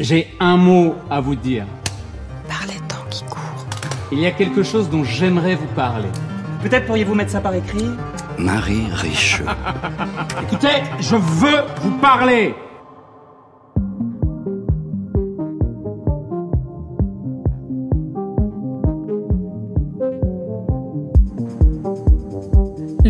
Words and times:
J'ai 0.00 0.34
un 0.40 0.56
mot 0.56 0.94
à 1.10 1.20
vous 1.20 1.34
dire. 1.34 1.66
Parlez 2.48 2.80
tant 2.88 3.04
qui 3.10 3.22
court. 3.24 3.66
Il 4.10 4.18
y 4.18 4.24
a 4.24 4.30
quelque 4.30 4.62
chose 4.62 4.88
dont 4.88 5.04
j'aimerais 5.04 5.56
vous 5.56 5.66
parler. 5.76 6.08
Peut-être 6.62 6.86
pourriez-vous 6.86 7.14
mettre 7.14 7.32
ça 7.32 7.42
par 7.42 7.54
écrit? 7.54 7.90
Marie 8.38 8.86
Richeux. 8.90 9.44
Écoutez, 10.42 10.82
je 11.00 11.16
veux 11.16 11.64
vous 11.82 11.98
parler 11.98 12.54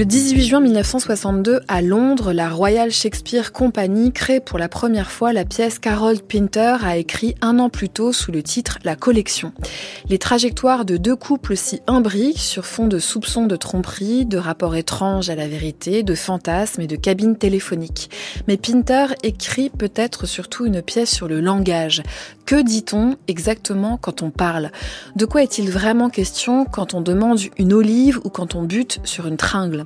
Le 0.01 0.07
18 0.07 0.45
juin 0.47 0.61
1962, 0.61 1.61
à 1.69 1.83
Londres, 1.83 2.33
la 2.33 2.49
Royal 2.49 2.91
Shakespeare 2.91 3.53
Company 3.53 4.13
crée 4.13 4.41
pour 4.41 4.59
la 4.59 4.71
première 4.71 5.11
fois 5.11 5.35
la 5.35 5.45
pièce 5.45 5.79
qu'Harold 5.79 6.23
Pinter 6.23 6.77
a 6.83 6.97
écrit 6.97 7.35
un 7.43 7.59
an 7.59 7.69
plus 7.69 7.91
tôt 7.91 8.15
sous 8.15 8.33
le 8.33 8.43
titre 8.43 8.79
La 8.83 8.97
Collection. 8.97 9.53
Les 10.09 10.17
trajectoires 10.17 10.87
de 10.87 10.97
deux 10.97 11.17
couples 11.17 11.55
s'y 11.55 11.83
imbriquent 11.87 12.39
sur 12.39 12.65
fond 12.65 12.87
de 12.87 12.99
soupçons 12.99 13.45
de 13.45 13.57
tromperie, 13.57 14.25
de 14.25 14.39
rapports 14.39 14.75
étranges 14.75 15.29
à 15.29 15.35
la 15.35 15.47
vérité, 15.47 16.03
de 16.03 16.15
fantasmes 16.15 16.81
et 16.81 16.87
de 16.87 16.97
cabines 16.97 17.37
téléphoniques. 17.37 18.09
Mais 18.49 18.57
Pinter 18.57 19.09
écrit 19.23 19.69
peut-être 19.69 20.25
surtout 20.25 20.65
une 20.65 20.81
pièce 20.81 21.11
sur 21.11 21.29
le 21.29 21.43
langage. 21.43 22.03
Que 22.51 22.63
dit-on 22.63 23.17
exactement 23.29 23.97
quand 23.97 24.23
on 24.23 24.31
parle? 24.31 24.73
De 25.15 25.25
quoi 25.25 25.45
est-il 25.45 25.71
vraiment 25.71 26.11
question 26.11 26.65
quand 26.65 26.95
on 26.95 27.01
demande 27.01 27.39
une 27.59 27.73
olive 27.73 28.19
ou 28.25 28.29
quand 28.29 28.57
on 28.57 28.65
bute 28.65 28.99
sur 29.05 29.29
une 29.29 29.37
tringle? 29.37 29.85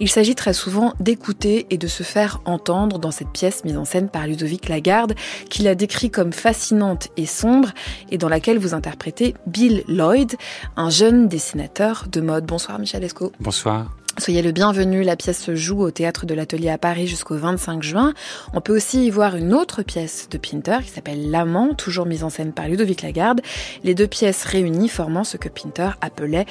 Il 0.00 0.08
s'agit 0.08 0.34
très 0.34 0.54
souvent 0.54 0.94
d'écouter 0.98 1.66
et 1.68 1.76
de 1.76 1.86
se 1.86 2.02
faire 2.02 2.40
entendre 2.46 2.98
dans 2.98 3.10
cette 3.10 3.28
pièce 3.28 3.64
mise 3.66 3.76
en 3.76 3.84
scène 3.84 4.08
par 4.08 4.26
Ludovic 4.26 4.70
Lagarde, 4.70 5.14
qu'il 5.50 5.68
a 5.68 5.74
décrit 5.74 6.10
comme 6.10 6.32
fascinante 6.32 7.08
et 7.18 7.26
sombre, 7.26 7.72
et 8.10 8.16
dans 8.16 8.30
laquelle 8.30 8.58
vous 8.58 8.72
interprétez 8.72 9.34
Bill 9.46 9.84
Lloyd, 9.86 10.36
un 10.78 10.88
jeune 10.88 11.28
dessinateur 11.28 12.06
de 12.10 12.22
mode. 12.22 12.46
Bonsoir 12.46 12.78
Michel 12.78 13.04
Esco. 13.04 13.30
Bonsoir. 13.40 13.94
Soyez 14.18 14.40
le 14.40 14.50
bienvenu, 14.50 15.02
la 15.02 15.14
pièce 15.14 15.42
se 15.42 15.54
joue 15.54 15.82
au 15.82 15.90
théâtre 15.90 16.24
de 16.24 16.32
l'Atelier 16.32 16.70
à 16.70 16.78
Paris 16.78 17.06
jusqu'au 17.06 17.36
25 17.36 17.82
juin. 17.82 18.14
On 18.54 18.62
peut 18.62 18.74
aussi 18.74 19.04
y 19.04 19.10
voir 19.10 19.36
une 19.36 19.52
autre 19.52 19.82
pièce 19.82 20.28
de 20.30 20.38
Pinter 20.38 20.78
qui 20.82 20.88
s'appelle 20.88 21.30
L'amant, 21.30 21.74
toujours 21.74 22.06
mise 22.06 22.24
en 22.24 22.30
scène 22.30 22.52
par 22.52 22.66
Ludovic 22.66 23.02
Lagarde. 23.02 23.42
Les 23.84 23.94
deux 23.94 24.06
pièces 24.06 24.44
réunies 24.44 24.88
formant 24.88 25.22
ce 25.22 25.36
que 25.36 25.50
Pinter 25.50 25.90
appelait 26.00 26.46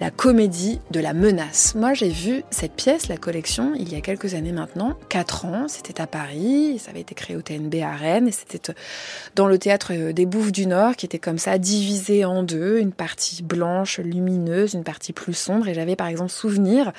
la 0.00 0.12
comédie 0.12 0.80
de 0.92 1.00
la 1.00 1.12
menace. 1.12 1.74
Moi, 1.74 1.92
j'ai 1.92 2.08
vu 2.08 2.44
cette 2.50 2.74
pièce, 2.74 3.08
la 3.08 3.16
collection, 3.16 3.72
il 3.74 3.92
y 3.92 3.96
a 3.96 4.00
quelques 4.00 4.34
années 4.34 4.52
maintenant, 4.52 4.96
quatre 5.08 5.44
ans. 5.44 5.66
C'était 5.66 6.00
à 6.00 6.06
Paris, 6.06 6.78
ça 6.78 6.92
avait 6.92 7.00
été 7.00 7.16
créé 7.16 7.36
au 7.36 7.42
TNB 7.42 7.82
à 7.82 7.96
Rennes 7.96 8.28
et 8.28 8.32
c'était 8.32 8.72
dans 9.34 9.48
le 9.48 9.58
théâtre 9.58 10.12
des 10.12 10.24
Bouffes 10.24 10.52
du 10.52 10.68
Nord 10.68 10.94
qui 10.94 11.04
était 11.04 11.18
comme 11.18 11.38
ça 11.38 11.58
divisé 11.58 12.24
en 12.24 12.44
deux, 12.44 12.78
une 12.78 12.92
partie 12.92 13.42
blanche, 13.42 13.98
lumineuse, 13.98 14.74
une 14.74 14.84
partie 14.84 15.12
plus 15.12 15.34
sombre. 15.34 15.66
Et 15.66 15.74
j'avais 15.74 15.96
par 15.96 16.06
exemple 16.06 16.30
souvenir 16.30 16.92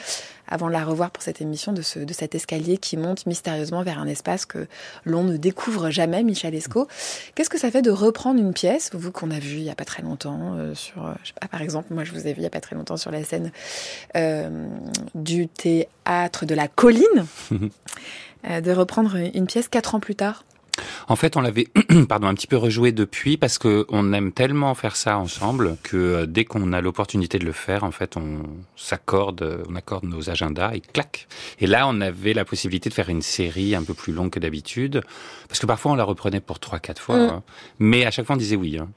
avant 0.49 0.67
de 0.67 0.73
la 0.73 0.83
revoir 0.83 1.11
pour 1.11 1.23
cette 1.23 1.41
émission, 1.41 1.73
de, 1.73 1.81
ce, 1.81 1.99
de 1.99 2.13
cet 2.13 2.35
escalier 2.35 2.77
qui 2.77 2.97
monte 2.97 3.25
mystérieusement 3.25 3.83
vers 3.83 3.99
un 3.99 4.07
espace 4.07 4.45
que 4.45 4.67
l'on 5.05 5.23
ne 5.23 5.38
découvre 5.38 5.89
jamais, 5.89 6.23
Michel 6.23 6.55
Esco. 6.55 6.88
Qu'est-ce 7.35 7.49
que 7.49 7.59
ça 7.59 7.71
fait 7.71 7.81
de 7.81 7.91
reprendre 7.91 8.39
une 8.39 8.53
pièce, 8.53 8.89
vous 8.93 9.11
qu'on 9.11 9.31
a 9.31 9.39
vu 9.39 9.57
il 9.57 9.63
n'y 9.63 9.69
a 9.69 9.75
pas 9.75 9.85
très 9.85 10.01
longtemps, 10.01 10.55
euh, 10.55 10.73
sur, 10.73 11.05
euh, 11.05 11.13
je 11.23 11.29
sais 11.29 11.33
pas, 11.39 11.47
par 11.47 11.61
exemple, 11.61 11.93
moi 11.93 12.03
je 12.03 12.11
vous 12.11 12.27
ai 12.27 12.33
vu 12.33 12.38
il 12.38 12.41
n'y 12.41 12.47
a 12.47 12.51
pas 12.51 12.61
très 12.61 12.75
longtemps 12.75 12.97
sur 12.97 13.11
la 13.11 13.23
scène 13.23 13.51
euh, 14.16 14.67
du 15.16 15.47
théâtre 15.47 16.45
de 16.45 16.55
la 16.55 16.67
colline, 16.67 17.25
de 17.51 18.71
reprendre 18.71 19.16
une 19.16 19.45
pièce 19.45 19.67
quatre 19.67 19.95
ans 19.95 19.99
plus 19.99 20.16
tard? 20.16 20.44
En 21.08 21.16
fait, 21.16 21.38
on 21.38 21.41
l'avait, 21.41 21.67
pardon, 22.09 22.27
un 22.27 22.33
petit 22.33 22.47
peu 22.47 22.58
rejoué 22.58 22.91
depuis 22.91 23.38
parce 23.38 23.58
que 23.58 23.85
on 23.89 24.13
aime 24.13 24.31
tellement 24.31 24.73
faire 24.75 24.95
ça 24.95 25.17
ensemble 25.17 25.77
que 25.83 25.97
euh, 25.97 26.25
dès 26.25 26.45
qu'on 26.45 26.73
a 26.73 26.81
l'opportunité 26.81 27.39
de 27.39 27.45
le 27.45 27.52
faire, 27.52 27.83
en 27.83 27.91
fait, 27.91 28.17
on 28.17 28.44
s'accorde, 28.75 29.63
on 29.69 29.75
accorde 29.75 30.05
nos 30.05 30.29
agendas 30.29 30.73
et 30.73 30.81
clac. 30.81 31.28
Et 31.59 31.67
là, 31.67 31.88
on 31.88 32.01
avait 32.01 32.34
la 32.34 32.45
possibilité 32.45 32.90
de 32.90 32.94
faire 32.94 33.09
une 33.09 33.22
série 33.22 33.75
un 33.75 33.84
peu 33.84 33.94
plus 33.94 34.13
longue 34.13 34.29
que 34.29 34.40
d'habitude 34.40 35.01
parce 35.47 35.59
que 35.59 35.66
parfois 35.66 35.91
on 35.91 35.95
la 35.95 36.03
reprenait 36.03 36.40
pour 36.40 36.59
trois, 36.59 36.79
quatre 36.79 37.01
fois, 37.01 37.17
mm. 37.17 37.29
hein. 37.29 37.44
mais 37.79 38.06
à 38.06 38.11
chaque 38.11 38.25
fois 38.25 38.35
on 38.35 38.40
disait 38.40 38.56
oui. 38.56 38.78
Hein. 38.79 38.90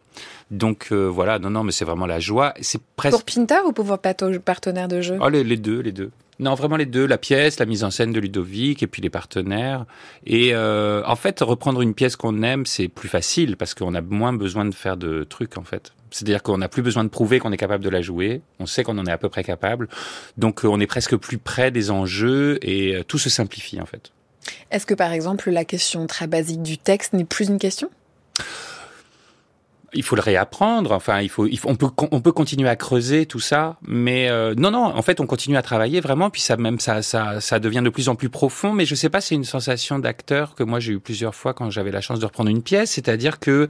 Donc 0.50 0.88
euh, 0.92 1.06
voilà, 1.06 1.38
non, 1.38 1.50
non, 1.50 1.64
mais 1.64 1.72
c'est 1.72 1.86
vraiment 1.86 2.06
la 2.06 2.20
joie. 2.20 2.52
C'est 2.60 2.80
presque 2.96 3.16
pour 3.16 3.24
Pinter 3.24 3.60
ou 3.66 3.72
pour 3.72 3.86
vos 3.86 3.96
partenaires 3.96 4.88
de 4.88 5.00
jeu? 5.00 5.18
Oh, 5.20 5.28
les, 5.28 5.42
les 5.42 5.56
deux, 5.56 5.80
les 5.80 5.92
deux. 5.92 6.10
Non, 6.38 6.54
vraiment 6.54 6.76
les 6.76 6.86
deux, 6.86 7.06
la 7.06 7.18
pièce, 7.18 7.58
la 7.60 7.66
mise 7.66 7.84
en 7.84 7.90
scène 7.90 8.12
de 8.12 8.18
Ludovic 8.18 8.82
et 8.82 8.86
puis 8.86 9.02
les 9.02 9.10
partenaires. 9.10 9.84
Et 10.26 10.54
euh, 10.54 11.02
en 11.06 11.16
fait, 11.16 11.40
reprendre 11.40 11.82
une 11.82 11.94
pièce 11.94 12.16
qu'on 12.16 12.42
aime, 12.42 12.66
c'est 12.66 12.88
plus 12.88 13.08
facile 13.08 13.56
parce 13.56 13.74
qu'on 13.74 13.94
a 13.94 14.00
moins 14.00 14.32
besoin 14.32 14.64
de 14.64 14.74
faire 14.74 14.96
de 14.96 15.24
trucs 15.24 15.58
en 15.58 15.64
fait. 15.64 15.92
C'est-à-dire 16.10 16.42
qu'on 16.42 16.58
n'a 16.58 16.68
plus 16.68 16.82
besoin 16.82 17.04
de 17.04 17.08
prouver 17.08 17.38
qu'on 17.38 17.52
est 17.52 17.56
capable 17.56 17.84
de 17.84 17.90
la 17.90 18.02
jouer. 18.02 18.42
On 18.58 18.66
sait 18.66 18.82
qu'on 18.82 18.98
en 18.98 19.06
est 19.06 19.12
à 19.12 19.18
peu 19.18 19.28
près 19.28 19.44
capable. 19.44 19.88
Donc 20.36 20.64
euh, 20.64 20.68
on 20.68 20.80
est 20.80 20.86
presque 20.86 21.16
plus 21.16 21.38
près 21.38 21.70
des 21.70 21.90
enjeux 21.90 22.58
et 22.62 22.96
euh, 22.96 23.04
tout 23.04 23.18
se 23.18 23.30
simplifie 23.30 23.80
en 23.80 23.86
fait. 23.86 24.12
Est-ce 24.70 24.86
que 24.86 24.94
par 24.94 25.12
exemple 25.12 25.50
la 25.50 25.64
question 25.64 26.06
très 26.06 26.26
basique 26.26 26.62
du 26.62 26.78
texte 26.78 27.12
n'est 27.12 27.24
plus 27.24 27.48
une 27.48 27.58
question? 27.58 27.90
Il 29.94 30.02
faut 30.02 30.16
le 30.16 30.22
réapprendre. 30.22 30.92
Enfin, 30.92 31.20
il 31.20 31.28
faut, 31.28 31.46
il 31.46 31.58
faut, 31.58 31.68
on 31.68 31.76
peut, 31.76 31.88
on 32.10 32.20
peut 32.20 32.32
continuer 32.32 32.68
à 32.68 32.76
creuser 32.76 33.26
tout 33.26 33.40
ça, 33.40 33.76
mais 33.82 34.28
euh, 34.28 34.54
non, 34.56 34.70
non. 34.70 34.84
En 34.84 35.02
fait, 35.02 35.20
on 35.20 35.26
continue 35.26 35.56
à 35.56 35.62
travailler 35.62 36.00
vraiment, 36.00 36.30
puis 36.30 36.40
ça 36.40 36.56
même 36.56 36.80
ça, 36.80 37.02
ça, 37.02 37.40
ça 37.40 37.58
devient 37.58 37.82
de 37.84 37.90
plus 37.90 38.08
en 38.08 38.14
plus 38.14 38.28
profond. 38.28 38.72
Mais 38.72 38.84
je 38.84 38.94
sais 38.94 39.10
pas, 39.10 39.20
c'est 39.20 39.34
une 39.34 39.44
sensation 39.44 39.98
d'acteur 39.98 40.54
que 40.54 40.62
moi 40.62 40.80
j'ai 40.80 40.92
eu 40.92 41.00
plusieurs 41.00 41.34
fois 41.34 41.54
quand 41.54 41.70
j'avais 41.70 41.90
la 41.90 42.00
chance 42.00 42.20
de 42.20 42.26
reprendre 42.26 42.50
une 42.50 42.62
pièce, 42.62 42.92
c'est-à-dire 42.92 43.38
que 43.38 43.68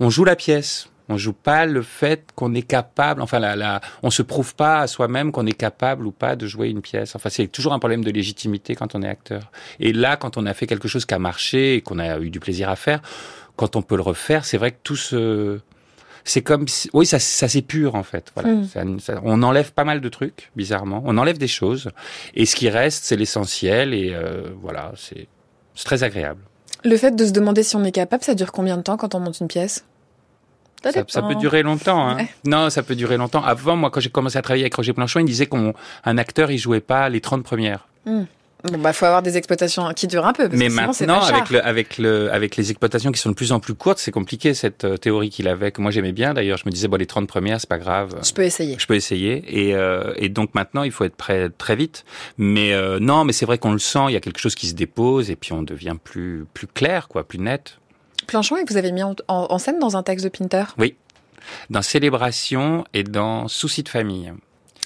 on 0.00 0.10
joue 0.10 0.24
la 0.24 0.36
pièce. 0.36 0.88
On 1.08 1.16
joue 1.16 1.34
pas 1.34 1.66
le 1.66 1.82
fait 1.82 2.30
qu'on 2.34 2.52
est 2.54 2.66
capable, 2.66 3.22
enfin, 3.22 3.38
la, 3.38 3.54
la, 3.54 3.80
on 4.02 4.10
se 4.10 4.22
prouve 4.22 4.56
pas 4.56 4.80
à 4.80 4.86
soi-même 4.88 5.30
qu'on 5.30 5.46
est 5.46 5.52
capable 5.52 6.04
ou 6.04 6.10
pas 6.10 6.34
de 6.34 6.48
jouer 6.48 6.68
une 6.68 6.82
pièce. 6.82 7.14
Enfin, 7.14 7.28
c'est 7.28 7.46
toujours 7.46 7.72
un 7.74 7.78
problème 7.78 8.02
de 8.02 8.10
légitimité 8.10 8.74
quand 8.74 8.96
on 8.96 9.02
est 9.02 9.08
acteur. 9.08 9.52
Et 9.78 9.92
là, 9.92 10.16
quand 10.16 10.36
on 10.36 10.46
a 10.46 10.52
fait 10.52 10.66
quelque 10.66 10.88
chose 10.88 11.06
qui 11.06 11.14
a 11.14 11.20
marché 11.20 11.76
et 11.76 11.80
qu'on 11.80 12.00
a 12.00 12.18
eu 12.18 12.30
du 12.30 12.40
plaisir 12.40 12.68
à 12.68 12.74
faire, 12.74 13.02
quand 13.56 13.76
on 13.76 13.82
peut 13.82 13.96
le 13.96 14.02
refaire, 14.02 14.44
c'est 14.44 14.58
vrai 14.58 14.72
que 14.72 14.78
tout 14.82 14.96
se 14.96 15.60
c'est 16.24 16.42
comme 16.42 16.66
oui 16.92 17.06
ça, 17.06 17.20
ça 17.20 17.46
s'épure 17.46 17.94
en 17.94 18.02
fait 18.02 18.32
voilà 18.34 18.50
mm. 18.50 18.98
on 19.22 19.44
enlève 19.44 19.72
pas 19.72 19.84
mal 19.84 20.00
de 20.00 20.08
trucs 20.08 20.50
bizarrement 20.56 21.00
on 21.06 21.18
enlève 21.18 21.38
des 21.38 21.46
choses 21.46 21.92
et 22.34 22.46
ce 22.46 22.56
qui 22.56 22.68
reste 22.68 23.04
c'est 23.04 23.14
l'essentiel 23.14 23.94
et 23.94 24.12
euh, 24.12 24.48
voilà 24.60 24.90
c'est 24.96 25.28
très 25.84 26.02
agréable 26.02 26.40
le 26.84 26.96
fait 26.96 27.14
de 27.14 27.24
se 27.24 27.32
demander 27.32 27.62
si 27.62 27.76
on 27.76 27.84
est 27.84 27.92
capable 27.92 28.22
ça 28.22 28.34
dure 28.34 28.52
combien 28.52 28.76
de 28.76 28.82
temps 28.82 28.96
quand 28.96 29.14
on 29.14 29.20
monte 29.20 29.40
une 29.40 29.48
pièce? 29.48 29.84
Ça, 30.82 31.02
ça, 31.08 31.22
peut 31.22 31.34
durer 31.34 31.64
longtemps. 31.64 32.10
Hein. 32.10 32.26
Non, 32.44 32.70
ça 32.70 32.84
peut 32.84 32.94
durer 32.94 33.16
longtemps. 33.16 33.42
Avant, 33.42 33.74
moi, 33.74 33.90
quand 33.90 33.98
j'ai 33.98 34.10
commencé 34.10 34.38
à 34.38 34.42
travailler 34.42 34.62
avec 34.62 34.74
Roger 34.74 34.92
Planchon, 34.92 35.18
il 35.18 35.26
disait 35.26 35.46
qu'un 35.46 35.72
acteur, 36.18 36.52
il 36.52 36.58
jouait 36.58 36.80
pas 36.80 37.08
les 37.08 37.20
30 37.20 37.42
premières. 37.42 37.88
Mm. 38.04 38.22
Bon, 38.72 38.78
bah, 38.78 38.92
faut 38.92 39.06
avoir 39.06 39.22
des 39.22 39.36
exploitations 39.36 39.92
qui 39.94 40.06
durent 40.06 40.26
un 40.26 40.32
peu. 40.32 40.48
Parce 40.48 40.58
Mais 40.58 40.68
que 40.68 40.72
maintenant, 40.72 41.20
avec 41.20 41.50
le, 41.50 41.64
avec 41.64 41.98
le, 41.98 42.32
avec 42.32 42.56
les 42.56 42.70
exploitations 42.70 43.12
qui 43.12 43.20
sont 43.20 43.30
de 43.30 43.34
plus 43.34 43.52
en 43.52 43.60
plus 43.60 43.74
courtes, 43.74 43.98
c'est 43.98 44.10
compliqué 44.10 44.54
cette 44.54 44.84
euh, 44.84 44.96
théorie 44.96 45.30
qu'il 45.30 45.48
avait 45.48 45.70
que 45.72 45.80
moi 45.80 45.90
j'aimais 45.90 46.12
bien. 46.12 46.34
D'ailleurs, 46.34 46.58
je 46.58 46.64
me 46.66 46.70
disais 46.70 46.88
bon, 46.88 46.96
les 46.96 47.06
30 47.06 47.26
premières, 47.28 47.60
c'est 47.60 47.68
pas 47.68 47.78
grave. 47.78 48.18
Je 48.22 48.32
peux 48.32 48.42
essayer. 48.42 48.76
Je 48.78 48.86
peux 48.86 48.94
essayer. 48.94 49.42
Et, 49.48 49.74
euh, 49.74 50.12
et 50.16 50.28
donc 50.28 50.54
maintenant, 50.54 50.82
il 50.82 50.90
faut 50.90 51.04
être 51.04 51.16
prêt 51.16 51.50
très 51.50 51.76
vite. 51.76 52.04
Mais 52.38 52.72
euh, 52.72 52.98
non, 52.98 53.24
mais 53.24 53.32
c'est 53.32 53.46
vrai 53.46 53.58
qu'on 53.58 53.72
le 53.72 53.78
sent. 53.78 54.06
Il 54.08 54.12
y 54.12 54.16
a 54.16 54.20
quelque 54.20 54.40
chose 54.40 54.54
qui 54.54 54.66
se 54.66 54.74
dépose 54.74 55.30
et 55.30 55.36
puis 55.36 55.52
on 55.52 55.62
devient 55.62 55.96
plus, 56.02 56.46
plus 56.54 56.66
clair, 56.66 57.08
quoi, 57.08 57.26
plus 57.26 57.38
net. 57.38 57.78
Planchon, 58.26 58.56
et 58.56 58.64
vous 58.68 58.76
avez 58.76 58.92
mis 58.92 59.02
en, 59.02 59.14
en 59.28 59.58
scène 59.58 59.78
dans 59.78 59.96
un 59.96 60.02
texte 60.02 60.24
de 60.24 60.30
Pinter? 60.30 60.64
Oui, 60.78 60.96
dans 61.70 61.82
Célébration 61.82 62.84
et 62.94 63.02
dans 63.02 63.48
Souci 63.48 63.82
de 63.82 63.88
famille. 63.88 64.32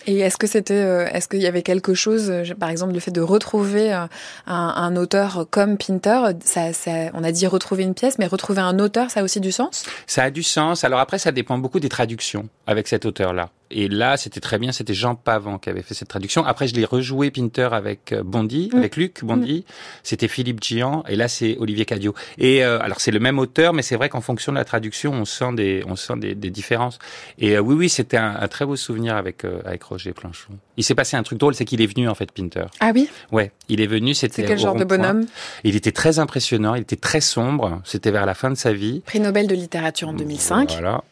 Et 0.06 0.20
est-ce 0.20 0.36
que 0.36 0.46
c'était, 0.46 0.74
euh, 0.74 1.06
est-ce 1.12 1.28
qu'il 1.28 1.40
y 1.40 1.46
avait 1.46 1.62
quelque 1.62 1.94
chose, 1.94 2.30
euh, 2.30 2.44
par 2.58 2.70
exemple 2.70 2.94
le 2.94 3.00
fait 3.00 3.10
de 3.10 3.20
retrouver 3.20 3.92
euh, 3.92 4.06
un, 4.46 4.74
un 4.76 4.96
auteur 4.96 5.46
comme 5.50 5.76
Pinter, 5.76 6.20
ça, 6.42 6.72
ça, 6.72 6.90
on 7.14 7.24
a 7.24 7.32
dit 7.32 7.46
retrouver 7.46 7.82
une 7.82 7.94
pièce, 7.94 8.18
mais 8.18 8.26
retrouver 8.26 8.60
un 8.60 8.78
auteur, 8.78 9.10
ça 9.10 9.20
a 9.20 9.22
aussi 9.22 9.40
du 9.40 9.52
sens? 9.52 9.84
Ça 10.06 10.24
a 10.24 10.30
du 10.30 10.42
sens. 10.42 10.84
Alors 10.84 11.00
après, 11.00 11.18
ça 11.18 11.32
dépend 11.32 11.58
beaucoup 11.58 11.80
des 11.80 11.88
traductions 11.88 12.48
avec 12.66 12.88
cet 12.88 13.04
auteur-là. 13.04 13.50
Et 13.70 13.88
là, 13.88 14.16
c'était 14.16 14.40
très 14.40 14.58
bien. 14.58 14.72
C'était 14.72 14.94
Jean 14.94 15.14
Pavant 15.14 15.58
qui 15.58 15.70
avait 15.70 15.82
fait 15.82 15.94
cette 15.94 16.08
traduction. 16.08 16.44
Après, 16.44 16.66
je 16.66 16.74
l'ai 16.74 16.84
rejoué 16.84 17.30
Pinter 17.30 17.68
avec 17.72 18.12
euh, 18.12 18.22
Bondy, 18.22 18.70
mm. 18.72 18.78
avec 18.78 18.96
Luc 18.96 19.24
Bondy. 19.24 19.60
Mm. 19.60 19.72
C'était 20.02 20.28
Philippe 20.28 20.62
Gian. 20.62 21.04
Et 21.08 21.16
là, 21.16 21.28
c'est 21.28 21.56
Olivier 21.58 21.84
Cadio. 21.84 22.14
Et 22.38 22.64
euh, 22.64 22.80
alors, 22.80 23.00
c'est 23.00 23.10
le 23.10 23.20
même 23.20 23.38
auteur, 23.38 23.72
mais 23.72 23.82
c'est 23.82 23.96
vrai 23.96 24.08
qu'en 24.08 24.20
fonction 24.20 24.52
de 24.52 24.58
la 24.58 24.64
traduction, 24.64 25.12
on 25.12 25.24
sent 25.24 25.52
des, 25.54 25.84
on 25.86 25.96
sent 25.96 26.14
des, 26.16 26.34
des 26.34 26.50
différences. 26.50 26.98
Et 27.38 27.56
euh, 27.56 27.60
oui, 27.60 27.74
oui, 27.74 27.88
c'était 27.88 28.16
un, 28.16 28.36
un, 28.40 28.48
très 28.48 28.66
beau 28.66 28.76
souvenir 28.76 29.16
avec 29.16 29.44
avec 29.64 29.82
Roger 29.84 30.12
Planchon. 30.12 30.52
Il 30.76 30.84
s'est 30.84 30.94
passé 30.94 31.16
un 31.16 31.22
truc 31.22 31.38
drôle, 31.38 31.54
c'est 31.54 31.64
qu'il 31.64 31.80
est 31.80 31.86
venu 31.86 32.08
en 32.08 32.14
fait 32.14 32.32
Pinter. 32.32 32.64
Ah 32.80 32.92
oui? 32.94 33.08
Ouais, 33.30 33.52
il 33.68 33.80
est 33.80 33.86
venu. 33.86 34.14
C'était 34.14 34.44
quel 34.44 34.58
genre 34.58 34.74
de 34.74 34.84
bonhomme? 34.84 35.26
Il 35.64 35.76
était 35.76 35.92
très 35.92 36.18
impressionnant. 36.18 36.74
Il 36.74 36.82
était 36.82 36.96
très 36.96 37.20
sombre. 37.20 37.80
C'était 37.84 38.10
vers 38.10 38.26
la 38.26 38.34
fin 38.34 38.50
de 38.50 38.56
sa 38.56 38.72
vie. 38.72 39.00
Prix 39.06 39.20
Nobel 39.20 39.46
de 39.46 39.54
littérature 39.54 40.08
en 40.08 40.12
2005. 40.12 40.72
Voilà. 40.72 41.02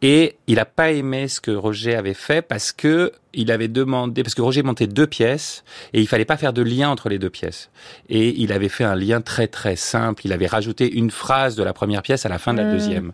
Et 0.00 0.36
il 0.46 0.56
n'a 0.56 0.64
pas 0.64 0.92
aimé 0.92 1.26
ce 1.26 1.40
que 1.40 1.50
Roger 1.50 1.96
avait 1.96 2.14
fait 2.14 2.40
parce 2.40 2.70
que 2.70 3.10
il 3.34 3.50
avait 3.50 3.66
demandé, 3.68 4.22
parce 4.22 4.34
que 4.34 4.42
Roger 4.42 4.62
montait 4.62 4.86
deux 4.86 5.06
pièces 5.08 5.64
et 5.92 6.00
il 6.00 6.06
fallait 6.06 6.24
pas 6.24 6.36
faire 6.36 6.52
de 6.52 6.62
lien 6.62 6.88
entre 6.88 7.08
les 7.08 7.18
deux 7.18 7.30
pièces. 7.30 7.68
Et 8.08 8.28
il 8.40 8.52
avait 8.52 8.68
fait 8.68 8.84
un 8.84 8.94
lien 8.94 9.20
très 9.20 9.48
très 9.48 9.74
simple. 9.74 10.22
Il 10.24 10.32
avait 10.32 10.46
rajouté 10.46 10.92
une 10.92 11.10
phrase 11.10 11.56
de 11.56 11.64
la 11.64 11.72
première 11.72 12.02
pièce 12.02 12.24
à 12.26 12.28
la 12.28 12.38
fin 12.38 12.54
de 12.54 12.58
la 12.58 12.66
Mmh. 12.66 12.72
deuxième. 12.72 13.12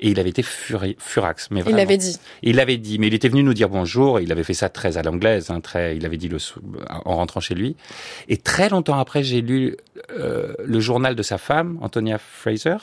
Et 0.00 0.10
il 0.10 0.18
avait 0.18 0.30
été 0.30 0.42
furi- 0.42 0.96
furax. 0.98 1.48
Mais 1.52 1.60
Il 1.60 1.62
vraiment. 1.62 1.76
l'avait 1.78 1.96
dit. 1.96 2.18
Il 2.42 2.56
l'avait 2.56 2.78
dit, 2.78 2.98
mais 2.98 3.06
il 3.06 3.14
était 3.14 3.28
venu 3.28 3.44
nous 3.44 3.54
dire 3.54 3.68
bonjour. 3.68 4.18
Il 4.18 4.32
avait 4.32 4.42
fait 4.42 4.52
ça 4.54 4.68
très 4.68 4.96
à 4.98 5.02
l'anglaise, 5.02 5.50
hein, 5.50 5.60
très. 5.60 5.96
Il 5.96 6.04
avait 6.04 6.16
dit 6.16 6.28
le 6.28 6.38
en 7.04 7.14
rentrant 7.16 7.38
chez 7.40 7.54
lui. 7.54 7.76
Et 8.28 8.36
très 8.36 8.68
longtemps 8.68 8.98
après, 8.98 9.22
j'ai 9.22 9.40
lu 9.40 9.76
euh, 10.18 10.52
le 10.64 10.80
journal 10.80 11.14
de 11.14 11.22
sa 11.22 11.38
femme, 11.38 11.78
Antonia 11.80 12.18
Fraser, 12.18 12.76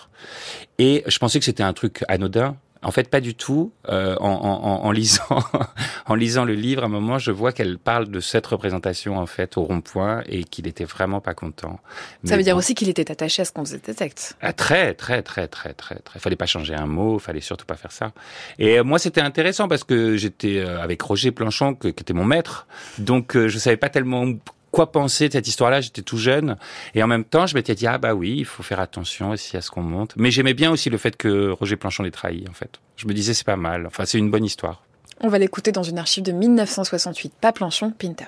et 0.80 1.04
je 1.06 1.18
pensais 1.20 1.38
que 1.40 1.46
c'était 1.46 1.64
un 1.64 1.74
truc 1.74 2.04
anodin. 2.08 2.56
En 2.84 2.92
fait, 2.92 3.10
pas 3.10 3.22
du 3.22 3.36
tout. 3.36 3.72
Euh, 3.90 4.16
en, 4.20 4.28
en, 4.28 4.86
en, 4.86 4.92
lisant, 4.92 5.24
en 6.08 6.16
lisant 6.16 6.46
le 6.46 6.54
livre, 6.54 6.84
à 6.84 6.86
un 6.86 6.90
moment, 6.90 7.20
je 7.20 7.32
vois 7.32 7.52
qu'elle 7.52 7.78
parle 7.78 8.10
de 8.10 8.20
cette 8.20 8.48
représentation 8.48 9.18
en 9.18 9.26
fait 9.26 9.58
au 9.58 9.64
rond-point 9.64 10.24
et 10.28 10.44
qu'il 10.44 10.68
était 10.68 10.86
vraiment 10.86 11.22
pas 11.22 11.34
content. 11.34 11.80
Ça 12.24 12.38
veut 12.38 12.44
dire 12.44 12.56
bon. 12.56 12.60
aussi 12.60 12.74
qu'il 12.74 12.90
était 12.90 13.12
attaché 13.12 13.44
à 13.44 13.46
ce 13.46 13.52
qu'on 13.52 13.66
faisait 13.66 13.80
des 13.80 13.94
textes. 13.94 14.36
Ah, 14.42 14.54
très, 14.54 14.94
très, 14.94 15.22
très, 15.22 15.48
très, 15.48 15.74
très, 15.74 16.00
très. 16.00 16.20
Fallait 16.20 16.36
pas 16.36 16.46
changer 16.46 16.74
un 16.74 16.88
mot, 16.88 17.20
fallait 17.20 17.42
surtout 17.42 17.66
pas 17.66 17.76
faire 17.76 17.92
ça. 17.92 18.12
Et 18.58 18.80
euh, 18.80 18.84
moi, 18.84 19.00
c'était 19.00 19.22
intéressant 19.22 19.68
parce 19.68 19.84
que 19.84 20.18
j'étais 20.18 20.58
euh, 20.58 20.82
avec 20.82 21.02
Roger 21.02 21.32
Planchon, 21.32 21.76
qui 21.76 21.88
était 21.88 22.14
mon 22.14 22.26
maître. 22.26 22.68
Donc, 22.98 23.36
euh, 23.36 23.48
je 23.48 23.58
savais 23.60 23.78
pas 23.78 23.90
tellement 23.90 24.26
quoi 24.72 24.92
penser 24.92 25.28
de 25.28 25.34
cette 25.34 25.48
histoire-là. 25.48 25.82
J'étais 25.82 26.02
tout 26.02 26.18
jeune. 26.18 26.58
Et 26.96 27.04
en 27.04 27.08
même 27.08 27.24
temps, 27.24 27.46
je 27.46 27.56
m'étais 27.56 27.76
dit, 27.76 27.88
ah 27.88 27.98
bah 27.98 28.14
oui, 28.14 28.36
il 28.38 28.46
faut 28.46 28.64
faire 28.64 28.80
attention 28.80 29.32
aussi 29.32 29.58
à 29.58 29.62
ce 29.62 29.70
qu'on 29.70 29.84
monte. 29.84 30.14
Mais 30.18 30.32
j'aimais 30.32 30.54
bien 30.54 30.72
aussi 30.72 30.90
le 30.90 30.98
fait 30.98 31.16
que 31.16 31.52
Roger 31.52 31.76
Planchon 31.76 32.04
l'ait 32.04 32.12
trahi, 32.12 32.46
en 32.50 32.54
fait. 32.54 32.80
Je 32.98 33.08
me 33.08 33.14
disais, 33.14 33.34
c'est 33.34 33.46
pas 33.46 33.56
mal. 33.56 33.86
Enfin, 33.86 34.06
c'est 34.06 34.18
une 34.18 34.32
bonne 34.32 34.46
histoire. 34.46 34.84
On 35.20 35.28
va 35.28 35.38
l'écouter 35.38 35.72
dans 35.72 35.84
une 35.84 36.00
archive 36.00 36.24
de 36.24 36.32
1968. 36.32 37.34
Pas 37.40 37.52
Planchon, 37.52 37.92
Pinter. 37.92 38.26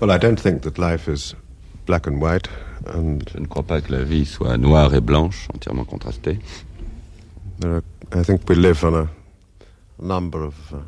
Well, 0.00 0.14
I 0.14 0.18
don't 0.18 0.36
think 0.36 0.62
that 0.62 0.78
life 0.78 1.08
is 1.08 1.34
black 1.86 2.06
and 2.06 2.20
white, 2.20 2.48
and 2.92 3.18
Je 3.32 3.38
ne 3.38 3.46
crois 3.46 3.62
pas 3.62 3.80
que 3.80 3.92
la 3.92 4.02
vie 4.02 4.26
soit 4.26 4.56
noire 4.58 4.94
et 4.94 5.00
blanche, 5.00 5.48
entièrement 5.54 5.84
contrastée. 5.84 6.38
there 7.58 7.76
are, 7.76 7.82
I 8.12 8.22
think 8.22 8.48
we 8.48 8.54
live 8.56 8.84
on 8.84 8.94
a 8.94 9.08
number 9.98 10.42
of 10.42 10.54
uh, 10.72 10.78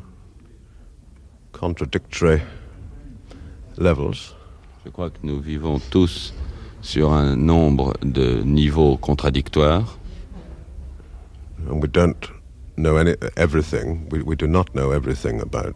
contradictory 1.51 2.41
levels. 3.77 4.35
Je 4.85 4.89
crois 4.91 5.09
que 5.09 5.19
nous 5.23 5.39
vivons 5.39 5.79
tous 5.91 6.33
sur 6.81 7.11
un 7.11 7.35
nombre 7.35 7.93
de 8.01 8.41
niveaux 8.43 8.97
contradictoires. 8.97 9.99
and 11.67 11.81
we 11.81 11.87
don't 11.87 12.29
know 12.77 12.97
any 12.97 13.15
everything. 13.37 14.07
We, 14.09 14.21
we 14.21 14.35
do 14.35 14.47
not 14.47 14.73
know 14.73 14.91
everything 14.91 15.41
about, 15.41 15.75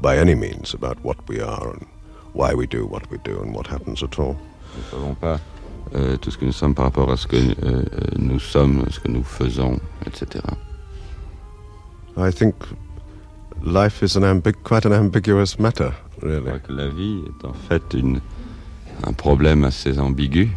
by 0.00 0.16
any 0.18 0.34
means, 0.34 0.74
about 0.74 1.02
what 1.04 1.16
we 1.28 1.40
are 1.40 1.70
and 1.70 1.86
why 2.34 2.54
we 2.54 2.66
do 2.66 2.86
what 2.86 3.10
we 3.10 3.18
do 3.18 3.40
and 3.42 3.54
what 3.54 3.66
happens 3.66 4.02
at 4.02 4.18
all. 4.18 4.36
Nous 4.74 4.82
ne 4.82 4.90
savons 4.90 5.14
pas 5.16 5.40
euh, 5.94 6.16
tout 6.16 6.30
ce 6.30 6.38
que 6.38 6.46
nous 6.46 6.52
sommes 6.52 6.74
par 6.74 6.86
rapport 6.86 7.10
à 7.10 7.16
ce 7.16 7.26
que 7.26 7.36
euh, 7.36 7.54
euh, 7.62 7.84
nous 8.16 8.38
sommes, 8.38 8.86
ce 8.90 9.00
que 9.00 9.08
nous 9.08 9.24
faisons, 9.24 9.78
etc. 10.06 10.42
I 12.16 12.30
think 12.30 12.54
life 13.62 14.02
is 14.02 14.16
an 14.16 14.22
ambig- 14.24 14.62
quite 14.64 14.84
an 14.84 14.92
ambiguous 14.92 15.58
matter, 15.58 15.94
Je 16.20 16.26
really. 16.26 16.44
crois 16.44 16.58
que 16.60 16.72
la 16.72 16.88
vie 16.88 17.24
est 17.26 17.44
en 17.44 17.52
fait 17.54 17.94
une, 17.94 18.20
un 19.04 19.12
problème 19.12 19.64
assez 19.64 19.98
ambigu. 19.98 20.50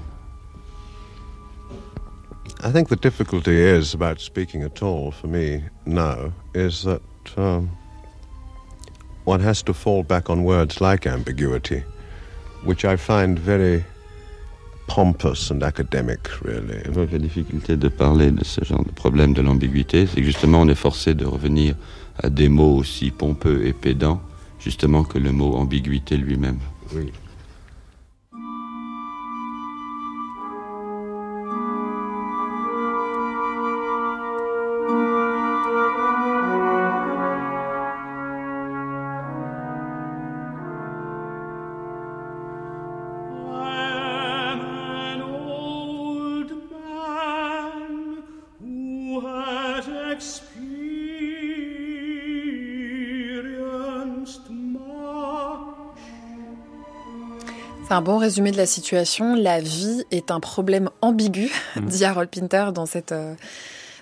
I 2.64 2.72
think 2.72 2.90
the 2.90 2.96
difficulty 2.96 3.60
is 3.60 3.94
about 3.94 4.20
speaking 4.20 4.64
at 4.64 4.82
all 4.82 5.12
for 5.12 5.28
me 5.28 5.64
now 5.86 6.32
is 6.56 6.84
that 6.84 7.02
um, 7.38 7.70
one 9.26 9.40
has 9.42 9.62
to 9.64 9.74
fall 9.74 10.04
back 10.04 10.30
on 10.30 10.44
words 10.44 10.82
like 10.82 11.06
ambiguity, 11.06 11.84
which 12.64 12.84
I 12.86 12.96
find 12.96 13.38
very 13.38 13.84
pompous 14.96 15.52
and 15.52 15.62
academic, 15.62 16.20
really. 16.46 16.80
Je 16.86 16.92
vois 16.92 17.06
que 17.06 17.12
la 17.12 17.20
difficulté 17.20 17.76
de 17.76 17.90
parler 17.90 18.32
de 18.32 18.46
ce 18.46 18.64
genre 18.64 18.86
de 18.86 18.92
problème 18.92 19.34
de 19.34 19.42
l'ambiguïté, 19.42 20.08
c'est 20.08 20.22
que 20.22 20.26
justement 20.26 20.62
on 20.62 20.70
est 20.70 20.82
forcé 20.88 21.14
de 21.14 21.26
revenir 21.26 21.76
à 22.24 22.30
des 22.30 22.48
mots 22.48 22.78
aussi 22.78 23.12
pompeux 23.12 23.66
et 23.66 23.74
pédants, 23.74 24.22
justement 24.58 25.04
que 25.04 25.20
le 25.20 25.34
mot 25.34 25.56
ambiguïté 25.56 26.16
lui-même. 26.16 26.60
Oui. 26.96 27.12
Un 57.96 58.02
bon 58.02 58.18
résumé 58.18 58.52
de 58.52 58.58
la 58.58 58.66
situation. 58.66 59.36
La 59.36 59.62
vie 59.62 60.04
est 60.12 60.30
un 60.30 60.40
problème 60.40 60.90
ambigu, 61.02 61.50
dit 61.78 62.04
Harold 62.04 62.30
Pinter 62.30 62.68
dans 62.74 62.86
cette, 62.86 63.14
euh, 63.14 63.34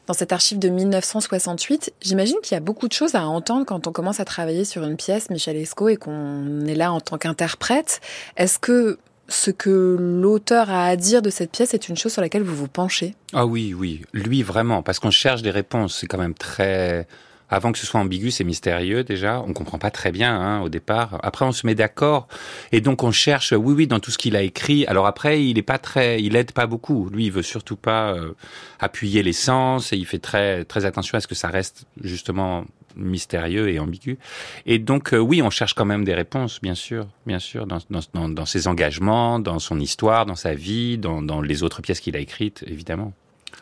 dans 0.07 0.13
cette 0.13 0.33
archive 0.33 0.57
de 0.57 0.69
1968. 0.69 1.93
J'imagine 2.01 2.37
qu'il 2.41 2.55
y 2.55 2.57
a 2.57 2.61
beaucoup 2.61 2.87
de 2.87 2.93
choses 2.93 3.13
à 3.13 3.25
entendre 3.27 3.65
quand 3.65 3.87
on 3.87 3.91
commence 3.91 4.19
à 4.19 4.25
travailler 4.25 4.65
sur 4.65 4.83
une 4.83 4.97
pièce, 4.97 5.29
Michel 5.29 5.57
Esco, 5.57 5.89
et 5.89 5.97
qu'on 5.97 6.65
est 6.65 6.75
là 6.75 6.91
en 6.91 7.01
tant 7.01 7.17
qu'interprète. 7.17 8.01
Est-ce 8.35 8.57
que 8.57 8.97
ce 9.29 9.51
que 9.51 9.95
l'auteur 9.99 10.69
a 10.69 10.87
à 10.87 10.95
dire 10.95 11.21
de 11.21 11.29
cette 11.29 11.51
pièce 11.51 11.73
est 11.73 11.87
une 11.87 11.95
chose 11.95 12.13
sur 12.13 12.21
laquelle 12.21 12.43
vous 12.43 12.55
vous 12.55 12.67
penchez? 12.67 13.15
Ah 13.31 13.45
oui, 13.45 13.73
oui, 13.73 14.01
lui 14.11 14.41
vraiment, 14.41 14.81
parce 14.81 14.99
qu'on 14.99 15.11
cherche 15.11 15.43
des 15.43 15.51
réponses. 15.51 15.99
C'est 15.99 16.07
quand 16.07 16.17
même 16.17 16.33
très. 16.33 17.07
Avant 17.53 17.71
que 17.71 17.77
ce 17.77 17.85
soit 17.85 17.99
ambigu, 17.99 18.31
c'est 18.31 18.43
mystérieux 18.43 19.03
déjà. 19.03 19.39
On 19.45 19.53
comprend 19.53 19.77
pas 19.77 19.91
très 19.91 20.11
bien 20.11 20.35
hein, 20.35 20.61
au 20.61 20.69
départ. 20.69 21.19
Après, 21.21 21.45
on 21.45 21.51
se 21.51 21.67
met 21.67 21.75
d'accord 21.75 22.27
et 22.71 22.81
donc 22.81 23.03
on 23.03 23.11
cherche. 23.11 23.51
Oui, 23.51 23.75
oui, 23.75 23.85
dans 23.85 23.99
tout 23.99 24.09
ce 24.09 24.17
qu'il 24.17 24.35
a 24.35 24.41
écrit. 24.41 24.87
Alors 24.87 25.05
après, 25.05 25.45
il 25.45 25.59
est 25.59 25.61
pas 25.61 25.77
très, 25.77 26.19
il 26.19 26.35
aide 26.35 26.51
pas 26.51 26.65
beaucoup. 26.65 27.09
Lui, 27.09 27.25
il 27.27 27.31
veut 27.31 27.43
surtout 27.43 27.75
pas 27.75 28.15
euh, 28.15 28.33
appuyer 28.79 29.21
les 29.21 29.33
sens 29.33 29.93
et 29.93 29.97
il 29.97 30.07
fait 30.07 30.17
très 30.17 30.65
très 30.65 30.85
attention 30.85 31.15
à 31.15 31.21
ce 31.21 31.27
que 31.27 31.35
ça 31.35 31.47
reste 31.47 31.85
justement 32.01 32.65
mystérieux 32.95 33.69
et 33.69 33.77
ambigu. 33.77 34.17
Et 34.65 34.79
donc 34.79 35.13
euh, 35.13 35.19
oui, 35.19 35.43
on 35.43 35.51
cherche 35.51 35.75
quand 35.75 35.85
même 35.85 36.05
des 36.05 36.15
réponses, 36.15 36.59
bien 36.59 36.75
sûr, 36.75 37.05
bien 37.27 37.37
sûr, 37.39 37.67
dans, 37.67 37.77
dans, 37.91 37.99
dans, 38.15 38.29
dans 38.29 38.45
ses 38.47 38.67
engagements, 38.67 39.37
dans 39.37 39.59
son 39.59 39.79
histoire, 39.79 40.25
dans 40.25 40.35
sa 40.35 40.55
vie, 40.55 40.97
dans, 40.97 41.21
dans 41.21 41.39
les 41.39 41.61
autres 41.61 41.83
pièces 41.83 41.99
qu'il 41.99 42.15
a 42.15 42.19
écrites, 42.19 42.63
évidemment. 42.65 43.13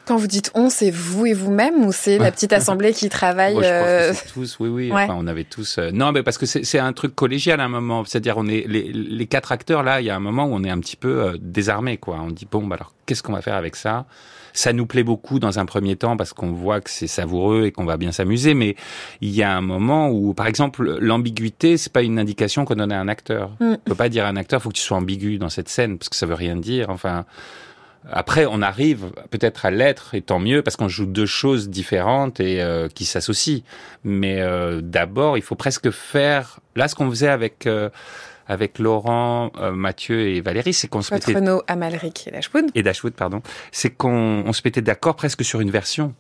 Quand 0.05 0.17
vous 0.17 0.27
dites 0.27 0.51
on, 0.55 0.69
c'est 0.69 0.91
vous 0.91 1.25
et 1.25 1.33
vous-même 1.33 1.85
ou 1.85 1.91
c'est 1.91 2.17
la 2.17 2.31
petite 2.31 2.53
assemblée 2.53 2.91
qui 2.93 3.07
travaille 3.09 3.53
Moi, 3.53 3.63
je 3.63 3.67
pense 3.69 3.87
euh, 3.87 4.13
que 4.13 4.33
tous, 4.33 4.57
oui, 4.59 4.69
oui. 4.69 4.91
ouais. 4.91 5.03
Enfin, 5.03 5.15
on 5.17 5.27
avait 5.27 5.43
tous. 5.43 5.77
euh, 5.77 5.91
Non, 5.93 6.11
mais 6.11 6.23
parce 6.23 6.37
que 6.37 6.45
c'est 6.45 6.79
un 6.79 6.93
truc 6.93 7.15
collégial 7.15 7.59
à 7.59 7.65
un 7.65 7.69
moment. 7.69 8.03
C'est-à-dire, 8.05 8.35
on 8.37 8.47
est 8.47 8.65
les, 8.67 8.91
les 8.91 9.27
quatre 9.27 9.51
acteurs 9.51 9.83
là. 9.83 10.01
Il 10.01 10.05
y 10.07 10.09
a 10.09 10.15
un 10.15 10.19
moment 10.19 10.45
où 10.45 10.53
on 10.53 10.63
est 10.63 10.69
un 10.69 10.79
petit 10.79 10.95
peu 10.95 11.23
euh, 11.23 11.37
désarmés, 11.39 11.97
quoi. 11.97 12.17
On 12.21 12.31
dit 12.31 12.47
bon, 12.49 12.65
bah 12.67 12.75
alors, 12.77 12.93
qu'est-ce 13.05 13.23
qu'on 13.23 13.33
va 13.33 13.41
faire 13.41 13.55
avec 13.55 13.75
ça? 13.75 14.05
Ça 14.53 14.73
nous 14.73 14.85
plaît 14.85 15.03
beaucoup 15.03 15.39
dans 15.39 15.59
un 15.59 15.65
premier 15.65 15.95
temps 15.95 16.17
parce 16.17 16.33
qu'on 16.33 16.51
voit 16.51 16.81
que 16.81 16.89
c'est 16.89 17.07
savoureux 17.07 17.63
et 17.67 17.71
qu'on 17.71 17.85
va 17.85 17.95
bien 17.95 18.11
s'amuser. 18.11 18.53
Mais 18.53 18.75
il 19.21 19.29
y 19.29 19.43
a 19.43 19.55
un 19.55 19.61
moment 19.61 20.09
où, 20.09 20.33
par 20.33 20.47
exemple, 20.47 20.97
l'ambiguïté, 20.99 21.77
c'est 21.77 21.93
pas 21.93 22.01
une 22.01 22.19
indication 22.19 22.65
qu'on 22.65 22.75
donne 22.75 22.91
à 22.91 22.99
un 22.99 23.07
acteur. 23.07 23.51
Mm. 23.61 23.73
On 23.73 23.77
peut 23.77 23.95
pas 23.95 24.09
dire 24.09 24.25
à 24.25 24.27
un 24.27 24.35
acteur, 24.35 24.61
faut 24.61 24.67
que 24.69 24.75
tu 24.75 24.81
sois 24.81 24.97
ambigu 24.97 25.37
dans 25.37 25.49
cette 25.49 25.69
scène 25.69 25.97
parce 25.97 26.09
que 26.09 26.15
ça 26.17 26.25
veut 26.25 26.33
rien 26.33 26.57
dire. 26.57 26.89
Enfin. 26.89 27.25
Après, 28.09 28.45
on 28.45 28.61
arrive 28.61 29.11
peut-être 29.29 29.65
à 29.65 29.71
l'être, 29.71 30.15
et 30.15 30.21
tant 30.21 30.39
mieux, 30.39 30.61
parce 30.61 30.75
qu'on 30.75 30.87
joue 30.87 31.05
deux 31.05 31.25
choses 31.25 31.69
différentes 31.69 32.39
et 32.39 32.61
euh, 32.61 32.87
qui 32.87 33.05
s'associent. 33.05 33.61
Mais 34.03 34.41
euh, 34.41 34.81
d'abord, 34.81 35.37
il 35.37 35.43
faut 35.43 35.55
presque 35.55 35.91
faire... 35.91 36.59
Là, 36.75 36.87
ce 36.87 36.95
qu'on 36.95 37.09
faisait 37.09 37.27
avec 37.27 37.67
euh, 37.67 37.89
avec 38.51 38.79
Laurent, 38.79 39.51
euh, 39.59 39.71
Mathieu 39.71 40.27
et 40.27 40.41
Valérie, 40.41 40.73
c'est 40.73 40.89
qu'on 40.89 41.01
se 41.01 41.13
mettait... 41.13 41.33
Renaud, 41.33 41.63
Amalric 41.67 42.27
et 42.27 42.31
Lashwood 42.31 42.65
Et 42.75 42.83
Dashwood, 42.83 43.13
pardon. 43.13 43.41
C'est 43.71 43.91
qu'on 43.91 44.43
on 44.45 44.51
se 44.51 44.61
mettait 44.65 44.81
d'accord 44.81 45.15
presque 45.15 45.45
sur 45.45 45.61
une 45.61 45.71
version. 45.71 46.13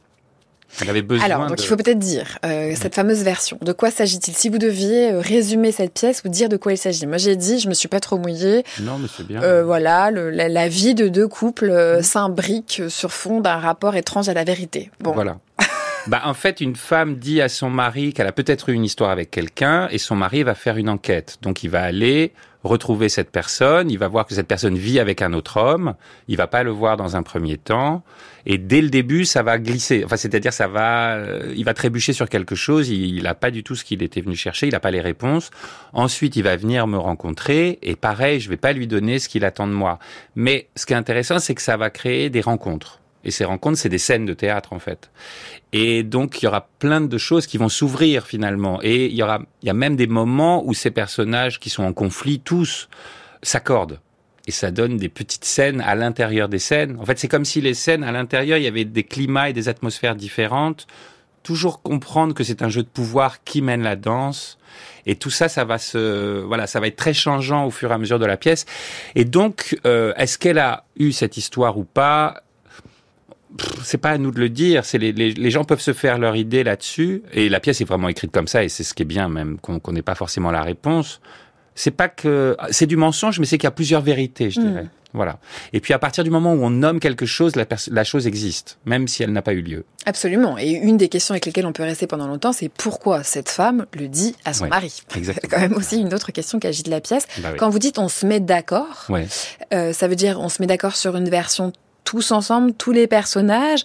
On 0.83 0.87
avait 0.89 1.01
besoin 1.01 1.25
Alors, 1.25 1.47
donc 1.47 1.57
de... 1.57 1.61
il 1.63 1.65
faut 1.67 1.75
peut-être 1.75 1.99
dire 1.99 2.37
euh, 2.45 2.73
cette 2.75 2.95
fameuse 2.95 3.23
version. 3.23 3.57
De 3.61 3.71
quoi 3.73 3.91
s'agit-il? 3.91 4.33
Si 4.33 4.49
vous 4.49 4.57
deviez 4.57 5.11
euh, 5.11 5.19
résumer 5.19 5.71
cette 5.71 5.93
pièce 5.93 6.21
ou 6.25 6.29
dire 6.29 6.49
de 6.49 6.57
quoi 6.57 6.73
il 6.73 6.77
s'agit. 6.77 7.05
Moi, 7.07 7.17
j'ai 7.17 7.35
dit, 7.35 7.59
je 7.59 7.67
me 7.69 7.73
suis 7.73 7.87
pas 7.87 7.99
trop 7.99 8.17
mouillée. 8.17 8.63
Non, 8.79 8.97
mais 8.97 9.07
c'est 9.15 9.25
bien. 9.27 9.41
Euh, 9.43 9.63
voilà, 9.63 10.11
le- 10.11 10.29
la, 10.29 10.47
la 10.49 10.67
vie 10.67 10.95
de 10.95 11.07
deux 11.07 11.27
couples 11.27 11.69
euh, 11.69 12.01
s'imbrique 12.01 12.81
sur 12.89 13.11
fond 13.11 13.41
d'un 13.41 13.57
rapport 13.57 13.95
étrange 13.95 14.29
à 14.29 14.33
la 14.33 14.43
vérité. 14.43 14.91
Bon, 15.01 15.11
Voilà. 15.11 15.37
Bah, 16.07 16.21
en 16.25 16.33
fait, 16.33 16.61
une 16.61 16.75
femme 16.75 17.17
dit 17.17 17.41
à 17.41 17.47
son 17.49 17.69
mari 17.69 18.11
qu'elle 18.11 18.25
a 18.25 18.31
peut-être 18.31 18.69
eu 18.69 18.73
une 18.73 18.83
histoire 18.83 19.11
avec 19.11 19.29
quelqu'un 19.29 19.87
et 19.91 19.99
son 19.99 20.15
mari 20.15 20.41
va 20.41 20.55
faire 20.55 20.77
une 20.77 20.89
enquête. 20.89 21.37
Donc, 21.43 21.63
il 21.63 21.69
va 21.69 21.83
aller 21.83 22.33
retrouver 22.63 23.09
cette 23.09 23.31
personne, 23.31 23.89
il 23.89 23.97
va 23.97 24.07
voir 24.07 24.25
que 24.25 24.35
cette 24.35 24.47
personne 24.47 24.75
vit 24.75 24.99
avec 24.99 25.21
un 25.21 25.33
autre 25.33 25.57
homme, 25.57 25.95
il 26.27 26.37
va 26.37 26.47
pas 26.47 26.63
le 26.63 26.71
voir 26.71 26.97
dans 26.97 27.15
un 27.15 27.23
premier 27.23 27.57
temps 27.57 28.03
et 28.45 28.57
dès 28.57 28.81
le 28.81 28.89
début, 28.89 29.25
ça 29.25 29.43
va 29.43 29.57
glisser. 29.57 30.03
Enfin, 30.05 30.17
c'est-à-dire 30.17 30.53
ça 30.53 30.67
va 30.67 31.15
euh, 31.15 31.53
il 31.55 31.65
va 31.65 31.73
trébucher 31.73 32.13
sur 32.13 32.29
quelque 32.29 32.55
chose, 32.55 32.89
il 32.89 33.23
n'a 33.23 33.35
pas 33.35 33.51
du 33.51 33.63
tout 33.63 33.75
ce 33.75 33.83
qu'il 33.83 34.03
était 34.03 34.21
venu 34.21 34.35
chercher, 34.35 34.67
il 34.67 34.71
n'a 34.71 34.79
pas 34.79 34.91
les 34.91 35.01
réponses. 35.01 35.51
Ensuite, 35.93 36.35
il 36.35 36.43
va 36.43 36.55
venir 36.55 36.87
me 36.87 36.97
rencontrer 36.97 37.79
et 37.81 37.95
pareil, 37.95 38.39
je 38.39 38.49
vais 38.49 38.57
pas 38.57 38.73
lui 38.73 38.87
donner 38.87 39.19
ce 39.19 39.29
qu'il 39.29 39.45
attend 39.45 39.67
de 39.67 39.73
moi. 39.73 39.99
Mais 40.35 40.67
ce 40.75 40.85
qui 40.85 40.93
est 40.93 40.97
intéressant, 40.97 41.39
c'est 41.39 41.55
que 41.55 41.61
ça 41.61 41.77
va 41.77 41.89
créer 41.89 42.29
des 42.29 42.41
rencontres. 42.41 43.00
Et 43.23 43.31
ces 43.31 43.45
rencontres, 43.45 43.77
c'est 43.77 43.89
des 43.89 43.97
scènes 43.97 44.25
de 44.25 44.33
théâtre 44.33 44.73
en 44.73 44.79
fait. 44.79 45.11
Et 45.73 46.03
donc 46.03 46.41
il 46.41 46.45
y 46.45 46.47
aura 46.47 46.67
plein 46.79 47.01
de 47.01 47.17
choses 47.17 47.47
qui 47.47 47.57
vont 47.57 47.69
s'ouvrir 47.69 48.25
finalement. 48.25 48.79
Et 48.81 49.05
il 49.05 49.15
y 49.15 49.23
aura, 49.23 49.41
il 49.61 49.67
y 49.67 49.69
a 49.69 49.73
même 49.73 49.95
des 49.95 50.07
moments 50.07 50.65
où 50.65 50.73
ces 50.73 50.91
personnages 50.91 51.59
qui 51.59 51.69
sont 51.69 51.83
en 51.83 51.93
conflit 51.93 52.39
tous 52.39 52.89
s'accordent. 53.43 53.99
Et 54.47 54.51
ça 54.51 54.71
donne 54.71 54.97
des 54.97 55.09
petites 55.09 55.45
scènes 55.45 55.81
à 55.81 55.93
l'intérieur 55.95 56.49
des 56.49 56.59
scènes. 56.59 56.97
En 56.99 57.05
fait, 57.05 57.19
c'est 57.19 57.27
comme 57.27 57.45
si 57.45 57.61
les 57.61 57.75
scènes 57.75 58.03
à 58.03 58.11
l'intérieur, 58.11 58.57
il 58.57 58.63
y 58.63 58.67
avait 58.67 58.85
des 58.85 59.03
climats 59.03 59.49
et 59.49 59.53
des 59.53 59.69
atmosphères 59.69 60.15
différentes. 60.15 60.87
Toujours 61.43 61.81
comprendre 61.81 62.33
que 62.33 62.43
c'est 62.43 62.61
un 62.61 62.69
jeu 62.69 62.83
de 62.83 62.87
pouvoir 62.87 63.43
qui 63.43 63.61
mène 63.61 63.83
la 63.83 63.95
danse. 63.95 64.57
Et 65.05 65.15
tout 65.15 65.29
ça, 65.29 65.47
ça 65.47 65.63
va 65.63 65.77
se, 65.77 66.41
voilà, 66.41 66.67
ça 66.67 66.79
va 66.79 66.87
être 66.87 66.95
très 66.95 67.13
changeant 67.13 67.65
au 67.65 67.71
fur 67.71 67.91
et 67.91 67.93
à 67.93 67.97
mesure 67.97 68.19
de 68.19 68.25
la 68.25 68.37
pièce. 68.37 68.65
Et 69.15 69.25
donc, 69.25 69.79
euh, 69.85 70.13
est-ce 70.17 70.37
qu'elle 70.37 70.59
a 70.59 70.85
eu 70.97 71.11
cette 71.11 71.37
histoire 71.37 71.77
ou 71.77 71.83
pas? 71.83 72.41
C'est 73.83 73.97
pas 73.97 74.11
à 74.11 74.17
nous 74.17 74.31
de 74.31 74.39
le 74.39 74.49
dire. 74.49 74.85
C'est 74.85 74.97
les, 74.97 75.11
les, 75.11 75.31
les, 75.33 75.51
gens 75.51 75.63
peuvent 75.63 75.81
se 75.81 75.93
faire 75.93 76.17
leur 76.17 76.35
idée 76.35 76.63
là-dessus. 76.63 77.23
Et 77.33 77.49
la 77.49 77.59
pièce 77.59 77.81
est 77.81 77.85
vraiment 77.85 78.09
écrite 78.09 78.31
comme 78.31 78.47
ça, 78.47 78.63
et 78.63 78.69
c'est 78.69 78.83
ce 78.83 78.93
qui 78.93 79.03
est 79.03 79.05
bien, 79.05 79.29
même 79.29 79.57
qu'on 79.59 79.91
n'ait 79.91 80.01
pas 80.01 80.15
forcément 80.15 80.51
la 80.51 80.61
réponse. 80.63 81.21
C'est 81.75 81.91
pas 81.91 82.09
que 82.09 82.57
c'est 82.69 82.85
du 82.85 82.97
mensonge, 82.97 83.39
mais 83.39 83.45
c'est 83.45 83.57
qu'il 83.57 83.65
y 83.65 83.67
a 83.67 83.71
plusieurs 83.71 84.01
vérités, 84.01 84.49
je 84.51 84.59
dirais. 84.59 84.87
Voilà. 85.13 85.39
Et 85.73 85.81
puis 85.81 85.93
à 85.93 85.99
partir 85.99 86.23
du 86.23 86.29
moment 86.29 86.53
où 86.53 86.63
on 86.63 86.69
nomme 86.69 87.01
quelque 87.01 87.25
chose, 87.25 87.57
la, 87.57 87.65
la 87.89 88.03
chose 88.05 88.27
existe, 88.27 88.77
même 88.85 89.09
si 89.09 89.23
elle 89.23 89.33
n'a 89.33 89.41
pas 89.41 89.51
eu 89.53 89.61
lieu. 89.61 89.83
Absolument. 90.05 90.57
Et 90.57 90.69
une 90.71 90.95
des 90.95 91.09
questions 91.09 91.33
avec 91.33 91.45
lesquelles 91.45 91.65
on 91.65 91.73
peut 91.73 91.83
rester 91.83 92.07
pendant 92.07 92.27
longtemps, 92.27 92.53
c'est 92.53 92.69
pourquoi 92.69 93.21
cette 93.23 93.49
femme 93.49 93.85
le 93.93 94.07
dit 94.07 94.35
à 94.45 94.53
son 94.53 94.63
Ouais, 94.65 94.69
mari? 94.69 95.01
C'est 95.09 95.47
quand 95.49 95.59
même 95.59 95.73
aussi 95.73 95.99
une 95.99 96.13
autre 96.13 96.31
question 96.31 96.59
qui 96.59 96.67
agite 96.67 96.87
la 96.87 97.01
pièce. 97.01 97.27
Bah 97.39 97.49
oui. 97.51 97.57
Quand 97.57 97.69
vous 97.69 97.79
dites 97.79 97.99
on 97.99 98.07
se 98.07 98.25
met 98.25 98.39
d'accord, 98.39 99.05
Ouais. 99.09 99.27
euh, 99.73 99.91
ça 99.91 100.07
veut 100.07 100.15
dire 100.15 100.39
on 100.39 100.47
se 100.47 100.61
met 100.61 100.67
d'accord 100.67 100.95
sur 100.95 101.17
une 101.17 101.29
version 101.29 101.73
tous 102.03 102.31
ensemble, 102.31 102.73
tous 102.73 102.91
les 102.91 103.07
personnages. 103.07 103.83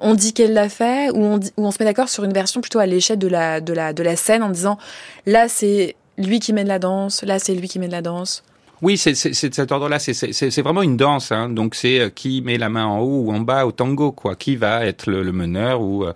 On 0.00 0.14
dit 0.14 0.32
qu'elle 0.32 0.52
l'a 0.52 0.68
fait, 0.68 1.10
ou 1.10 1.22
on, 1.24 1.40
on 1.56 1.70
se 1.70 1.76
met 1.78 1.84
d'accord 1.84 2.08
sur 2.08 2.24
une 2.24 2.32
version 2.32 2.60
plutôt 2.60 2.80
à 2.80 2.86
l'échelle 2.86 3.18
de 3.18 3.28
la, 3.28 3.60
de, 3.60 3.72
la, 3.72 3.92
de 3.92 4.02
la 4.02 4.16
scène 4.16 4.42
en 4.42 4.48
disant 4.50 4.78
là 5.26 5.48
c'est 5.48 5.94
lui 6.18 6.40
qui 6.40 6.52
mène 6.52 6.66
la 6.68 6.78
danse, 6.78 7.22
là 7.22 7.38
c'est 7.38 7.54
lui 7.54 7.68
qui 7.68 7.78
mène 7.78 7.92
la 7.92 8.02
danse. 8.02 8.42
Oui, 8.80 8.98
c'est 8.98 9.12
de 9.12 9.54
cet 9.54 9.70
ordre-là. 9.70 10.00
C'est- 10.00 10.60
vraiment 10.60 10.82
une 10.82 10.96
danse. 10.96 11.30
Hein. 11.30 11.48
Donc 11.50 11.76
c'est 11.76 12.00
euh, 12.00 12.10
qui 12.10 12.42
met 12.42 12.58
la 12.58 12.68
main 12.68 12.84
en 12.84 12.98
haut 12.98 13.26
ou 13.26 13.32
en 13.32 13.38
bas 13.38 13.64
au 13.64 13.70
tango, 13.70 14.10
quoi. 14.10 14.34
Qui 14.34 14.56
va 14.56 14.84
être 14.84 15.08
le, 15.08 15.22
le 15.22 15.30
meneur 15.30 15.80
ou 15.80 16.04
euh, 16.04 16.12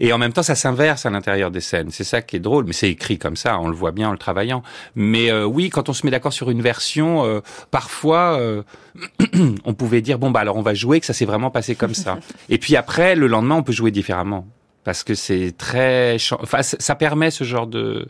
et 0.00 0.12
en 0.12 0.18
même 0.18 0.32
temps 0.32 0.42
ça 0.42 0.54
s'inverse 0.54 1.06
à 1.06 1.10
l'intérieur 1.10 1.50
des 1.50 1.60
scènes. 1.60 1.90
C'est 1.90 2.04
ça 2.04 2.22
qui 2.22 2.36
est 2.36 2.40
drôle. 2.40 2.64
Mais 2.66 2.72
c'est 2.72 2.90
écrit 2.90 3.18
comme 3.18 3.36
ça. 3.36 3.58
On 3.58 3.68
le 3.68 3.74
voit 3.74 3.92
bien 3.92 4.08
en 4.08 4.12
le 4.12 4.18
travaillant. 4.18 4.62
Mais 4.94 5.30
euh, 5.30 5.44
oui, 5.44 5.70
quand 5.70 5.88
on 5.88 5.92
se 5.92 6.06
met 6.06 6.10
d'accord 6.10 6.32
sur 6.32 6.50
une 6.50 6.62
version, 6.62 7.24
euh, 7.24 7.40
parfois 7.70 8.38
euh, 8.38 8.62
on 9.64 9.74
pouvait 9.74 10.00
dire 10.00 10.18
bon 10.18 10.30
bah 10.30 10.40
alors 10.40 10.56
on 10.56 10.62
va 10.62 10.74
jouer 10.74 11.00
que 11.00 11.06
ça 11.06 11.12
s'est 11.12 11.24
vraiment 11.24 11.50
passé 11.50 11.74
comme 11.74 11.94
ça. 11.94 12.18
et 12.48 12.58
puis 12.58 12.76
après 12.76 13.14
le 13.14 13.26
lendemain 13.26 13.56
on 13.56 13.62
peut 13.62 13.72
jouer 13.72 13.90
différemment 13.90 14.46
parce 14.84 15.02
que 15.02 15.14
c'est 15.14 15.54
très 15.56 16.16
enfin 16.40 16.62
ça 16.62 16.94
permet 16.94 17.30
ce 17.30 17.44
genre 17.44 17.66
de 17.66 18.08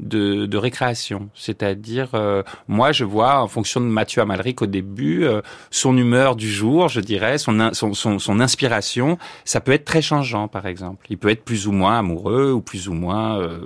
de, 0.00 0.46
de 0.46 0.56
récréation. 0.56 1.28
C'est-à-dire, 1.34 2.08
euh, 2.14 2.42
moi, 2.68 2.92
je 2.92 3.04
vois, 3.04 3.40
en 3.42 3.48
fonction 3.48 3.80
de 3.80 3.86
Mathieu 3.86 4.22
Amalric 4.22 4.62
au 4.62 4.66
début, 4.66 5.24
euh, 5.24 5.40
son 5.70 5.96
humeur 5.96 6.36
du 6.36 6.50
jour, 6.50 6.88
je 6.88 7.00
dirais, 7.00 7.38
son, 7.38 7.70
son, 7.72 7.94
son, 7.94 8.18
son 8.18 8.40
inspiration, 8.40 9.18
ça 9.44 9.60
peut 9.60 9.72
être 9.72 9.84
très 9.84 10.02
changeant, 10.02 10.48
par 10.48 10.66
exemple. 10.66 11.06
Il 11.10 11.18
peut 11.18 11.28
être 11.30 11.44
plus 11.44 11.66
ou 11.66 11.72
moins 11.72 11.98
amoureux 11.98 12.52
ou 12.52 12.60
plus 12.60 12.88
ou 12.88 12.92
moins 12.94 13.38
euh, 13.40 13.58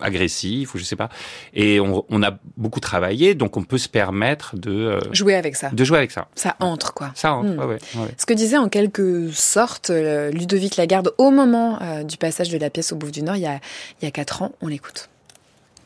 agressif, 0.00 0.74
ou 0.74 0.78
je 0.78 0.84
sais 0.84 0.96
pas. 0.96 1.08
Et 1.54 1.80
on, 1.80 2.04
on 2.08 2.22
a 2.22 2.32
beaucoup 2.56 2.80
travaillé, 2.80 3.34
donc 3.34 3.56
on 3.56 3.62
peut 3.62 3.78
se 3.78 3.88
permettre 3.88 4.56
de, 4.56 4.70
euh, 4.70 5.00
Jouer 5.12 5.34
avec 5.34 5.56
ça. 5.56 5.70
de 5.70 5.84
jouer 5.84 5.98
avec 5.98 6.10
ça. 6.10 6.28
Ça 6.34 6.56
entre 6.60 6.94
quoi. 6.94 7.10
Ça, 7.14 7.32
entre, 7.34 7.42
Hmm. 7.52 7.58
ouais, 7.58 7.64
ouais, 7.66 7.78
ouais. 7.96 8.14
Ce 8.16 8.24
que 8.24 8.34
disait 8.34 8.56
en 8.56 8.68
quelque 8.68 9.30
sorte 9.32 9.90
euh, 9.90 10.30
Ludovic 10.30 10.76
Lagarde 10.76 11.12
au 11.18 11.30
moment 11.30 11.78
euh, 11.82 12.02
du 12.04 12.16
passage 12.16 12.50
de 12.50 12.58
la 12.58 12.70
pièce 12.70 12.92
au 12.92 12.96
Bouffe 12.96 13.12
du 13.12 13.22
Nord, 13.22 13.36
il 13.36 13.42
y 13.42 13.46
a, 13.46 13.58
il 14.00 14.04
y 14.04 14.08
a 14.08 14.10
quatre 14.10 14.42
ans, 14.42 14.52
on 14.60 14.68
l'écoute. 14.68 15.08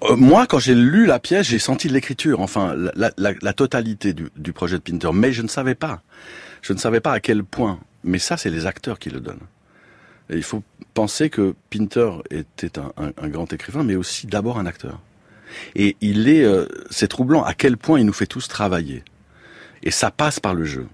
Euh, 0.03 0.17
moi, 0.17 0.47
quand 0.47 0.59
j'ai 0.59 0.75
lu 0.75 1.07
la 1.07 1.19
pièce, 1.19 1.47
j'ai 1.49 1.59
senti 1.59 1.89
l'écriture, 1.89 2.41
enfin 2.41 2.75
la, 2.77 2.93
la- 2.97 3.13
la- 3.17 3.35
la 3.41 3.53
totalité 3.53 4.13
du, 4.13 4.29
du 4.37 4.53
projet 4.53 4.77
de 4.77 4.83
Pinter, 4.83 5.11
mais 5.15 5.33
je 5.33 5.43
ne 5.43 5.49
savais 5.49 5.75
pas. 5.75 6.03
Je 6.63 6.73
ne 6.73 6.79
savais 6.79 7.01
pas 7.01 7.13
à 7.13 7.21
quel 7.21 7.45
point. 7.45 7.79
Mais 8.05 8.19
ça, 8.19 8.37
c'est 8.37 8.51
les 8.51 8.67
acteurs 8.67 8.99
qui 8.99 9.11
le 9.11 9.21
donnent. 9.21 9.41
Et 10.31 10.37
il 10.37 10.43
faut 10.43 10.63
penser 10.95 11.31
que 11.31 11.55
Pinter 11.71 12.11
était 12.31 12.79
un, 12.79 12.93
un- 12.99 13.13
un 13.17 13.29
grand 13.29 13.53
écrivain, 13.53 13.85
mais 13.85 13.97
aussi 13.97 14.27
d'abord 14.27 14.59
un 14.59 14.67
acteur. 14.67 15.01
Et 15.77 15.97
il 16.01 16.29
est, 16.29 16.45
euh, 16.45 16.67
c'est 16.91 17.09
troublant 17.09 17.43
à 17.43 17.55
quel 17.55 17.77
point 17.77 17.99
il 17.99 18.07
nous 18.07 18.13
fait 18.13 18.27
tous 18.27 18.49
travailler. 18.49 19.03
Et 19.83 19.91
ça 19.91 20.11
passe 20.11 20.41
par 20.41 20.55
le 20.55 20.65
jeu. 20.65 20.87